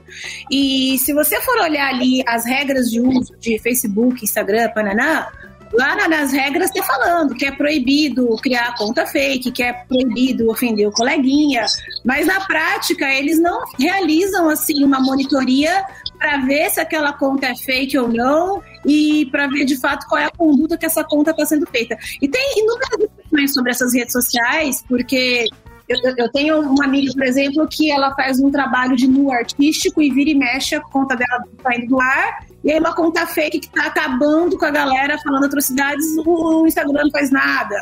E 0.51 0.97
se 0.99 1.13
você 1.13 1.39
for 1.41 1.57
olhar 1.59 1.89
ali 1.89 2.23
as 2.27 2.45
regras 2.45 2.89
de 2.89 2.99
uso 2.99 3.35
de 3.39 3.57
Facebook, 3.59 4.23
Instagram, 4.23 4.69
Pananã, 4.69 5.25
Lá 5.73 6.07
nas 6.07 6.31
regras 6.31 6.71
está 6.71 6.83
falando 6.83 7.35
que 7.35 7.45
é 7.45 7.51
proibido 7.51 8.27
criar 8.37 8.75
conta 8.75 9.05
fake, 9.05 9.51
que 9.51 9.61
é 9.61 9.73
proibido 9.73 10.49
ofender 10.49 10.87
o 10.87 10.91
coleguinha, 10.91 11.65
mas 12.03 12.25
na 12.25 12.41
prática 12.41 13.05
eles 13.13 13.39
não 13.39 13.63
realizam 13.77 14.49
assim 14.49 14.83
uma 14.83 14.99
monitoria 14.99 15.83
para 16.17 16.37
ver 16.37 16.69
se 16.71 16.79
aquela 16.79 17.13
conta 17.13 17.47
é 17.47 17.55
fake 17.55 17.97
ou 17.97 18.07
não 18.07 18.63
e 18.85 19.27
para 19.27 19.47
ver 19.47 19.63
de 19.65 19.79
fato 19.79 20.07
qual 20.07 20.19
é 20.19 20.25
a 20.25 20.31
conduta 20.31 20.77
que 20.77 20.85
essa 20.85 21.03
conta 21.03 21.31
está 21.31 21.45
sendo 21.45 21.67
feita. 21.67 21.95
E 22.19 22.27
tem 22.27 22.59
inúmeras 22.59 22.97
discussões 22.97 23.53
sobre 23.53 23.71
essas 23.71 23.93
redes 23.93 24.11
sociais, 24.11 24.83
porque 24.87 25.45
eu, 25.87 25.97
eu, 26.17 26.31
tenho 26.31 26.61
uma 26.61 26.85
amiga, 26.85 27.11
por 27.13 27.23
exemplo, 27.23 27.67
que 27.67 27.91
ela 27.91 28.13
faz 28.15 28.39
um 28.39 28.51
trabalho 28.51 28.95
de 28.95 29.07
nu 29.07 29.31
artístico 29.31 30.01
e 30.01 30.11
vira 30.11 30.31
e 30.31 30.35
mexe 30.35 30.75
a 30.75 30.81
conta 30.81 31.15
dela 31.15 31.43
saindo 31.63 31.87
do 31.87 32.01
ar 32.01 32.48
e 32.63 32.71
aí 32.71 32.79
uma 32.79 32.93
conta 32.93 33.25
fake 33.25 33.59
que 33.59 33.69
tá 33.69 33.85
acabando 33.85 34.57
com 34.57 34.65
a 34.65 34.71
galera 34.71 35.17
falando 35.19 35.45
atrocidades, 35.45 36.05
o 36.25 36.65
Instagram 36.67 37.03
não 37.03 37.11
faz 37.11 37.31
nada. 37.31 37.75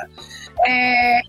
É, 0.66 1.22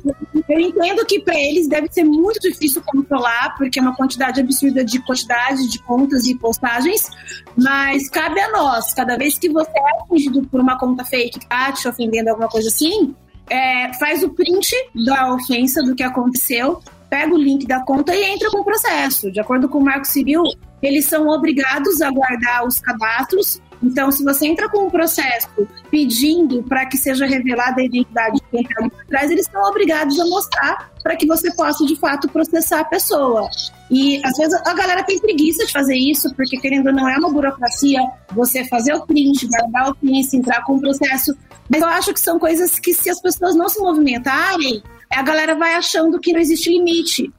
eu 0.49 0.59
entendo 0.59 1.05
que 1.05 1.21
para 1.21 1.39
eles 1.39 1.69
deve 1.69 1.89
ser 1.91 2.05
muito 2.05 2.41
difícil 2.41 2.83
controlar, 2.83 3.55
porque 3.57 3.79
é 3.79 3.83
uma 3.83 3.95
quantidade 3.95 4.41
absurda 4.41 4.85
de 4.85 4.99
quantidade 5.01 5.69
de 5.69 5.79
contas 5.83 6.27
e 6.27 6.35
postagens, 6.35 7.09
mas 7.57 8.09
cabe 8.09 8.41
a 8.41 8.51
nós, 8.51 8.95
cada 8.95 9.17
vez 9.17 9.39
que 9.39 9.51
você 9.51 9.71
é 9.71 10.03
atingido 10.03 10.47
por 10.49 10.61
uma 10.61 10.79
conta 10.79 11.05
fake 11.05 11.41
que 11.41 11.47
tá 11.47 11.73
te 11.73 11.87
ofendendo 11.87 12.31
alguma 12.31 12.49
coisa 12.49 12.69
assim, 12.69 13.15
é, 13.51 13.93
faz 13.95 14.23
o 14.23 14.31
print 14.31 14.75
da 15.07 15.35
ofensa 15.35 15.83
do 15.83 15.95
que 15.95 16.03
aconteceu, 16.03 16.83
pega 17.09 17.35
o 17.35 17.39
link 17.39 17.67
da 17.67 17.81
conta 17.85 18.15
e 18.15 18.25
entra 18.25 18.51
com 18.51 18.61
o 18.61 18.65
processo. 18.65 19.31
De 19.31 19.41
acordo 19.41 19.69
com 19.69 19.79
o 19.79 19.85
Marco 19.85 20.07
Civil, 20.07 20.43
eles 20.83 21.05
são 21.05 21.29
obrigados 21.29 22.01
a 22.01 22.11
guardar 22.11 22.66
os 22.66 22.81
cadastros. 22.81 23.61
Então, 23.83 24.11
se 24.11 24.24
você 24.24 24.47
entra 24.47 24.68
com 24.68 24.87
um 24.87 24.91
processo 24.91 25.49
pedindo 25.91 26.62
para 26.64 26.85
que 26.87 26.97
seja 26.97 27.26
revelada 27.26 27.81
a 27.81 27.85
identidade 27.85 28.37
de 28.37 28.43
quem 28.51 28.62
está 28.62 28.74
ali 28.81 28.91
por 28.91 29.05
trás, 29.07 29.31
eles 29.31 29.47
são 29.47 29.62
obrigados 29.62 30.18
a 30.18 30.24
mostrar 30.24 30.91
para 31.03 31.16
que 31.16 31.26
você 31.26 31.55
possa, 31.55 31.87
de 31.87 31.95
fato, 31.97 32.29
processar 32.29 32.81
a 32.81 32.85
pessoa. 32.85 33.49
E, 33.91 34.20
às 34.24 34.37
vezes, 34.37 34.61
a 34.66 34.74
galera 34.74 35.05
tem 35.05 35.18
preguiça 35.20 35.64
de 35.64 35.72
fazer 35.72 35.97
isso, 35.97 36.35
porque, 36.35 36.59
querendo 36.59 36.89
ou 36.89 36.93
não, 36.93 37.09
é 37.09 37.16
uma 37.18 37.31
burocracia 37.31 38.01
você 38.33 38.64
fazer 38.64 38.95
o 38.95 39.07
print, 39.07 39.47
guardar 39.47 39.91
o 39.91 39.95
print, 39.95 40.37
entrar 40.37 40.64
com 40.64 40.74
o 40.74 40.81
processo. 40.81 41.37
Mas 41.68 41.81
eu 41.81 41.89
acho 41.89 42.12
que 42.12 42.20
são 42.20 42.39
coisas 42.39 42.79
que, 42.79 42.93
se 42.93 43.09
as 43.09 43.20
pessoas 43.20 43.55
não 43.55 43.68
se 43.68 43.81
movimentarem, 43.81 44.83
a 45.11 45.22
galera 45.22 45.55
vai 45.55 45.74
achando 45.74 46.18
que 46.18 46.33
não 46.33 46.41
existe 46.41 46.70
limite. 46.70 47.33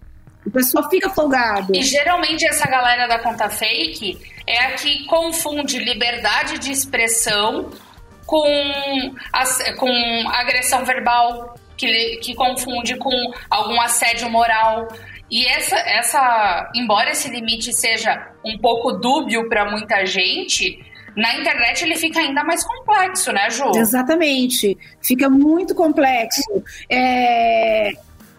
O 0.45 0.51
pessoal 0.51 0.89
fica 0.89 1.09
folgado. 1.09 1.75
E 1.75 1.83
geralmente 1.83 2.45
essa 2.47 2.67
galera 2.67 3.07
da 3.07 3.19
conta 3.19 3.49
fake 3.49 4.17
é 4.47 4.65
a 4.65 4.71
que 4.73 5.05
confunde 5.05 5.79
liberdade 5.79 6.57
de 6.59 6.71
expressão 6.71 7.69
com, 8.25 8.45
com 9.77 10.29
agressão 10.29 10.85
verbal, 10.85 11.55
que, 11.75 12.17
que 12.17 12.35
confunde 12.35 12.95
com 12.97 13.11
algum 13.49 13.79
assédio 13.81 14.29
moral. 14.29 14.87
E 15.29 15.45
essa, 15.45 15.75
essa, 15.77 16.71
embora 16.75 17.11
esse 17.11 17.29
limite 17.29 17.73
seja 17.73 18.31
um 18.43 18.57
pouco 18.57 18.93
dúbio 18.93 19.47
para 19.49 19.69
muita 19.69 20.05
gente, 20.05 20.83
na 21.15 21.35
internet 21.37 21.83
ele 21.83 21.95
fica 21.95 22.19
ainda 22.19 22.43
mais 22.43 22.63
complexo, 22.63 23.31
né, 23.31 23.49
Ju? 23.49 23.71
Exatamente. 23.75 24.77
Fica 25.01 25.29
muito 25.29 25.75
complexo. 25.75 26.63
É, 26.89 27.91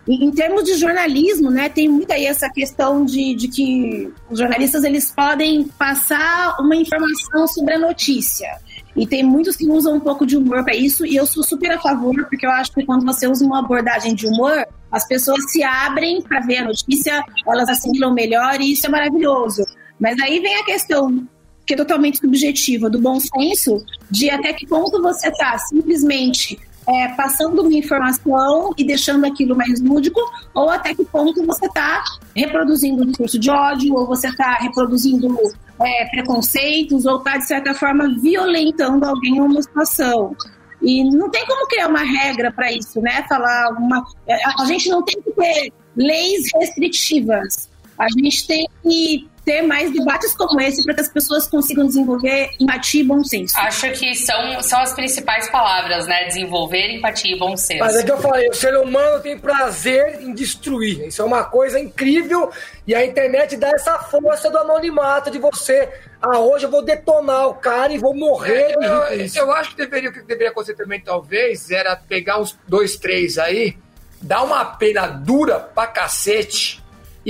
em 0.08 0.30
termos 0.30 0.64
de 0.64 0.74
jornalismo, 0.74 1.50
né, 1.50 1.68
tem 1.68 1.88
muito 1.88 2.10
aí 2.10 2.26
essa 2.26 2.48
questão 2.48 3.04
de, 3.04 3.34
de 3.34 3.48
que 3.48 4.12
os 4.30 4.38
jornalistas 4.38 4.82
eles 4.82 5.10
podem 5.10 5.64
passar 5.64 6.56
uma 6.58 6.74
informação 6.74 7.46
sobre 7.46 7.74
a 7.74 7.78
notícia. 7.78 8.48
E 8.96 9.06
tem 9.06 9.22
muitos 9.22 9.56
que 9.56 9.68
usam 9.68 9.94
um 9.94 10.00
pouco 10.00 10.26
de 10.26 10.36
humor 10.36 10.64
para 10.64 10.74
isso, 10.74 11.06
e 11.06 11.14
eu 11.14 11.26
sou 11.26 11.44
super 11.44 11.70
a 11.72 11.80
favor, 11.80 12.14
porque 12.28 12.44
eu 12.44 12.50
acho 12.50 12.72
que 12.72 12.84
quando 12.84 13.04
você 13.04 13.26
usa 13.26 13.44
uma 13.44 13.60
abordagem 13.60 14.14
de 14.14 14.26
humor, 14.26 14.66
as 14.90 15.06
pessoas 15.06 15.50
se 15.50 15.62
abrem 15.62 16.20
para 16.22 16.40
ver 16.40 16.58
a 16.58 16.64
notícia, 16.64 17.22
elas 17.46 17.68
assimilam 17.68 18.12
melhor, 18.12 18.60
e 18.60 18.72
isso 18.72 18.86
é 18.86 18.88
maravilhoso. 18.88 19.64
Mas 19.98 20.18
aí 20.20 20.40
vem 20.40 20.56
a 20.56 20.64
questão 20.64 21.26
que 21.64 21.74
é 21.74 21.76
totalmente 21.76 22.18
subjetiva, 22.18 22.90
do 22.90 22.98
bom 22.98 23.20
senso, 23.20 23.84
de 24.10 24.28
até 24.28 24.52
que 24.52 24.66
ponto 24.66 25.00
você 25.00 25.28
está 25.28 25.56
simplesmente 25.58 26.58
é, 26.90 27.08
passando 27.08 27.62
uma 27.62 27.72
informação 27.72 28.72
e 28.76 28.84
deixando 28.84 29.24
aquilo 29.24 29.56
mais 29.56 29.80
lúdico, 29.80 30.20
ou 30.52 30.68
até 30.68 30.92
que 30.92 31.04
ponto 31.04 31.46
você 31.46 31.66
está 31.66 32.02
reproduzindo 32.34 33.02
um 33.02 33.06
discurso 33.06 33.38
de 33.38 33.48
ódio, 33.48 33.94
ou 33.94 34.06
você 34.06 34.28
está 34.28 34.54
reproduzindo 34.54 35.36
é, 35.80 36.06
preconceitos, 36.06 37.06
ou 37.06 37.18
está, 37.18 37.36
de 37.36 37.46
certa 37.46 37.74
forma, 37.74 38.08
violentando 38.20 39.04
alguém 39.04 39.36
em 39.36 39.40
uma 39.40 39.62
situação. 39.62 40.36
E 40.82 41.04
não 41.04 41.30
tem 41.30 41.46
como 41.46 41.68
criar 41.68 41.88
uma 41.88 42.02
regra 42.02 42.50
para 42.50 42.72
isso, 42.72 43.00
né? 43.00 43.24
Falar 43.28 43.68
uma. 43.78 44.04
É, 44.26 44.36
a 44.58 44.64
gente 44.64 44.88
não 44.88 45.02
tem 45.02 45.20
que 45.22 45.30
ter 45.32 45.72
leis 45.94 46.50
restritivas. 46.54 47.70
A 47.98 48.06
gente 48.08 48.46
tem 48.46 48.66
que 48.82 49.28
ter 49.50 49.62
mais 49.62 49.92
debates 49.92 50.32
como 50.36 50.60
esse 50.60 50.84
para 50.84 50.94
que 50.94 51.00
as 51.00 51.08
pessoas 51.08 51.48
consigam 51.48 51.84
desenvolver 51.84 52.50
empatia 52.60 53.02
e 53.02 53.04
bom 53.04 53.24
senso. 53.24 53.58
Acho 53.58 53.90
que 53.90 54.14
são, 54.14 54.62
são 54.62 54.78
as 54.78 54.92
principais 54.92 55.50
palavras, 55.50 56.06
né? 56.06 56.24
Desenvolver 56.26 56.88
empatia 56.92 57.34
e 57.34 57.38
bom 57.38 57.56
senso. 57.56 57.80
Mas 57.80 57.96
é 57.96 58.04
que 58.04 58.12
eu 58.12 58.18
falei, 58.18 58.48
o 58.48 58.54
ser 58.54 58.76
humano 58.76 59.20
tem 59.20 59.36
prazer 59.36 60.20
em 60.22 60.32
destruir. 60.32 61.08
Isso 61.08 61.20
é 61.20 61.24
uma 61.24 61.42
coisa 61.42 61.80
incrível 61.80 62.52
e 62.86 62.94
a 62.94 63.04
internet 63.04 63.56
dá 63.56 63.70
essa 63.70 63.98
força 63.98 64.48
do 64.48 64.58
anonimato 64.58 65.32
de 65.32 65.38
você. 65.40 65.88
Ah, 66.22 66.38
hoje 66.38 66.66
eu 66.66 66.70
vou 66.70 66.84
detonar 66.84 67.48
o 67.48 67.54
cara 67.54 67.92
e 67.92 67.98
vou 67.98 68.14
morrer. 68.14 68.76
É, 68.80 69.16
eu, 69.16 69.46
eu, 69.46 69.52
acho 69.52 69.70
que 69.70 69.78
deveria, 69.78 70.10
o 70.10 70.12
que 70.12 70.20
deveria 70.20 70.50
acontecer 70.50 70.76
também, 70.76 71.00
talvez, 71.00 71.72
era 71.72 71.96
pegar 71.96 72.38
uns 72.38 72.56
dois, 72.68 72.96
três 72.96 73.36
aí, 73.36 73.76
dar 74.22 74.44
uma 74.44 74.64
pena 74.64 75.08
dura 75.08 75.58
pra 75.58 75.88
cacete 75.88 76.79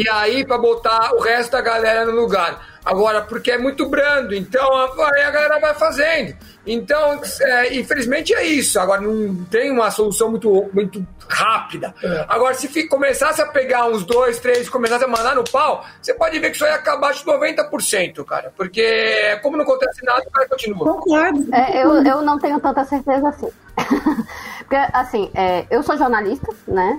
e 0.01 0.09
aí 0.09 0.47
para 0.47 0.57
botar 0.57 1.13
o 1.15 1.21
resto 1.21 1.53
da 1.53 1.61
galera 1.61 2.07
no 2.07 2.13
lugar. 2.13 2.71
Agora, 2.83 3.21
porque 3.21 3.51
é 3.51 3.59
muito 3.59 3.87
brando, 3.87 4.35
então 4.35 4.67
aí 4.75 5.23
a 5.23 5.31
galera 5.31 5.61
vai 5.61 5.75
fazendo. 5.75 6.35
Então, 6.67 7.21
é, 7.43 7.77
infelizmente 7.77 8.35
é 8.35 8.47
isso. 8.47 8.81
Agora, 8.81 9.03
não 9.03 9.45
tem 9.45 9.71
uma 9.71 9.91
solução 9.91 10.31
muito, 10.31 10.71
muito 10.73 11.07
rápida. 11.29 11.95
É. 12.03 12.25
Agora, 12.27 12.55
se 12.55 12.89
começasse 12.89 13.43
a 13.43 13.47
pegar 13.47 13.87
uns 13.87 14.03
dois, 14.05 14.41
três, 14.41 14.71
começasse 14.71 15.05
a 15.05 15.09
mandar 15.09 15.35
no 15.35 15.45
pau, 15.45 15.85
você 16.01 16.15
pode 16.15 16.39
ver 16.39 16.49
que 16.49 16.57
isso 16.57 16.65
ia 16.65 16.75
acabar 16.75 17.13
de 17.13 17.23
90%, 17.23 18.25
cara. 18.25 18.51
Porque, 18.57 19.39
como 19.43 19.59
não 19.59 19.65
acontece 19.65 20.03
nada, 20.03 20.23
o 20.27 20.31
cara 20.31 20.49
continua. 20.49 20.79
Concordo. 20.79 21.55
É, 21.55 21.85
eu, 21.85 22.03
eu 22.03 22.23
não 22.23 22.39
tenho 22.39 22.59
tanta 22.59 22.85
certeza 22.87 23.29
assim. 23.29 23.51
Porque, 24.61 24.77
assim, 24.95 25.31
é, 25.35 25.67
eu 25.71 25.83
sou 25.83 25.99
jornalista, 25.99 26.49
né? 26.67 26.99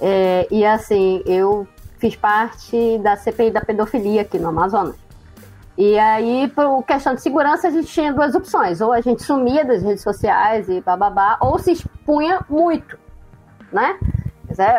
É, 0.00 0.46
e, 0.50 0.64
assim, 0.64 1.22
eu 1.26 1.66
fiz 1.98 2.14
parte 2.16 2.98
da 2.98 3.16
CPI 3.16 3.50
da 3.50 3.60
pedofilia 3.60 4.22
aqui 4.22 4.38
no 4.38 4.48
Amazonas. 4.48 4.96
E 5.76 5.96
aí, 5.98 6.48
por 6.48 6.82
questão 6.82 7.14
de 7.14 7.22
segurança, 7.22 7.68
a 7.68 7.70
gente 7.70 7.86
tinha 7.86 8.12
duas 8.12 8.34
opções. 8.34 8.80
Ou 8.80 8.92
a 8.92 9.00
gente 9.00 9.22
sumia 9.22 9.64
das 9.64 9.82
redes 9.82 10.02
sociais 10.02 10.68
e 10.68 10.80
bababá, 10.80 11.36
ou 11.40 11.58
se 11.58 11.72
expunha 11.72 12.44
muito, 12.48 12.98
né? 13.72 13.96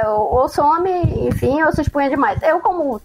Ou, 0.08 0.50
some, 0.50 0.92
enfim, 1.28 1.62
ou 1.64 1.72
se 1.72 1.82
expunha 1.82 2.10
demais. 2.10 2.42
Eu, 2.44 2.60
como 2.60 3.00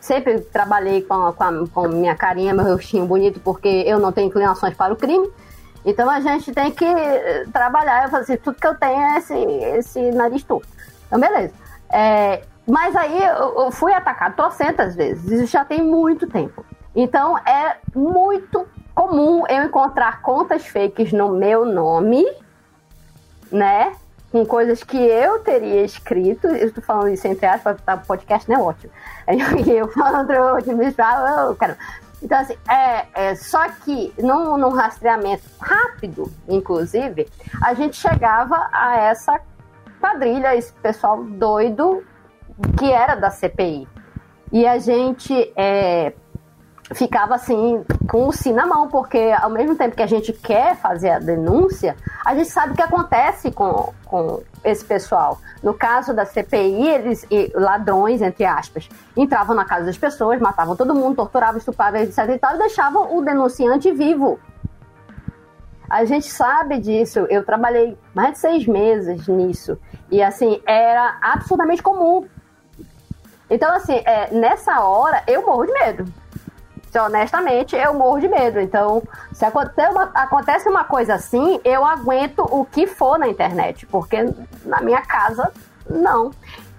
sempre 0.00 0.40
trabalhei 0.40 1.02
com, 1.02 1.32
com, 1.32 1.44
a, 1.44 1.66
com 1.72 1.88
minha 1.88 2.14
carinha, 2.14 2.52
meu 2.52 2.64
rostinho 2.64 3.06
bonito, 3.06 3.40
porque 3.40 3.68
eu 3.86 3.98
não 3.98 4.12
tenho 4.12 4.28
inclinações 4.28 4.74
para 4.74 4.92
o 4.92 4.96
crime, 4.96 5.30
então 5.84 6.08
a 6.10 6.20
gente 6.20 6.52
tem 6.52 6.70
que 6.70 6.86
trabalhar. 7.52 8.04
Eu 8.04 8.10
falei 8.10 8.24
assim, 8.24 8.36
tudo 8.36 8.60
que 8.60 8.66
eu 8.66 8.74
tenho 8.74 9.00
é 9.00 9.18
esse, 9.18 9.34
esse 9.34 10.10
nariz 10.12 10.42
torto. 10.42 10.68
Então, 11.12 11.20
beleza. 11.20 11.52
É, 11.92 12.42
mas 12.66 12.96
aí 12.96 13.22
eu, 13.22 13.64
eu 13.64 13.70
fui 13.70 13.92
atacado 13.92 14.34
trocentas 14.34 14.96
vezes, 14.96 15.30
isso 15.30 15.52
já 15.52 15.62
tem 15.62 15.82
muito 15.82 16.26
tempo. 16.26 16.64
Então 16.96 17.36
é 17.38 17.76
muito 17.94 18.66
comum 18.94 19.44
eu 19.46 19.64
encontrar 19.64 20.22
contas 20.22 20.66
fakes 20.66 21.12
no 21.12 21.30
meu 21.30 21.66
nome, 21.66 22.24
né? 23.50 23.92
Com 24.30 24.46
coisas 24.46 24.82
que 24.82 24.96
eu 24.96 25.40
teria 25.40 25.84
escrito, 25.84 26.46
eu 26.46 26.68
estou 26.68 26.82
falando 26.82 27.10
isso 27.10 27.26
entre 27.28 27.44
aspas, 27.44 27.78
tá, 27.82 27.98
podcast 27.98 28.48
não 28.48 28.56
é 28.56 28.62
ótimo. 28.62 28.92
Eu 29.68 29.88
falando 29.88 30.28
me 30.74 30.86
eu 30.86 31.56
quero. 31.56 31.76
Então, 32.22 32.38
assim, 32.38 32.56
é, 32.68 33.06
é, 33.14 33.34
só 33.34 33.68
que 33.68 34.14
num, 34.18 34.56
num 34.56 34.70
rastreamento 34.70 35.42
rápido, 35.60 36.32
inclusive, 36.48 37.28
a 37.62 37.74
gente 37.74 37.96
chegava 37.96 38.68
a 38.72 38.96
essa 38.96 39.40
quadrilha, 40.02 40.56
esse 40.56 40.72
pessoal 40.72 41.22
doido 41.22 42.02
que 42.76 42.90
era 42.90 43.14
da 43.14 43.30
CPI. 43.30 43.88
E 44.52 44.66
a 44.66 44.78
gente 44.78 45.52
é, 45.56 46.12
ficava 46.92 47.36
assim, 47.36 47.84
com 48.10 48.26
o 48.26 48.32
sim 48.32 48.52
na 48.52 48.66
mão, 48.66 48.88
porque 48.88 49.32
ao 49.40 49.48
mesmo 49.48 49.76
tempo 49.76 49.96
que 49.96 50.02
a 50.02 50.06
gente 50.06 50.32
quer 50.32 50.76
fazer 50.76 51.10
a 51.10 51.18
denúncia, 51.18 51.96
a 52.26 52.34
gente 52.34 52.50
sabe 52.50 52.72
o 52.72 52.76
que 52.76 52.82
acontece 52.82 53.50
com, 53.52 53.92
com 54.04 54.42
esse 54.64 54.84
pessoal. 54.84 55.38
No 55.62 55.72
caso 55.72 56.12
da 56.12 56.26
CPI, 56.26 56.88
eles, 56.88 57.26
ladrões, 57.54 58.20
entre 58.20 58.44
aspas, 58.44 58.88
entravam 59.16 59.54
na 59.54 59.64
casa 59.64 59.86
das 59.86 59.96
pessoas, 59.96 60.40
matavam 60.40 60.76
todo 60.76 60.94
mundo, 60.94 61.16
torturavam, 61.16 61.58
estupravam, 61.58 62.00
etc 62.00 62.18
e 62.28 62.38
tal, 62.38 62.56
e 62.56 62.58
deixavam 62.58 63.16
o 63.16 63.22
denunciante 63.22 63.90
vivo. 63.92 64.38
A 65.92 66.06
gente 66.06 66.26
sabe 66.26 66.78
disso. 66.78 67.26
Eu 67.28 67.44
trabalhei 67.44 67.98
mais 68.14 68.32
de 68.32 68.38
seis 68.38 68.66
meses 68.66 69.28
nisso. 69.28 69.78
E, 70.12 70.22
assim, 70.22 70.62
era 70.64 71.18
absolutamente 71.20 71.82
comum. 71.82 72.28
Então, 73.50 73.74
assim, 73.74 74.00
é, 74.04 74.32
nessa 74.32 74.80
hora, 74.80 75.24
eu 75.26 75.44
morro 75.44 75.66
de 75.66 75.72
medo 75.72 76.22
honestamente, 77.00 77.74
eu 77.74 77.94
morro 77.94 78.20
de 78.20 78.28
medo. 78.28 78.60
Então, 78.60 79.02
se 79.32 79.44
uma, 79.46 80.10
acontece 80.14 80.68
uma 80.68 80.84
coisa 80.84 81.14
assim, 81.14 81.60
eu 81.64 81.84
aguento 81.84 82.40
o 82.40 82.64
que 82.64 82.86
for 82.86 83.18
na 83.18 83.28
internet, 83.28 83.86
porque 83.86 84.18
na 84.64 84.80
minha 84.80 85.00
casa, 85.02 85.50
não. 85.88 86.30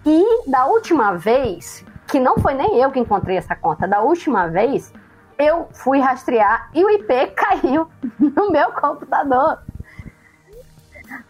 E 0.05 0.49
da 0.49 0.65
última 0.65 1.13
vez, 1.13 1.83
que 2.07 2.19
não 2.19 2.37
foi 2.37 2.53
nem 2.53 2.77
eu 2.77 2.91
que 2.91 2.99
encontrei 2.99 3.37
essa 3.37 3.55
conta, 3.55 3.87
da 3.87 4.01
última 4.01 4.47
vez, 4.47 4.93
eu 5.37 5.67
fui 5.71 5.99
rastrear 5.99 6.69
e 6.73 6.83
o 6.83 6.89
IP 6.89 7.27
caiu 7.35 7.87
no 8.19 8.51
meu 8.51 8.71
computador. 8.71 9.59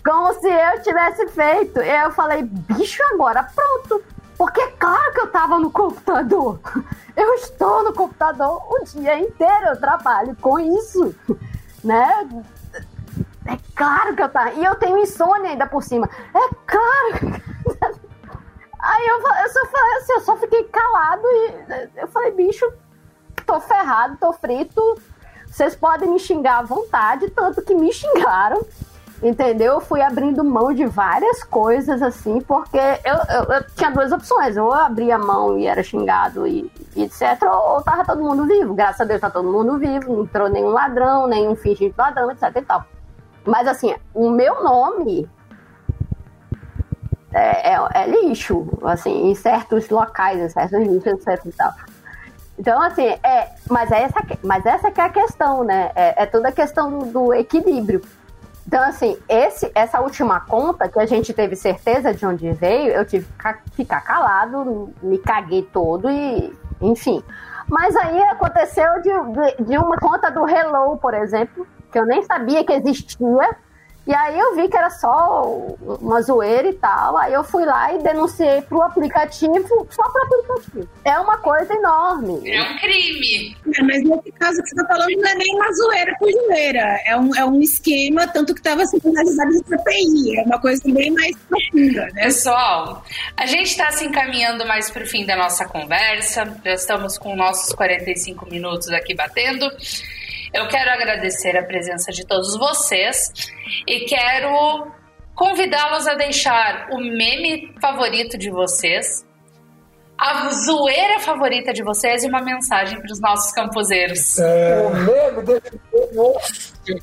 Como 0.03 0.33
se 0.33 0.47
eu 0.47 0.81
tivesse 0.81 1.27
feito. 1.27 1.81
E 1.81 2.03
eu 2.03 2.11
falei, 2.11 2.43
bicho, 2.43 3.01
agora 3.13 3.43
pronto. 3.43 4.03
Porque 4.37 4.59
é 4.59 4.71
claro 4.71 5.13
que 5.13 5.21
eu 5.21 5.31
tava 5.31 5.59
no 5.59 5.71
computador. 5.71 6.59
Eu 7.15 7.35
estou 7.35 7.83
no 7.83 7.93
computador 7.93 8.59
o 8.67 8.83
dia 8.85 9.19
inteiro, 9.19 9.67
eu 9.67 9.79
trabalho 9.79 10.35
com 10.41 10.59
isso, 10.59 11.13
né? 11.83 12.27
É 13.45 13.55
claro 13.75 14.15
que 14.15 14.23
eu 14.23 14.29
tava. 14.29 14.53
E 14.53 14.65
eu 14.65 14.73
tenho 14.73 14.97
insônia 14.97 15.51
ainda 15.51 15.67
por 15.67 15.83
cima. 15.83 16.09
É 16.33 16.55
claro. 16.65 17.43
Aí 18.79 19.07
eu, 19.07 19.17
eu 19.17 19.49
só 19.49 19.65
falei 19.67 19.97
assim, 19.97 20.13
eu 20.13 20.21
só 20.21 20.37
fiquei 20.37 20.63
calado 20.63 21.21
e 21.23 21.89
eu 21.97 22.07
falei, 22.07 22.31
bicho, 22.31 22.65
tô 23.45 23.59
ferrado, 23.59 24.17
tô 24.17 24.33
frito. 24.33 24.99
Vocês 25.45 25.75
podem 25.75 26.09
me 26.09 26.17
xingar 26.17 26.57
à 26.57 26.63
vontade, 26.63 27.29
tanto 27.29 27.61
que 27.61 27.75
me 27.75 27.93
xingaram 27.93 28.65
entendeu? 29.23 29.73
Eu 29.73 29.81
fui 29.81 30.01
abrindo 30.01 30.43
mão 30.43 30.73
de 30.73 30.85
várias 30.85 31.43
coisas, 31.43 32.01
assim, 32.01 32.41
porque 32.41 32.77
eu, 32.77 33.15
eu, 33.15 33.55
eu 33.55 33.67
tinha 33.75 33.89
duas 33.89 34.11
opções. 34.11 34.57
Ou 34.57 34.67
eu 34.67 34.73
abria 34.73 35.17
mão 35.17 35.57
e 35.57 35.65
era 35.65 35.81
xingado 35.81 36.45
e, 36.45 36.71
e 36.95 37.03
etc, 37.03 37.41
ou, 37.43 37.75
ou 37.75 37.81
tava 37.81 38.05
todo 38.05 38.21
mundo 38.21 38.45
vivo. 38.45 38.73
Graças 38.73 39.01
a 39.01 39.05
Deus 39.05 39.21
tá 39.21 39.29
todo 39.29 39.51
mundo 39.51 39.77
vivo, 39.77 40.13
não 40.13 40.23
entrou 40.23 40.49
nenhum 40.49 40.69
ladrão, 40.69 41.27
nenhum 41.27 41.55
fingido 41.55 41.95
ladrão, 41.97 42.29
etc 42.31 42.51
e 42.55 42.61
tal. 42.61 42.85
Mas, 43.45 43.67
assim, 43.67 43.93
o 44.13 44.29
meu 44.29 44.63
nome 44.63 45.29
é, 47.33 47.73
é, 47.73 47.87
é, 47.93 48.07
lixo, 48.07 48.67
assim, 48.83 49.29
em 49.29 49.35
certos 49.35 49.89
locais, 49.89 50.39
em 50.39 50.49
certos 50.49 50.79
nichos, 50.79 51.07
etc 51.07 51.45
e 51.45 51.51
tal. 51.51 51.73
Então, 52.57 52.81
assim, 52.81 53.07
é, 53.07 53.49
mas, 53.69 53.91
é 53.91 54.03
essa, 54.03 54.23
mas 54.43 54.65
essa 54.65 54.91
que 54.91 55.01
é 55.01 55.05
a 55.05 55.09
questão, 55.09 55.63
né? 55.63 55.91
É, 55.95 56.23
é 56.23 56.25
toda 56.25 56.49
a 56.49 56.51
questão 56.51 56.99
do, 56.99 57.05
do 57.05 57.33
equilíbrio. 57.33 58.01
Então, 58.65 58.81
assim, 58.83 59.17
esse, 59.27 59.71
essa 59.75 59.99
última 60.01 60.39
conta 60.39 60.87
que 60.87 60.99
a 60.99 61.05
gente 61.05 61.33
teve 61.33 61.55
certeza 61.55 62.13
de 62.13 62.25
onde 62.25 62.51
veio, 62.53 62.91
eu 62.91 63.05
tive 63.05 63.27
que 63.37 63.71
ficar 63.71 64.01
calado, 64.01 64.93
me 65.01 65.17
caguei 65.17 65.63
todo 65.63 66.09
e, 66.09 66.53
enfim. 66.81 67.23
Mas 67.67 67.95
aí 67.95 68.21
aconteceu 68.23 69.01
de, 69.01 69.09
de, 69.09 69.63
de 69.65 69.77
uma 69.77 69.97
conta 69.97 70.29
do 70.31 70.47
Hello, 70.47 70.97
por 70.97 71.13
exemplo, 71.13 71.67
que 71.91 71.99
eu 71.99 72.05
nem 72.05 72.23
sabia 72.23 72.63
que 72.65 72.73
existia, 72.73 73.55
e 74.05 74.13
aí 74.13 74.37
eu 74.37 74.55
vi 74.55 74.67
que 74.67 74.75
era 74.75 74.89
só 74.89 75.43
uma 76.01 76.21
zoeira 76.21 76.67
e 76.67 76.73
tal. 76.73 77.17
Aí 77.17 77.31
eu 77.31 77.43
fui 77.43 77.63
lá 77.63 77.93
e 77.93 78.03
denunciei 78.03 78.61
pro 78.63 78.81
aplicativo, 78.81 79.87
só 79.89 80.03
pro 80.09 80.23
aplicativo. 80.23 80.89
É 81.05 81.17
uma 81.19 81.37
coisa 81.37 81.73
enorme. 81.73 82.51
É 82.51 82.61
um 82.61 82.77
crime. 82.79 83.55
É, 83.65 83.81
mas 83.81 84.03
nesse 84.03 84.31
caso 84.33 84.61
que 84.61 84.69
você 84.69 84.75
tá 84.75 84.87
falando 84.87 85.09
não 85.15 85.29
é 85.29 85.35
nem 85.35 85.55
uma 85.55 85.71
zoeira 85.71 86.15
por 86.19 86.29
zoeira. 86.29 86.99
É 87.05 87.17
um, 87.17 87.33
é 87.33 87.45
um 87.45 87.61
esquema, 87.61 88.27
tanto 88.27 88.53
que 88.53 88.59
estava 88.59 88.85
sendo 88.85 89.07
analisado 89.07 89.51
no 89.51 89.63
CPI. 89.63 90.39
É 90.39 90.43
uma 90.43 90.59
coisa 90.59 90.81
bem 90.85 91.11
mais 91.11 91.37
profunda, 91.47 92.05
né? 92.13 92.23
Pessoal, 92.23 93.05
a 93.37 93.45
gente 93.45 93.67
está 93.67 93.89
se 93.91 94.03
encaminhando 94.03 94.65
mais 94.65 94.91
pro 94.91 95.07
fim 95.07 95.25
da 95.25 95.37
nossa 95.37 95.65
conversa. 95.65 96.59
Já 96.65 96.73
estamos 96.73 97.17
com 97.17 97.37
nossos 97.37 97.73
45 97.73 98.49
minutos 98.49 98.89
aqui 98.89 99.15
batendo. 99.15 99.71
Eu 100.53 100.67
quero 100.67 100.91
agradecer 100.91 101.57
a 101.57 101.63
presença 101.63 102.11
de 102.11 102.25
todos 102.25 102.55
vocês 102.57 103.33
e 103.87 104.01
quero 104.01 104.87
convidá-los 105.33 106.05
a 106.05 106.13
deixar 106.13 106.89
o 106.91 106.97
meme 106.99 107.73
favorito 107.81 108.37
de 108.37 108.51
vocês, 108.51 109.25
a 110.15 110.49
zoeira 110.51 111.19
favorita 111.19 111.73
de 111.73 111.81
vocês 111.81 112.23
e 112.23 112.27
uma 112.27 112.39
mensagem 112.39 113.01
para 113.01 113.11
os 113.11 113.19
nossos 113.19 113.51
campuseiros. 113.51 114.37
É... 114.37 114.81
O 114.81 114.95
meme 114.95 115.41
desse 115.41 115.81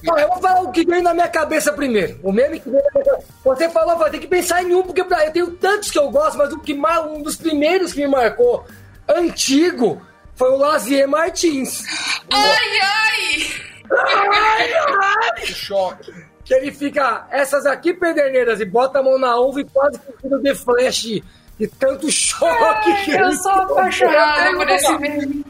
não, 0.05 0.19
eu 0.19 0.29
vou 0.29 0.41
falar 0.41 0.61
o 0.61 0.71
que 0.71 0.85
veio 0.85 1.03
na 1.03 1.13
minha 1.13 1.29
cabeça 1.29 1.73
primeiro. 1.73 2.21
O 2.23 2.31
meme 2.31 2.61
que 2.61 2.71
veio 2.71 2.85
na 2.85 2.91
minha 2.93 3.05
cabeça. 3.05 3.33
Você 3.43 3.69
falou, 3.71 3.97
vai 3.97 4.11
ter 4.11 4.21
que 4.21 4.29
pensar 4.29 4.63
em 4.63 4.75
um, 4.75 4.83
porque 4.83 5.01
eu 5.01 5.33
tenho 5.33 5.51
tantos 5.53 5.91
que 5.91 5.99
eu 5.99 6.09
gosto, 6.11 6.39
mas 6.39 6.53
o 6.53 6.61
que 6.61 6.73
mais, 6.73 7.05
um 7.07 7.21
dos 7.21 7.35
primeiros 7.35 7.93
que 7.93 8.01
me 8.01 8.09
marcou, 8.09 8.65
antigo, 9.09 10.01
foi 10.41 10.53
o 10.53 10.57
Lazier 10.57 11.07
Martins. 11.07 11.85
Ai, 12.33 12.81
ai! 12.83 13.47
Ai, 13.93 14.73
ai! 14.73 15.33
Que 15.37 15.53
choque. 15.53 16.15
Que 16.43 16.55
ele 16.55 16.73
fica, 16.73 17.27
essas 17.31 17.67
aqui 17.67 17.93
pederneiras, 17.93 18.59
e 18.59 18.65
bota 18.65 19.01
a 19.01 19.03
mão 19.03 19.19
na 19.19 19.37
uva 19.37 19.61
e 19.61 19.65
quase 19.65 19.99
que 19.99 20.13
vira 20.23 20.39
de 20.39 20.55
flash 20.55 21.21
de 21.59 21.69
tanto 21.79 22.11
choque 22.11 22.91
ai, 22.91 23.05
que 23.05 23.11
Eu 23.11 23.33
sou 23.35 23.53
apaixonada 23.53 24.57
por 24.57 24.71
esse 24.71 24.97
vídeo. 24.97 25.45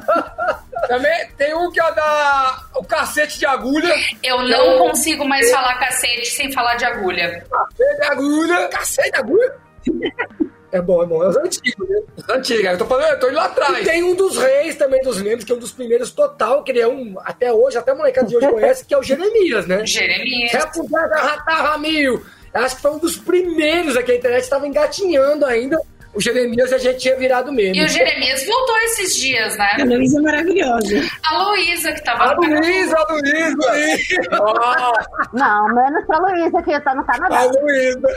Também 0.88 1.28
tem 1.36 1.54
um 1.54 1.70
que 1.70 1.80
é 1.80 1.92
da. 1.92 2.64
O 2.76 2.84
cacete 2.84 3.38
de 3.38 3.44
agulha. 3.44 3.94
Eu 4.22 4.42
não 4.48 4.78
consigo 4.78 5.28
mais 5.28 5.50
falar 5.50 5.78
cacete 5.78 6.26
sem 6.30 6.50
falar 6.50 6.76
de 6.76 6.86
agulha. 6.86 7.44
Cacete 7.50 8.00
de 8.00 8.06
agulha. 8.06 8.68
Cacete 8.68 9.10
de 9.10 9.18
agulha? 9.18 9.54
É 10.72 10.80
bom, 10.80 11.02
é 11.02 11.06
bom. 11.06 11.22
É 11.22 11.28
os 11.28 11.36
antigos, 11.36 11.88
né? 11.88 12.00
antigas. 12.30 12.72
Eu 12.72 12.78
tô 12.78 12.86
falando, 12.86 13.10
eu 13.10 13.20
tô 13.20 13.28
indo 13.28 13.36
lá 13.36 13.44
atrás. 13.44 13.78
E 13.78 13.84
tem 13.84 14.02
um 14.02 14.14
dos 14.14 14.38
reis 14.38 14.74
também 14.76 15.02
dos 15.02 15.20
memes, 15.20 15.44
que 15.44 15.52
é 15.52 15.54
um 15.54 15.58
dos 15.58 15.70
primeiros 15.70 16.10
total, 16.10 16.64
que 16.64 16.72
ele 16.72 16.80
é 16.80 16.88
um, 16.88 17.14
até 17.22 17.52
hoje, 17.52 17.76
até 17.76 17.92
a 17.92 17.94
molecada 17.94 18.26
de 18.26 18.36
hoje 18.36 18.48
conhece, 18.48 18.84
que 18.86 18.94
é 18.94 18.98
o 18.98 19.02
Jeremias, 19.02 19.66
né? 19.66 19.84
Jeremias. 19.84 20.52
Repudar 20.52 21.78
mil. 21.78 22.24
Acho 22.54 22.76
que 22.76 22.82
foi 22.82 22.90
um 22.90 22.98
dos 22.98 23.16
primeiros 23.16 23.96
aqui, 23.96 24.12
a 24.12 24.16
internet 24.16 24.42
estava 24.42 24.66
engatinhando 24.66 25.44
ainda. 25.44 25.78
O 26.14 26.20
Jeremias 26.20 26.72
a 26.72 26.78
gente 26.78 26.98
tinha 26.98 27.16
virado 27.16 27.50
meme. 27.52 27.78
E 27.78 27.84
o 27.84 27.88
Jeremias 27.88 28.44
voltou 28.44 28.76
esses 28.78 29.16
dias, 29.16 29.56
né? 29.56 29.68
A 29.80 29.84
Luísa 29.84 30.18
é 30.18 30.22
maravilhosa. 30.22 31.10
A 31.24 31.42
Luísa 31.44 31.92
que 31.92 32.04
tava 32.04 32.24
A 32.24 32.32
Luísa, 32.34 32.96
a 32.96 33.12
Luísa, 33.12 33.56
Luísa. 33.72 35.08
Não, 35.32 35.74
menos 35.74 36.10
a 36.10 36.18
Luísa, 36.18 36.62
que 36.62 36.80
tá 36.80 36.94
no 36.94 37.04
Canadá. 37.04 37.38
A 37.38 37.44
Luísa. 37.44 38.08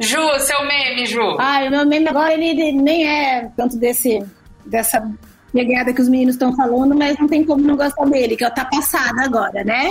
Ju, 0.00 0.38
seu 0.40 0.64
meme, 0.64 1.06
Ju. 1.06 1.36
Ah, 1.38 1.64
o 1.66 1.70
meu 1.70 1.86
meme 1.86 2.08
agora 2.08 2.32
ele, 2.32 2.72
nem 2.72 3.06
é 3.06 3.50
tanto 3.54 3.76
desse, 3.76 4.24
dessa 4.64 5.06
pegada 5.52 5.92
que 5.92 6.00
os 6.00 6.08
meninos 6.08 6.34
estão 6.34 6.56
falando, 6.56 6.94
mas 6.94 7.18
não 7.18 7.28
tem 7.28 7.44
como 7.44 7.62
não 7.62 7.76
gostar 7.76 8.06
dele, 8.06 8.36
que 8.36 8.44
é 8.44 8.48
o 8.48 8.50
Tá 8.50 8.64
Passada 8.64 9.22
agora, 9.22 9.62
né? 9.64 9.90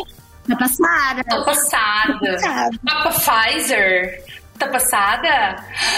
Tá 0.49 0.55
Passada. 0.55 1.23
Tá 1.23 1.41
passada. 1.43 2.19
passada. 2.19 2.77
Papa 2.83 3.11
Pfizer. 3.11 4.23
Tá 4.61 4.67
passada? 4.67 5.27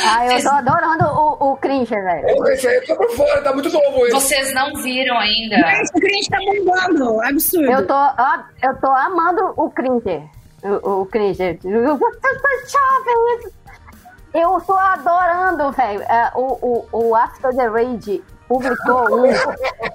Ah, 0.08 0.24
eu 0.26 0.32
Vocês- 0.32 0.44
tô 0.46 0.50
adorando 0.52 1.04
o, 1.04 1.52
o 1.52 1.58
cringe, 1.58 1.94
velho. 1.94 2.48
Esse 2.48 2.66
aí 2.66 2.80
tô 2.88 2.96
por 2.96 3.10
fora, 3.12 3.42
tá 3.42 3.52
muito 3.52 3.70
novo 3.70 4.06
esse. 4.06 4.12
Vocês 4.14 4.54
não 4.54 4.74
viram 4.76 5.18
ainda. 5.20 5.58
Mas 5.60 5.90
o 5.90 5.94
cliente 6.00 6.30
tá 6.30 6.38
bombando, 6.38 7.22
absurdo. 7.22 7.70
Eu 7.70 7.86
tô, 7.86 7.94
ó, 7.94 8.40
eu 8.64 8.76
tô 8.80 8.88
amando 8.88 9.54
o 9.58 9.70
cringe. 9.70 10.30
O, 10.64 11.02
o 11.02 11.06
cringe. 11.08 11.60
Eu- 11.66 12.00
tô 14.62 14.74
adorando, 14.74 15.72
velho. 15.74 16.02
É, 16.04 16.32
o, 16.36 16.86
o, 16.94 17.10
o 17.10 17.16
After 17.16 17.54
the 17.54 17.68
Raid 17.68 18.24
publicou 18.48 19.26
um. 19.26 19.34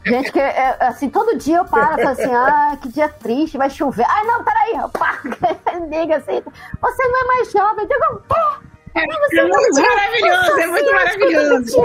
Gente, 0.07 0.33
que 0.33 0.41
é, 0.41 0.77
assim, 0.81 1.09
todo 1.09 1.37
dia 1.37 1.59
eu 1.59 1.65
paro 1.65 2.09
assim: 2.09 2.35
ah, 2.35 2.77
que 2.81 2.89
dia 2.89 3.09
triste, 3.09 3.59
vai 3.59 3.71
chover. 3.71 4.07
Ai, 4.09 4.25
não, 4.25 4.45
peraí, 4.45 4.75
paro. 4.93 5.21
Liga 5.89 6.17
assim: 6.17 6.43
você 6.81 7.09
não 7.09 7.21
é 7.21 7.25
mais 7.25 7.53
jovem. 7.53 7.85
Eu 7.85 7.89
digo, 7.89 8.23
pô. 8.29 8.69
É 8.95 9.07
muito 9.07 9.81
maravilhoso, 9.81 10.61
é 10.61 10.67
muito 10.67 10.93
maravilhoso. 10.93 11.77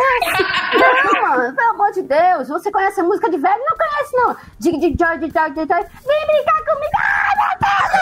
Não, 0.73 1.21
mano, 1.21 1.55
pelo 1.55 1.69
amor 1.69 1.91
de 1.91 2.01
Deus, 2.01 2.47
você 2.47 2.71
conhece 2.71 3.01
a 3.01 3.03
música 3.03 3.29
de 3.29 3.37
velho? 3.37 3.61
Não 3.69 3.77
conhece, 3.77 4.15
não. 4.15 4.37
Dig, 4.59 4.79
dig, 4.79 4.97
joy, 4.99 5.19
dig, 5.19 5.31
joy, 5.31 5.53
joy. 5.53 5.85
Vem 6.07 6.25
brincar 6.25 6.65
comigo. 6.65 6.93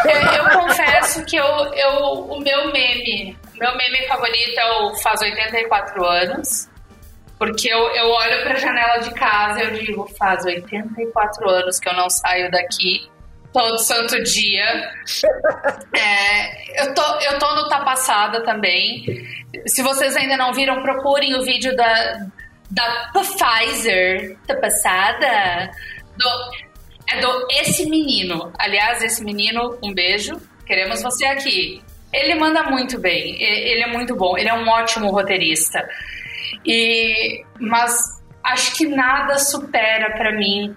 Eu, 0.05 0.43
eu 0.43 0.59
confesso 0.62 1.26
que 1.26 1.36
eu, 1.36 1.45
eu, 1.45 1.89
o 2.30 2.39
meu 2.39 2.72
meme, 2.72 3.38
meu 3.59 3.76
meme 3.76 4.07
favorito 4.07 4.57
é 4.57 4.82
o 4.82 4.95
Faz 4.95 5.20
84 5.22 6.05
anos. 6.05 6.70
Porque 7.41 7.73
eu, 7.73 7.79
eu 7.95 8.07
olho 8.11 8.43
pra 8.43 8.53
janela 8.53 8.99
de 8.99 9.11
casa 9.15 9.63
e 9.63 9.65
eu 9.65 9.73
digo, 9.73 10.07
faz 10.15 10.45
84 10.45 11.49
anos 11.49 11.79
que 11.79 11.89
eu 11.89 11.93
não 11.95 12.07
saio 12.07 12.51
daqui. 12.51 13.09
Todo 13.51 13.79
santo 13.79 14.21
dia. 14.21 14.91
É, 15.93 16.83
eu, 16.83 16.93
tô, 16.93 17.01
eu 17.01 17.39
tô 17.39 17.55
no 17.55 17.67
Tá 17.67 17.79
Passada 17.83 18.43
também. 18.43 19.03
Se 19.65 19.81
vocês 19.81 20.15
ainda 20.15 20.37
não 20.37 20.53
viram, 20.53 20.83
procurem 20.83 21.35
o 21.35 21.43
vídeo 21.43 21.75
da, 21.75 22.27
da 22.69 23.11
Pfizer 23.11 24.37
Tá 24.45 24.55
Passada. 24.57 25.71
Do, 26.15 26.29
é 27.09 27.19
do 27.21 27.47
Esse 27.49 27.89
Menino. 27.89 28.53
Aliás, 28.59 29.01
esse 29.01 29.23
menino, 29.23 29.79
um 29.83 29.91
beijo. 29.91 30.39
Queremos 30.65 31.01
você 31.01 31.25
aqui. 31.25 31.81
Ele 32.13 32.35
manda 32.35 32.63
muito 32.63 32.99
bem. 32.99 33.41
Ele 33.41 33.81
é 33.81 33.87
muito 33.87 34.15
bom. 34.15 34.37
Ele 34.37 34.47
é 34.47 34.53
um 34.53 34.67
ótimo 34.69 35.09
roteirista. 35.09 35.87
E, 36.66 37.43
mas 37.59 38.22
acho 38.43 38.76
que 38.76 38.88
nada 38.88 39.38
supera 39.38 40.12
pra 40.18 40.32
mim 40.34 40.76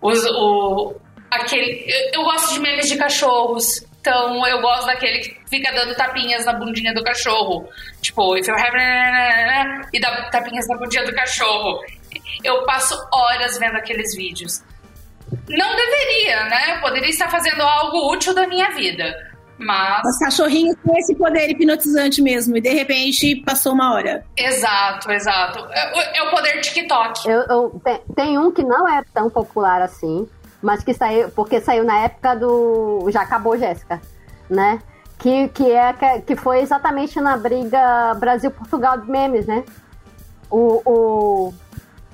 os, 0.00 0.24
o, 0.26 0.94
aquele. 1.30 1.84
Eu, 1.86 2.20
eu 2.20 2.22
gosto 2.24 2.54
de 2.54 2.60
memes 2.60 2.88
de 2.88 2.96
cachorros. 2.96 3.84
Então 4.00 4.46
eu 4.46 4.62
gosto 4.62 4.86
daquele 4.86 5.18
que 5.18 5.36
fica 5.48 5.70
dando 5.72 5.94
tapinhas 5.94 6.46
na 6.46 6.54
bundinha 6.54 6.94
do 6.94 7.04
cachorro. 7.04 7.68
Tipo, 8.00 8.36
if 8.36 8.48
you 8.48 8.54
have. 8.54 9.88
E 9.92 10.00
dá 10.00 10.30
tapinhas 10.30 10.66
na 10.68 10.76
bundinha 10.78 11.04
do 11.04 11.14
cachorro. 11.14 11.80
Eu 12.42 12.64
passo 12.64 12.96
horas 13.12 13.58
vendo 13.58 13.76
aqueles 13.76 14.16
vídeos. 14.16 14.62
Não 15.48 15.76
deveria, 15.76 16.44
né? 16.44 16.76
Eu 16.76 16.80
poderia 16.80 17.10
estar 17.10 17.28
fazendo 17.28 17.62
algo 17.62 18.10
útil 18.12 18.34
da 18.34 18.46
minha 18.46 18.70
vida. 18.70 19.29
Mas. 19.60 20.02
Os 20.06 20.18
cachorrinhos 20.18 20.76
com 20.84 20.96
esse 20.96 21.14
poder 21.14 21.50
hipnotizante 21.50 22.22
mesmo, 22.22 22.56
e 22.56 22.60
de 22.60 22.70
repente 22.70 23.36
passou 23.36 23.72
uma 23.72 23.92
hora. 23.94 24.24
Exato, 24.36 25.10
exato. 25.12 25.58
É, 25.72 25.92
o- 25.96 26.16
é 26.16 26.28
o 26.28 26.30
poder 26.30 26.60
TikTok. 26.60 27.28
Eu, 27.28 27.40
eu- 27.42 27.80
tem, 27.84 28.00
tem 28.16 28.38
um 28.38 28.50
que 28.50 28.62
não 28.62 28.88
é 28.88 29.02
tão 29.14 29.28
popular 29.28 29.82
assim, 29.82 30.28
mas 30.62 30.82
que 30.82 30.94
saiu, 30.94 31.28
porque 31.30 31.60
saiu 31.60 31.84
na 31.84 31.98
época 32.00 32.34
do. 32.36 33.06
Já 33.10 33.22
acabou, 33.22 33.58
Jéssica, 33.58 34.00
né? 34.48 34.80
Que, 35.18 35.48
que, 35.48 35.70
é, 35.70 35.92
que- 35.92 36.20
que 36.22 36.36
foi 36.36 36.60
exatamente 36.60 37.20
na 37.20 37.36
briga 37.36 38.14
Brasil-Portugal 38.14 38.98
de 38.98 39.10
memes, 39.10 39.46
né? 39.46 39.62
O, 40.50 40.82
o, 40.84 41.54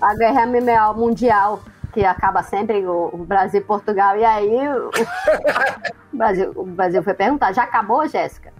a 0.00 0.14
guerra 0.14 0.44
memeal 0.46 0.94
mundial, 0.94 1.62
que 1.96 2.04
acaba 2.04 2.42
sempre 2.42 2.86
o, 2.86 3.24
Brasil 3.26 3.62
e 3.62 3.64
Portugal. 3.64 4.18
E 4.18 4.24
aí 4.24 4.68
o, 4.68 4.88
o 4.88 4.92
Brasil, 6.12 6.52
o 6.54 6.66
Brasil 6.66 7.02
foi 7.02 7.14
perguntar, 7.14 7.54
já 7.54 7.62
acabou, 7.62 8.06
Jéssica? 8.06 8.52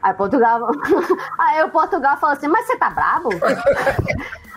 Aí 0.00 0.14
Portugal. 0.14 0.60
Aí 1.40 1.64
o 1.64 1.70
Portugal 1.70 2.16
falou 2.18 2.36
assim, 2.36 2.46
mas 2.46 2.64
você 2.66 2.76
tá 2.76 2.90
brabo? 2.90 3.30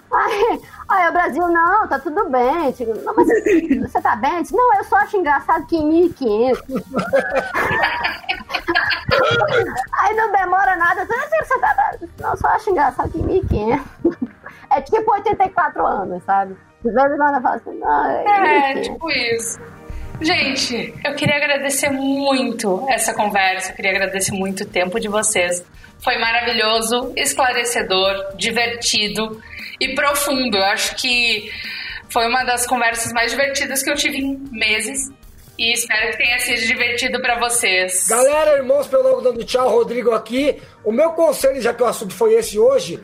Aí, 0.09 0.61
aí 0.87 1.09
o 1.09 1.11
Brasil, 1.11 1.45
não, 1.49 1.85
tá 1.85 1.99
tudo 1.99 2.29
bem. 2.29 2.73
Não, 3.03 3.13
mas 3.13 3.27
você 3.27 4.01
tá 4.01 4.15
bem? 4.15 4.41
Não, 4.53 4.75
eu 4.75 4.83
só 4.85 4.95
acho 4.95 5.17
engraçado 5.17 5.65
que 5.67 5.75
em 5.75 5.85
1500. 5.85 6.63
aí 9.99 10.15
não 10.15 10.31
demora 10.31 10.77
nada. 10.77 11.01
"Assim, 11.01 11.43
Você 11.43 11.59
tá 11.59 11.73
bravo?" 11.73 12.09
Não, 12.21 12.29
eu 12.31 12.37
só 12.37 12.47
acho 12.47 12.69
engraçado 12.69 13.11
que 13.11 13.19
em 13.19 13.23
1500. 13.23 13.85
É 14.69 14.79
tipo 14.79 15.11
84 15.11 15.85
anos, 15.85 16.23
sabe? 16.23 16.55
Ela 16.89 17.41
fala 17.41 17.55
assim, 17.55 17.77
não, 17.79 18.05
é, 18.09 18.23
É, 18.71 18.73
1500. 18.75 18.87
tipo 18.87 19.11
isso. 19.11 19.59
Gente, 20.19 20.93
eu 21.05 21.13
queria 21.13 21.35
agradecer 21.35 21.89
muito 21.91 22.83
essa 22.89 23.13
conversa, 23.13 23.71
eu 23.71 23.75
queria 23.75 23.91
agradecer 23.91 24.31
muito 24.31 24.63
o 24.63 24.65
tempo 24.65 24.99
de 24.99 25.07
vocês. 25.07 25.63
Foi 26.03 26.17
maravilhoso, 26.17 27.13
esclarecedor, 27.15 28.35
divertido 28.35 29.39
e 29.79 29.93
profundo. 29.93 30.57
Eu 30.57 30.63
acho 30.65 30.95
que 30.95 31.51
foi 32.09 32.27
uma 32.27 32.43
das 32.43 32.65
conversas 32.65 33.11
mais 33.13 33.31
divertidas 33.31 33.83
que 33.83 33.89
eu 33.91 33.95
tive 33.95 34.17
em 34.17 34.37
meses. 34.51 35.11
E 35.57 35.73
espero 35.73 36.11
que 36.11 36.17
tenha 36.17 36.37
sido 36.39 36.61
divertido 36.67 37.19
para 37.19 37.39
vocês. 37.39 38.07
Galera, 38.07 38.57
irmãos, 38.57 38.87
pelo 38.87 39.03
logo 39.03 39.21
dando 39.21 39.43
tchau, 39.43 39.69
Rodrigo 39.69 40.11
aqui. 40.11 40.61
O 40.83 40.91
meu 40.91 41.11
conselho, 41.11 41.59
já 41.61 41.73
que 41.73 41.81
o 41.81 41.85
assunto 41.87 42.13
foi 42.13 42.33
esse 42.35 42.59
hoje, 42.59 42.99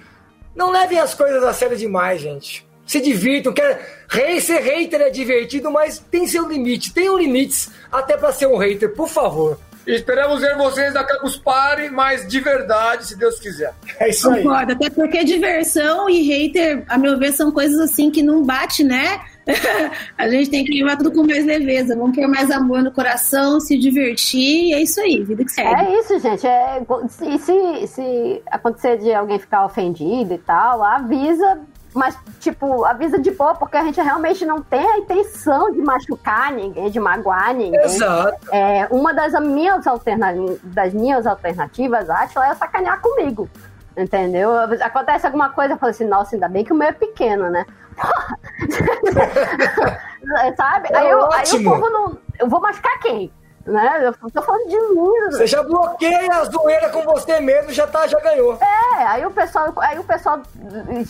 não 0.56 0.72
levem 0.72 1.00
as 1.00 1.16
coisas 1.16 1.44
a 1.44 1.52
sério 1.52 1.76
demais, 1.76 2.22
gente. 2.22 2.64
Se 2.86 3.00
divirtam, 3.00 3.54
quer 3.54 4.04
rei 4.10 4.40
ser 4.40 4.60
hater 4.60 5.02
é 5.02 5.10
divertido, 5.10 5.72
mas 5.72 6.00
tem 6.12 6.28
seu 6.28 6.48
limite, 6.48 6.94
tenham 6.94 7.18
limites 7.18 7.72
até 7.92 8.18
pra 8.18 8.32
ser 8.32 8.48
um 8.48 8.58
hater, 8.58 8.94
por 8.94 9.08
favor. 9.08 9.58
E 9.86 9.92
esperamos 9.96 10.40
ver 10.40 10.56
vocês 10.56 10.94
na 10.94 11.04
Campus 11.04 11.36
Party, 11.36 11.90
mas 11.90 12.26
de 12.26 12.40
verdade, 12.40 13.06
se 13.06 13.18
Deus 13.18 13.38
quiser. 13.38 13.74
É 14.00 14.10
isso 14.10 14.30
aí. 14.30 14.42
Concordo, 14.42 14.72
até 14.72 14.90
porque 14.90 15.26
diversão 15.26 16.10
e 16.10 16.22
hater, 16.22 16.84
a 16.88 16.98
meu 16.98 17.20
ver, 17.20 17.34
são 17.34 17.52
coisas 17.52 17.78
assim 17.80 18.10
que 18.10 18.24
não 18.24 18.44
bate, 18.44 18.82
né? 18.82 19.20
a 20.18 20.30
gente 20.30 20.50
tem 20.50 20.64
que 20.64 20.72
levar 20.72 20.96
tudo 20.96 21.12
com 21.12 21.24
mais 21.28 21.46
leveza. 21.46 21.98
Vamos 21.98 22.16
ter 22.16 22.26
mais 22.28 22.50
amor 22.50 22.82
no 22.82 22.92
coração, 22.94 23.60
se 23.60 23.78
divertir, 23.78 24.70
e 24.70 24.74
é 24.74 24.82
isso 24.82 25.02
aí, 25.02 25.22
vida 25.22 25.44
que 25.44 25.52
segue. 25.52 25.70
É 25.70 26.00
isso, 26.00 26.18
gente. 26.20 26.48
É, 26.48 26.82
se, 27.10 27.38
se, 27.40 27.88
se 27.88 28.42
acontecer 28.50 29.00
de 29.00 29.14
alguém 29.14 29.38
ficar 29.38 29.66
ofendido 29.66 30.34
e 30.34 30.38
tal, 30.38 30.82
avisa, 30.82 31.60
mas, 31.94 32.18
tipo, 32.40 32.86
avisa 32.86 33.20
de 33.20 33.32
boa, 33.32 33.56
porque 33.56 33.78
a 33.78 33.84
gente 33.84 34.02
realmente 34.02 34.46
não 34.46 34.62
tem 34.62 34.86
a 34.86 34.98
intenção 34.98 35.72
de 35.72 35.82
machucar 35.82 36.52
ninguém, 36.52 36.90
de 36.90 37.00
magoar 37.00 37.54
ninguém. 37.54 37.80
Exato. 37.82 38.38
É, 38.52 38.88
uma 38.90 39.14
das 39.14 39.34
minhas, 39.42 39.86
alterna 39.86 40.34
das 40.64 40.94
minhas 40.94 41.28
alternativas, 41.28 42.10
Atila, 42.10 42.48
é 42.48 42.56
sacanear 42.56 43.00
comigo. 43.00 43.50
Entendeu? 43.96 44.50
Acontece 44.82 45.28
alguma 45.28 45.50
coisa, 45.50 45.74
eu 45.74 45.78
falo 45.78 45.92
assim, 45.92 46.06
nossa, 46.06 46.36
ainda 46.36 46.48
bem 46.48 46.66
que 46.66 46.74
o 46.74 46.76
meu 46.76 46.88
é 46.88 46.92
pequeno, 46.92 47.50
né? 47.50 47.64
Sabe? 50.58 50.90
É 50.92 50.98
aí, 50.98 51.10
eu, 51.10 51.32
aí 51.32 51.52
o 51.54 51.64
povo 51.64 51.90
não. 51.90 52.18
Eu 52.40 52.50
vou 52.50 52.60
machucar 52.60 53.00
quem? 53.00 53.32
Né? 53.66 54.08
Eu 54.08 54.30
tô 54.30 54.42
falando 54.42 54.68
de 54.68 54.76
mim. 54.76 55.32
Você 55.32 55.48
já 55.48 55.64
bloqueia 55.64 56.34
a 56.34 56.44
zoeira 56.44 56.90
com 56.90 57.02
você 57.04 57.40
mesmo, 57.40 57.72
já, 57.72 57.88
tá, 57.88 58.06
já 58.08 58.20
ganhou. 58.20 58.58
É, 58.62 59.04
aí 59.06 59.26
o 59.26 59.32
pessoal, 59.32 59.74
aí 59.78 59.98
o 59.98 60.04
pessoal 60.04 60.42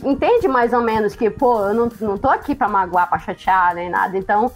entende 0.03 0.47
mais 0.47 0.71
ou 0.71 0.81
menos 0.81 1.15
que, 1.15 1.31
pô, 1.31 1.67
eu 1.67 1.73
não, 1.73 1.89
não 1.99 2.17
tô 2.17 2.29
aqui 2.29 2.53
pra 2.53 2.67
magoar, 2.67 3.09
pra 3.09 3.17
chatear, 3.17 3.73
nem 3.73 3.89
nada. 3.89 4.15
Então, 4.15 4.51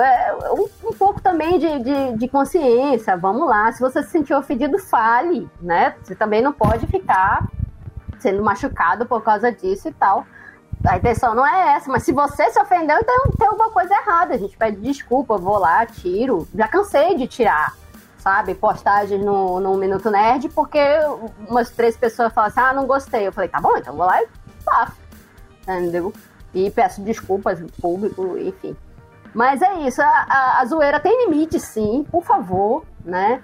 é, 0.00 0.34
um, 0.52 0.88
um 0.88 0.92
pouco 0.94 1.20
também 1.20 1.58
de, 1.58 1.78
de, 1.80 2.18
de 2.18 2.28
consciência, 2.28 3.16
vamos 3.16 3.46
lá. 3.46 3.70
Se 3.72 3.80
você 3.80 4.02
se 4.02 4.10
sentir 4.10 4.34
ofendido, 4.34 4.78
fale, 4.78 5.48
né? 5.60 5.94
Você 6.02 6.14
também 6.14 6.40
não 6.40 6.52
pode 6.52 6.86
ficar 6.86 7.46
sendo 8.18 8.42
machucado 8.42 9.04
por 9.04 9.22
causa 9.22 9.52
disso 9.52 9.88
e 9.88 9.92
tal. 9.92 10.26
A 10.86 10.98
intenção 10.98 11.34
não 11.34 11.46
é 11.46 11.76
essa, 11.76 11.90
mas 11.90 12.02
se 12.02 12.12
você 12.12 12.50
se 12.50 12.60
ofendeu, 12.60 12.98
então 13.00 13.30
tem 13.38 13.48
alguma 13.48 13.70
coisa 13.70 13.94
errada. 13.94 14.34
A 14.34 14.38
gente 14.38 14.56
pede 14.56 14.76
desculpa, 14.80 15.38
vou 15.38 15.58
lá, 15.58 15.86
tiro. 15.86 16.46
Já 16.54 16.68
cansei 16.68 17.16
de 17.16 17.26
tirar, 17.26 17.74
sabe, 18.18 18.54
postagens 18.54 19.24
no, 19.24 19.60
no 19.60 19.76
Minuto 19.76 20.10
Nerd, 20.10 20.50
porque 20.50 20.78
umas 21.48 21.70
três 21.70 21.96
pessoas 21.96 22.32
falam 22.34 22.48
assim: 22.48 22.60
ah, 22.60 22.72
não 22.74 22.86
gostei. 22.86 23.26
Eu 23.26 23.32
falei, 23.32 23.48
tá 23.48 23.60
bom, 23.60 23.74
então 23.76 23.96
vou 23.96 24.04
lá 24.04 24.22
e 24.22 24.28
faço. 24.62 24.96
Entendeu? 25.62 26.12
E 26.52 26.70
peço 26.70 27.00
desculpas 27.00 27.58
público, 27.80 28.36
enfim. 28.36 28.76
Mas 29.34 29.62
é 29.62 29.74
isso, 29.80 30.00
a, 30.00 30.06
a, 30.06 30.60
a 30.60 30.64
zoeira 30.66 31.00
tem 31.00 31.24
limite, 31.24 31.58
sim, 31.58 32.06
por 32.08 32.22
favor, 32.22 32.84
né? 33.04 33.42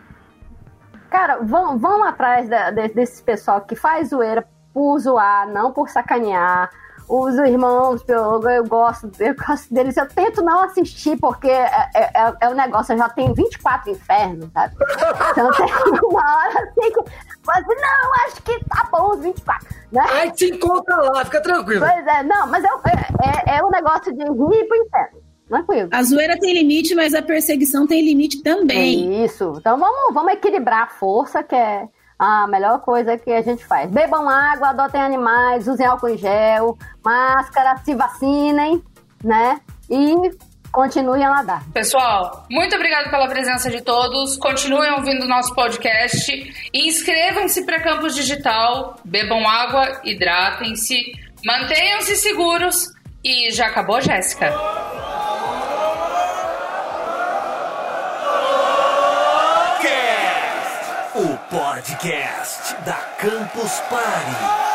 Cara, 1.11 1.39
vão, 1.39 1.77
vão 1.77 2.05
atrás 2.05 2.49
da, 2.49 2.71
de, 2.71 2.89
desse 2.89 3.21
pessoal 3.23 3.63
que 3.63 3.75
faz 3.75 4.11
zoeira 4.11 4.47
por 4.73 4.97
zoar, 5.01 5.49
não 5.49 5.73
por 5.73 5.89
sacanear. 5.89 6.71
Os 7.11 7.35
irmãos, 7.39 8.05
eu, 8.07 8.41
eu 8.49 8.65
gosto, 8.65 9.11
eu 9.19 9.35
gosto 9.35 9.75
deles. 9.75 9.97
Eu 9.97 10.07
tento 10.07 10.43
não 10.43 10.63
assistir, 10.63 11.19
porque 11.19 11.51
é, 11.51 11.89
é, 11.93 12.03
é, 12.03 12.35
é 12.43 12.49
um 12.49 12.55
negócio, 12.55 12.93
eu 12.93 12.99
já 12.99 13.09
tenho 13.09 13.35
24 13.35 13.91
infernos, 13.91 14.49
sabe? 14.53 14.77
Então 15.33 15.51
tem 15.51 15.67
uma 16.09 16.37
hora 16.37 16.63
assim 16.63 16.93
que. 16.93 17.11
Mas 17.45 17.67
não, 17.67 18.15
acho 18.27 18.43
que 18.43 18.65
tá 18.65 18.89
bom 18.93 19.11
os 19.11 19.21
24. 19.23 19.69
Né? 19.91 20.05
Aí 20.09 20.31
te 20.31 20.55
encontra 20.55 20.95
lá, 20.95 21.25
fica 21.25 21.43
tranquilo. 21.43 21.85
Pois 21.85 22.07
é, 22.07 22.23
não, 22.23 22.47
mas 22.47 22.63
é, 22.63 22.69
é, 22.69 23.57
é 23.57 23.65
um 23.65 23.71
negócio 23.71 24.13
de 24.13 24.23
rir 24.23 24.69
pro 24.69 24.77
inferno. 24.77 25.21
Tranquilo. 25.49 25.89
A 25.91 26.03
zoeira 26.05 26.39
tem 26.39 26.55
limite, 26.55 26.95
mas 26.95 27.13
a 27.13 27.21
perseguição 27.21 27.89
tem 27.89 28.05
limite 28.05 28.41
também. 28.41 29.25
Isso. 29.25 29.57
Então 29.59 29.77
vamos, 29.77 30.15
vamos 30.15 30.33
equilibrar 30.35 30.85
a 30.85 30.87
força, 30.87 31.43
que 31.43 31.57
é 31.57 31.89
a 32.21 32.47
melhor 32.47 32.81
coisa 32.81 33.17
que 33.17 33.33
a 33.33 33.41
gente 33.41 33.65
faz. 33.65 33.91
Bebam 33.91 34.29
água, 34.29 34.69
adotem 34.69 35.01
animais, 35.01 35.67
usem 35.67 35.87
álcool 35.87 36.11
em 36.11 36.19
gel, 36.19 36.77
máscara, 37.03 37.79
se 37.79 37.95
vacinem, 37.95 38.83
né? 39.25 39.59
E 39.89 40.15
continuem 40.71 41.25
a 41.25 41.31
nadar. 41.31 41.65
Pessoal, 41.73 42.45
muito 42.51 42.77
obrigado 42.77 43.11
pela 43.11 43.27
presença 43.27 43.71
de 43.71 43.81
todos. 43.81 44.37
Continuem 44.37 44.93
ouvindo 44.93 45.25
o 45.25 45.29
nosso 45.29 45.55
podcast. 45.55 46.69
Inscrevam-se 46.75 47.65
para 47.65 47.81
Campus 47.81 48.15
Digital, 48.15 48.97
bebam 49.03 49.49
água, 49.49 50.03
hidratem-se, 50.05 51.01
mantenham-se 51.43 52.17
seguros. 52.17 52.93
E 53.25 53.51
já 53.51 53.69
acabou, 53.69 53.99
Jéssica? 54.03 54.53
Podcast 61.51 62.77
da 62.85 62.95
Campus 63.19 63.81
Party. 63.91 64.70